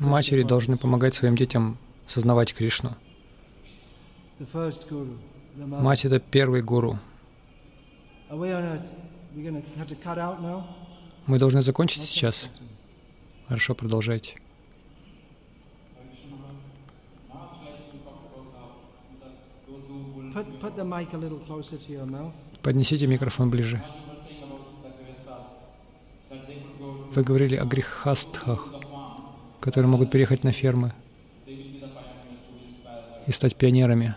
Матери 0.00 0.42
должны 0.42 0.76
помогать 0.76 1.14
своим 1.14 1.36
детям 1.36 1.78
сознавать 2.06 2.52
Кришну. 2.54 2.94
Мать— 5.56 6.04
это 6.06 6.20
первый 6.20 6.62
гуру. 6.62 6.98
Мы 11.26 11.38
должны 11.38 11.62
закончить 11.62 12.02
сейчас. 12.02 12.50
Хорошо, 13.48 13.74
продолжайте. 13.74 14.36
Now 20.34 20.40
it's 22.80 22.92
like 22.92 24.03
Вы 27.14 27.22
говорили 27.22 27.54
о 27.54 27.64
грехастхах, 27.64 28.68
которые 29.60 29.88
могут 29.88 30.10
переехать 30.10 30.42
на 30.42 30.52
фермы 30.52 30.92
и 33.26 33.32
стать 33.32 33.54
пионерами. 33.54 34.16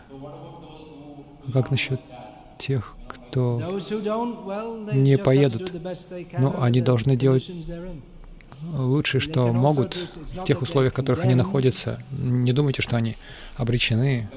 А 1.47 1.51
как 1.51 1.69
насчет 1.69 2.01
тех, 2.57 2.95
кто... 3.07 3.61
Не 4.93 5.17
поедут. 5.17 5.71
Но 6.39 6.61
они 6.61 6.81
должны 6.81 7.15
делать 7.15 7.49
лучшее, 8.73 9.21
что 9.21 9.53
могут 9.53 9.95
в 9.95 10.43
тех 10.45 10.61
условиях, 10.63 10.93
в 10.93 10.95
которых 10.95 11.23
они 11.23 11.35
находятся. 11.35 12.01
Не 12.11 12.51
думайте, 12.51 12.81
что 12.81 12.97
они 12.97 13.15
обречены. 13.57 14.27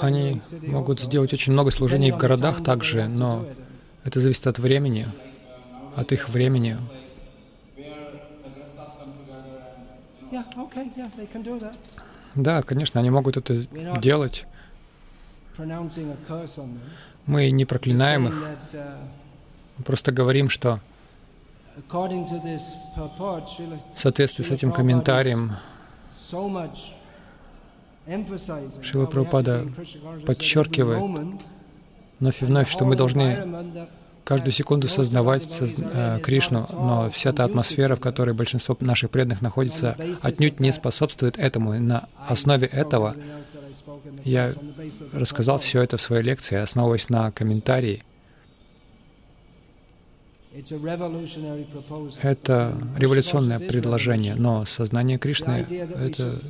Они 0.00 0.40
могут 0.66 1.00
сделать 1.00 1.32
очень 1.32 1.52
много 1.54 1.70
служений 1.70 2.10
в 2.10 2.18
городах 2.18 2.62
также, 2.62 3.08
но. 3.08 3.46
Это 4.04 4.20
зависит 4.20 4.46
от 4.46 4.58
времени, 4.58 5.08
от 5.96 6.12
их 6.12 6.28
времени. 6.28 6.76
Yeah, 10.30 10.44
okay, 10.56 10.92
yeah. 10.96 11.76
Да, 12.34 12.62
конечно, 12.62 13.00
они 13.00 13.10
могут 13.10 13.36
это 13.36 13.66
делать. 14.00 14.44
Мы 17.26 17.50
не 17.50 17.64
проклинаем 17.64 18.26
их, 18.26 18.34
uh, 18.72 18.96
мы 19.78 19.84
просто 19.84 20.12
говорим, 20.12 20.50
что 20.50 20.80
в 21.90 23.98
соответствии 23.98 24.44
с 24.44 24.50
этим 24.50 24.72
комментарием 24.72 25.56
to 26.30 26.70
Прабхупада 29.06 29.66
подчеркивает 30.26 31.40
вновь 32.24 32.42
и 32.42 32.44
вновь, 32.46 32.70
что 32.70 32.84
мы 32.86 32.96
должны 32.96 33.36
каждую 34.24 34.52
секунду 34.52 34.88
сознавать 34.88 35.42
соз- 35.42 35.76
э, 35.78 36.18
Кришну, 36.22 36.66
но 36.72 37.10
вся 37.10 37.32
та 37.32 37.44
атмосфера, 37.44 37.94
в 37.96 38.00
которой 38.00 38.32
большинство 38.34 38.74
наших 38.80 39.10
преданных 39.10 39.42
находится, 39.42 39.94
отнюдь 40.22 40.58
не 40.60 40.72
способствует 40.72 41.36
этому. 41.38 41.74
И 41.74 41.78
на 41.78 42.08
основе 42.26 42.66
этого 42.66 43.14
я 44.24 44.50
рассказал 45.12 45.58
все 45.58 45.82
это 45.82 45.98
в 45.98 46.02
своей 46.02 46.22
лекции, 46.22 46.56
основываясь 46.56 47.10
на 47.10 47.30
комментарии. 47.32 48.02
Это 52.22 52.78
революционное 52.96 53.58
предложение, 53.58 54.34
но 54.36 54.64
сознание 54.64 55.18
Кришны— 55.18 55.66
это 55.68 56.40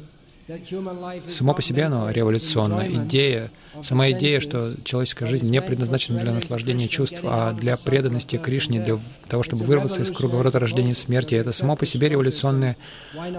само 1.28 1.55
по 1.55 1.62
себе 1.62 1.84
оно 1.84 2.11
революционная 2.11 2.88
идея. 2.88 3.51
Сама 3.82 4.11
идея, 4.11 4.40
что 4.40 4.74
человеческая 4.84 5.26
жизнь 5.26 5.49
не 5.49 5.61
предназначена 5.62 6.18
для 6.18 6.32
наслаждения 6.32 6.86
чувств, 6.88 7.20
а 7.22 7.53
для 7.53 7.76
преданности 7.76 8.36
Кришне, 8.36 8.82
для 8.82 8.99
того, 9.28 9.42
чтобы 9.42 9.64
вырваться 9.64 10.03
из 10.03 10.11
круговорота 10.11 10.59
рождения 10.59 10.92
и 10.92 10.95
смерти. 10.95 11.34
Это 11.34 11.53
само 11.53 11.76
по 11.76 11.86
себе 11.86 12.09
революционное 12.09 12.76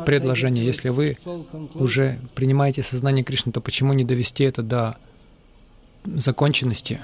предложение. 0.05 0.65
Если 0.65 0.89
вы 0.89 1.17
уже 1.73 2.19
принимаете 2.33 2.81
сознание 2.81 3.23
Кришны, 3.23 3.51
то 3.51 3.61
почему 3.61 3.93
не 3.93 4.03
довести 4.03 4.43
это 4.43 4.63
до 4.63 4.97
законченности? 6.05 7.01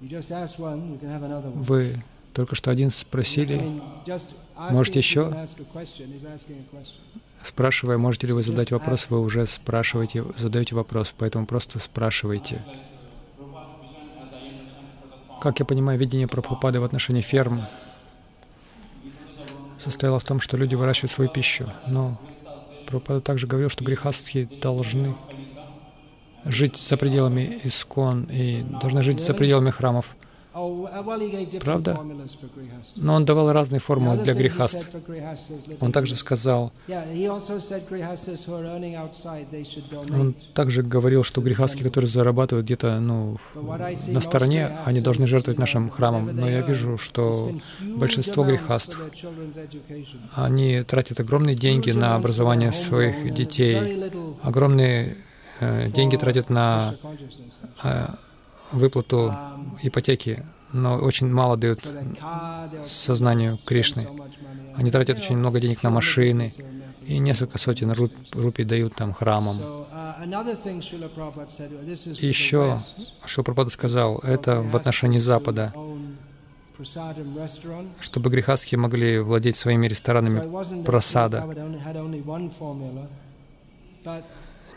Вы 0.00 1.96
только 2.32 2.54
что 2.54 2.70
один 2.70 2.90
спросили, 2.90 3.62
Может, 4.56 4.96
еще? 4.96 5.32
Спрашивая, 7.42 7.98
можете 7.98 8.26
ли 8.26 8.32
вы 8.32 8.42
задать 8.42 8.70
вопрос, 8.70 9.06
вы 9.10 9.20
уже 9.20 9.46
спрашиваете, 9.46 10.24
задаете 10.36 10.74
вопрос, 10.74 11.14
поэтому 11.16 11.46
просто 11.46 11.78
спрашивайте. 11.78 12.62
Как 15.40 15.58
я 15.58 15.64
понимаю, 15.64 15.98
видение 15.98 16.28
Прабхупады 16.28 16.78
в 16.78 16.84
отношении 16.84 17.20
ферм 17.20 17.64
состояло 19.78 20.20
в 20.20 20.24
том, 20.24 20.40
что 20.40 20.56
люди 20.56 20.76
выращивают 20.76 21.10
свою 21.10 21.30
пищу. 21.30 21.68
Но 21.86 22.16
Прабхупада 22.86 23.20
также 23.20 23.46
говорил, 23.46 23.68
что 23.68 23.84
грехастхи 23.84 24.48
должны 24.60 25.16
жить 26.44 26.76
за 26.76 26.96
пределами 26.96 27.60
искон 27.64 28.24
и 28.24 28.62
должны 28.62 29.02
жить 29.02 29.20
за 29.20 29.34
пределами 29.34 29.70
храмов. 29.70 30.16
Правда? 31.60 31.98
Но 32.96 33.14
он 33.14 33.24
давал 33.24 33.52
разные 33.52 33.80
формулы 33.80 34.18
для 34.18 34.34
грехаст. 34.34 34.86
Он 35.80 35.92
также 35.92 36.14
сказал, 36.14 36.72
он 40.10 40.34
также 40.54 40.82
говорил, 40.82 41.24
что 41.24 41.40
грехастки, 41.40 41.82
которые 41.82 42.08
зарабатывают 42.08 42.66
где-то 42.66 43.00
ну, 43.00 43.38
на 43.54 44.20
стороне, 44.20 44.70
они 44.84 45.00
должны 45.00 45.26
жертвовать 45.26 45.58
нашим 45.58 45.88
храмом. 45.90 46.36
Но 46.36 46.48
я 46.48 46.60
вижу, 46.60 46.98
что 46.98 47.52
большинство 47.80 48.44
грехаств, 48.44 49.00
они 50.34 50.82
тратят 50.82 51.20
огромные 51.20 51.56
деньги 51.56 51.90
на 51.92 52.14
образование 52.16 52.72
своих 52.72 53.32
детей, 53.32 54.10
огромные 54.42 55.16
э, 55.60 55.88
деньги 55.90 56.16
тратят 56.16 56.50
на 56.50 56.96
э, 57.82 58.06
выплату 58.72 59.34
ипотеки, 59.82 60.44
но 60.72 60.96
очень 60.96 61.28
мало 61.30 61.56
дают 61.56 61.80
сознанию 62.86 63.58
Кришны. 63.64 64.08
Они 64.74 64.90
тратят 64.90 65.18
очень 65.18 65.36
много 65.36 65.60
денег 65.60 65.82
на 65.82 65.90
машины, 65.90 66.52
и 67.06 67.18
несколько 67.18 67.58
сотен 67.58 67.92
руп, 67.92 68.12
рупий 68.32 68.64
дают 68.64 68.94
там 68.94 69.12
храмам. 69.12 69.58
Еще, 72.20 72.80
Прабхупада 73.34 73.70
сказал, 73.70 74.18
это 74.18 74.62
в 74.62 74.76
отношении 74.76 75.18
Запада, 75.18 75.74
чтобы 78.00 78.30
грехастхи 78.30 78.76
могли 78.76 79.18
владеть 79.18 79.56
своими 79.56 79.86
ресторанами 79.88 80.84
просада. 80.84 81.46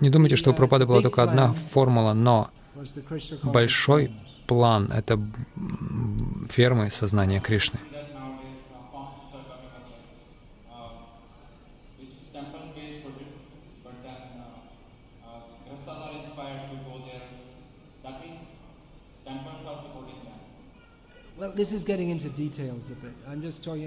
Не 0.02 0.10
думайте, 0.10 0.36
что 0.36 0.52
у 0.52 0.54
Прабхупады 0.54 0.86
была 0.86 1.02
только 1.02 1.24
одна 1.24 1.54
формула, 1.54 2.14
но 2.14 2.50
большой 3.44 4.12
план— 4.48 4.92
это 4.94 5.20
фермы 6.50 6.90
сознания 6.92 7.40
Кришны. 7.40 7.80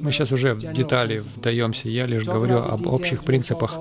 Мы 0.01 0.13
сейчас 0.13 0.33
уже 0.33 0.55
в 0.55 0.73
детали 0.73 1.19
вдаемся, 1.19 1.89
я 1.89 2.07
лишь 2.07 2.25
говорю 2.25 2.59
об 2.59 2.87
общих 2.87 3.25
принципах. 3.25 3.79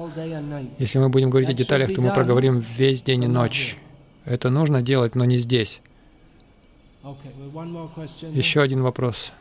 Если 0.80 1.00
мы 1.00 1.10
будем 1.10 1.30
говорить 1.30 1.50
о 1.50 1.54
деталях, 1.54 1.94
то 1.94 2.02
мы 2.02 2.14
проговорим 2.14 2.60
весь 2.60 3.02
день 3.02 3.26
и 3.26 3.28
ночь. 3.28 3.78
Это 4.28 4.50
нужно 4.50 4.82
делать, 4.82 5.16
но 5.16 5.24
не 5.24 5.38
здесь. 5.38 5.82
Еще 8.34 8.62
один 8.62 8.84
вопрос. 8.84 9.32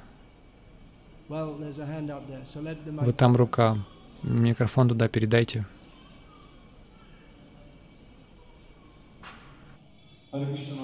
Вот 1.28 3.16
там 3.16 3.34
рука. 3.34 3.78
Микрофон 4.22 4.88
туда 4.88 5.08
передайте. 5.08 5.66
Hare 10.32 10.44
Krishna 10.44 10.76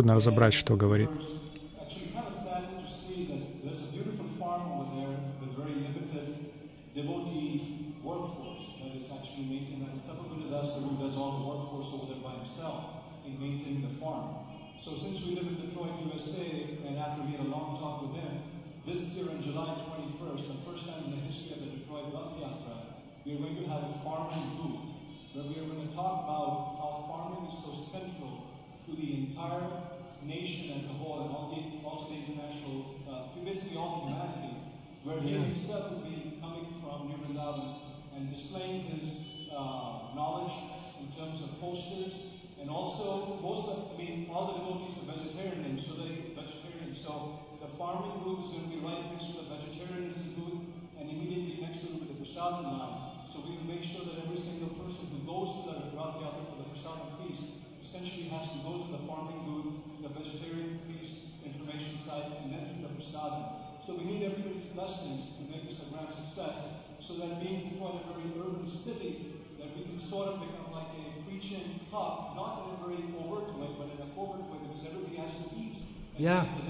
Трудно 0.00 0.14
разобрать, 0.14 0.54
что 0.54 0.76
говорит. 0.76 1.10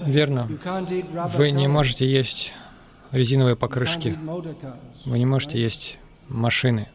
Верно. 0.05 0.47
Вы 1.35 1.51
не 1.51 1.67
можете 1.67 2.09
есть 2.09 2.53
резиновые 3.11 3.55
покрышки. 3.55 4.17
Вы 5.05 5.19
не 5.19 5.25
можете 5.25 5.61
есть 5.61 5.99
машины. 6.27 6.87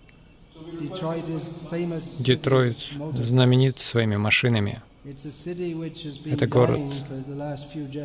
Детройт 2.19 2.79
знаменит 3.15 3.79
своими 3.79 4.17
машинами. 4.17 4.83
Это 6.25 6.47
город, 6.49 6.81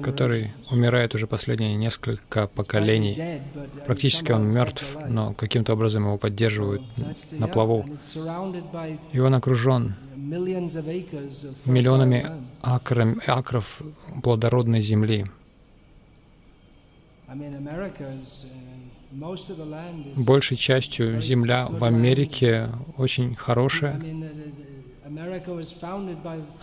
который 0.03 0.51
умирает 0.69 1.15
уже 1.15 1.25
последние 1.25 1.75
несколько 1.75 2.47
поколений. 2.47 3.41
Практически 3.87 4.31
он 4.31 4.53
мертв, 4.53 4.97
но 5.09 5.33
каким-то 5.33 5.73
образом 5.73 6.05
его 6.05 6.17
поддерживают 6.19 6.83
на 7.31 7.47
плаву. 7.47 7.85
И 9.11 9.19
он 9.19 9.33
окружен 9.33 9.95
миллионами 11.65 12.25
акров, 12.61 13.17
акров 13.27 13.81
плодородной 14.21 14.81
земли. 14.81 15.25
Большей 20.17 20.57
частью 20.57 21.19
земля 21.19 21.67
в 21.67 21.83
Америке 21.83 22.67
очень 22.97 23.35
хорошая. 23.35 23.99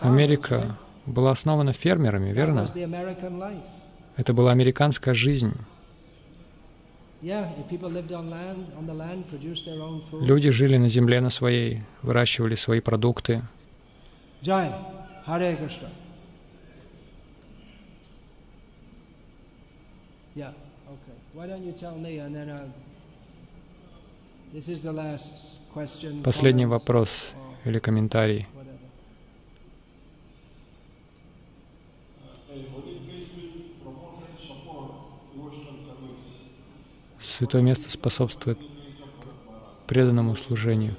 Америка 0.01 0.79
была 1.07 1.31
основана 1.31 1.73
фермерами, 1.73 2.33
верно? 2.33 2.69
Это 4.17 4.33
была 4.33 4.53
американская 4.53 5.15
жизнь. 5.15 5.53
Люди 10.13 10.51
жили 10.51 10.77
на 10.77 10.89
земле 10.89 11.21
на 11.21 11.31
своей, 11.31 11.83
выращивали 12.03 12.55
свои 12.55 12.81
продукты. 12.81 13.43
Джай, 14.43 14.73
Харе 15.27 15.57
Кришна. 15.57 15.89
Yeah, 20.37 20.55
okay. 20.87 21.17
Why 21.35 21.49
don't 21.49 21.65
you 21.65 21.73
tell 21.73 21.97
me 21.97 22.21
and 22.21 22.33
then 22.37 22.51
I'll... 22.51 22.71
This 24.55 24.69
is 24.69 24.83
the 24.83 24.93
last 24.93 25.59
question. 25.75 26.23
Последний 26.23 26.67
вопрос 26.67 27.35
или 27.65 27.79
комментарий. 27.79 28.47
Святое 37.21 37.63
место 37.63 37.91
способствует 37.91 38.59
преданному 39.87 40.35
служению. 40.37 40.97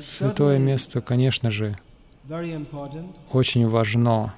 Святое 0.00 0.58
место, 0.58 1.00
конечно 1.00 1.50
же, 1.50 1.76
очень 3.32 3.66
важно. 3.68 4.34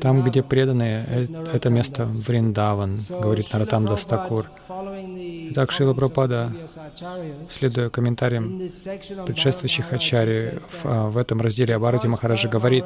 Там, 0.00 0.22
где 0.22 0.42
преданные, 0.44 1.04
э, 1.08 1.26
это 1.52 1.68
место 1.68 2.04
Вриндаван, 2.04 3.00
говорит 3.08 3.52
Наратам 3.52 3.86
Дастакур. 3.86 4.48
Итак, 5.50 5.72
Шила 5.72 5.94
Прабхупада, 5.94 6.52
следуя 7.50 7.90
комментариям 7.90 8.60
предшествующих 9.26 9.92
Ачари, 9.92 10.60
в, 10.68 10.84
а, 10.84 11.10
в 11.10 11.16
этом 11.16 11.40
разделе 11.40 11.74
Абарати 11.74 12.06
Махараджа 12.06 12.48
говорит, 12.48 12.84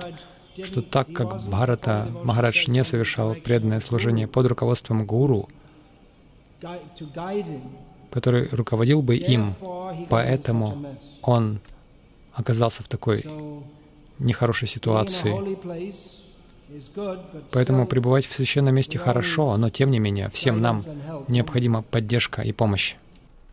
что 0.65 0.81
так 0.81 1.13
как 1.13 1.43
Бхарата 1.43 2.09
Махарадж 2.25 2.71
не 2.71 2.85
совершал 2.85 3.35
преданное 3.35 3.81
служение 3.81 4.27
под 4.27 4.47
руководством 4.47 5.05
гуру, 5.05 5.47
который 8.11 8.49
руководил 8.51 9.03
бы 9.03 9.17
им, 9.17 9.55
поэтому 10.09 10.97
он 11.21 11.61
оказался 12.39 12.82
в 12.82 12.89
такой 12.89 13.24
нехорошей 14.18 14.68
ситуации. 14.68 15.32
Поэтому 17.53 17.86
пребывать 17.86 18.26
в 18.26 18.32
священном 18.32 18.74
месте 18.74 18.99
хорошо, 18.99 19.57
но 19.57 19.70
тем 19.70 19.91
не 19.91 19.99
менее 19.99 20.30
всем 20.30 20.61
нам 20.61 20.82
необходима 21.28 21.82
поддержка 21.82 22.43
и 22.43 22.53
помощь. 22.53 22.95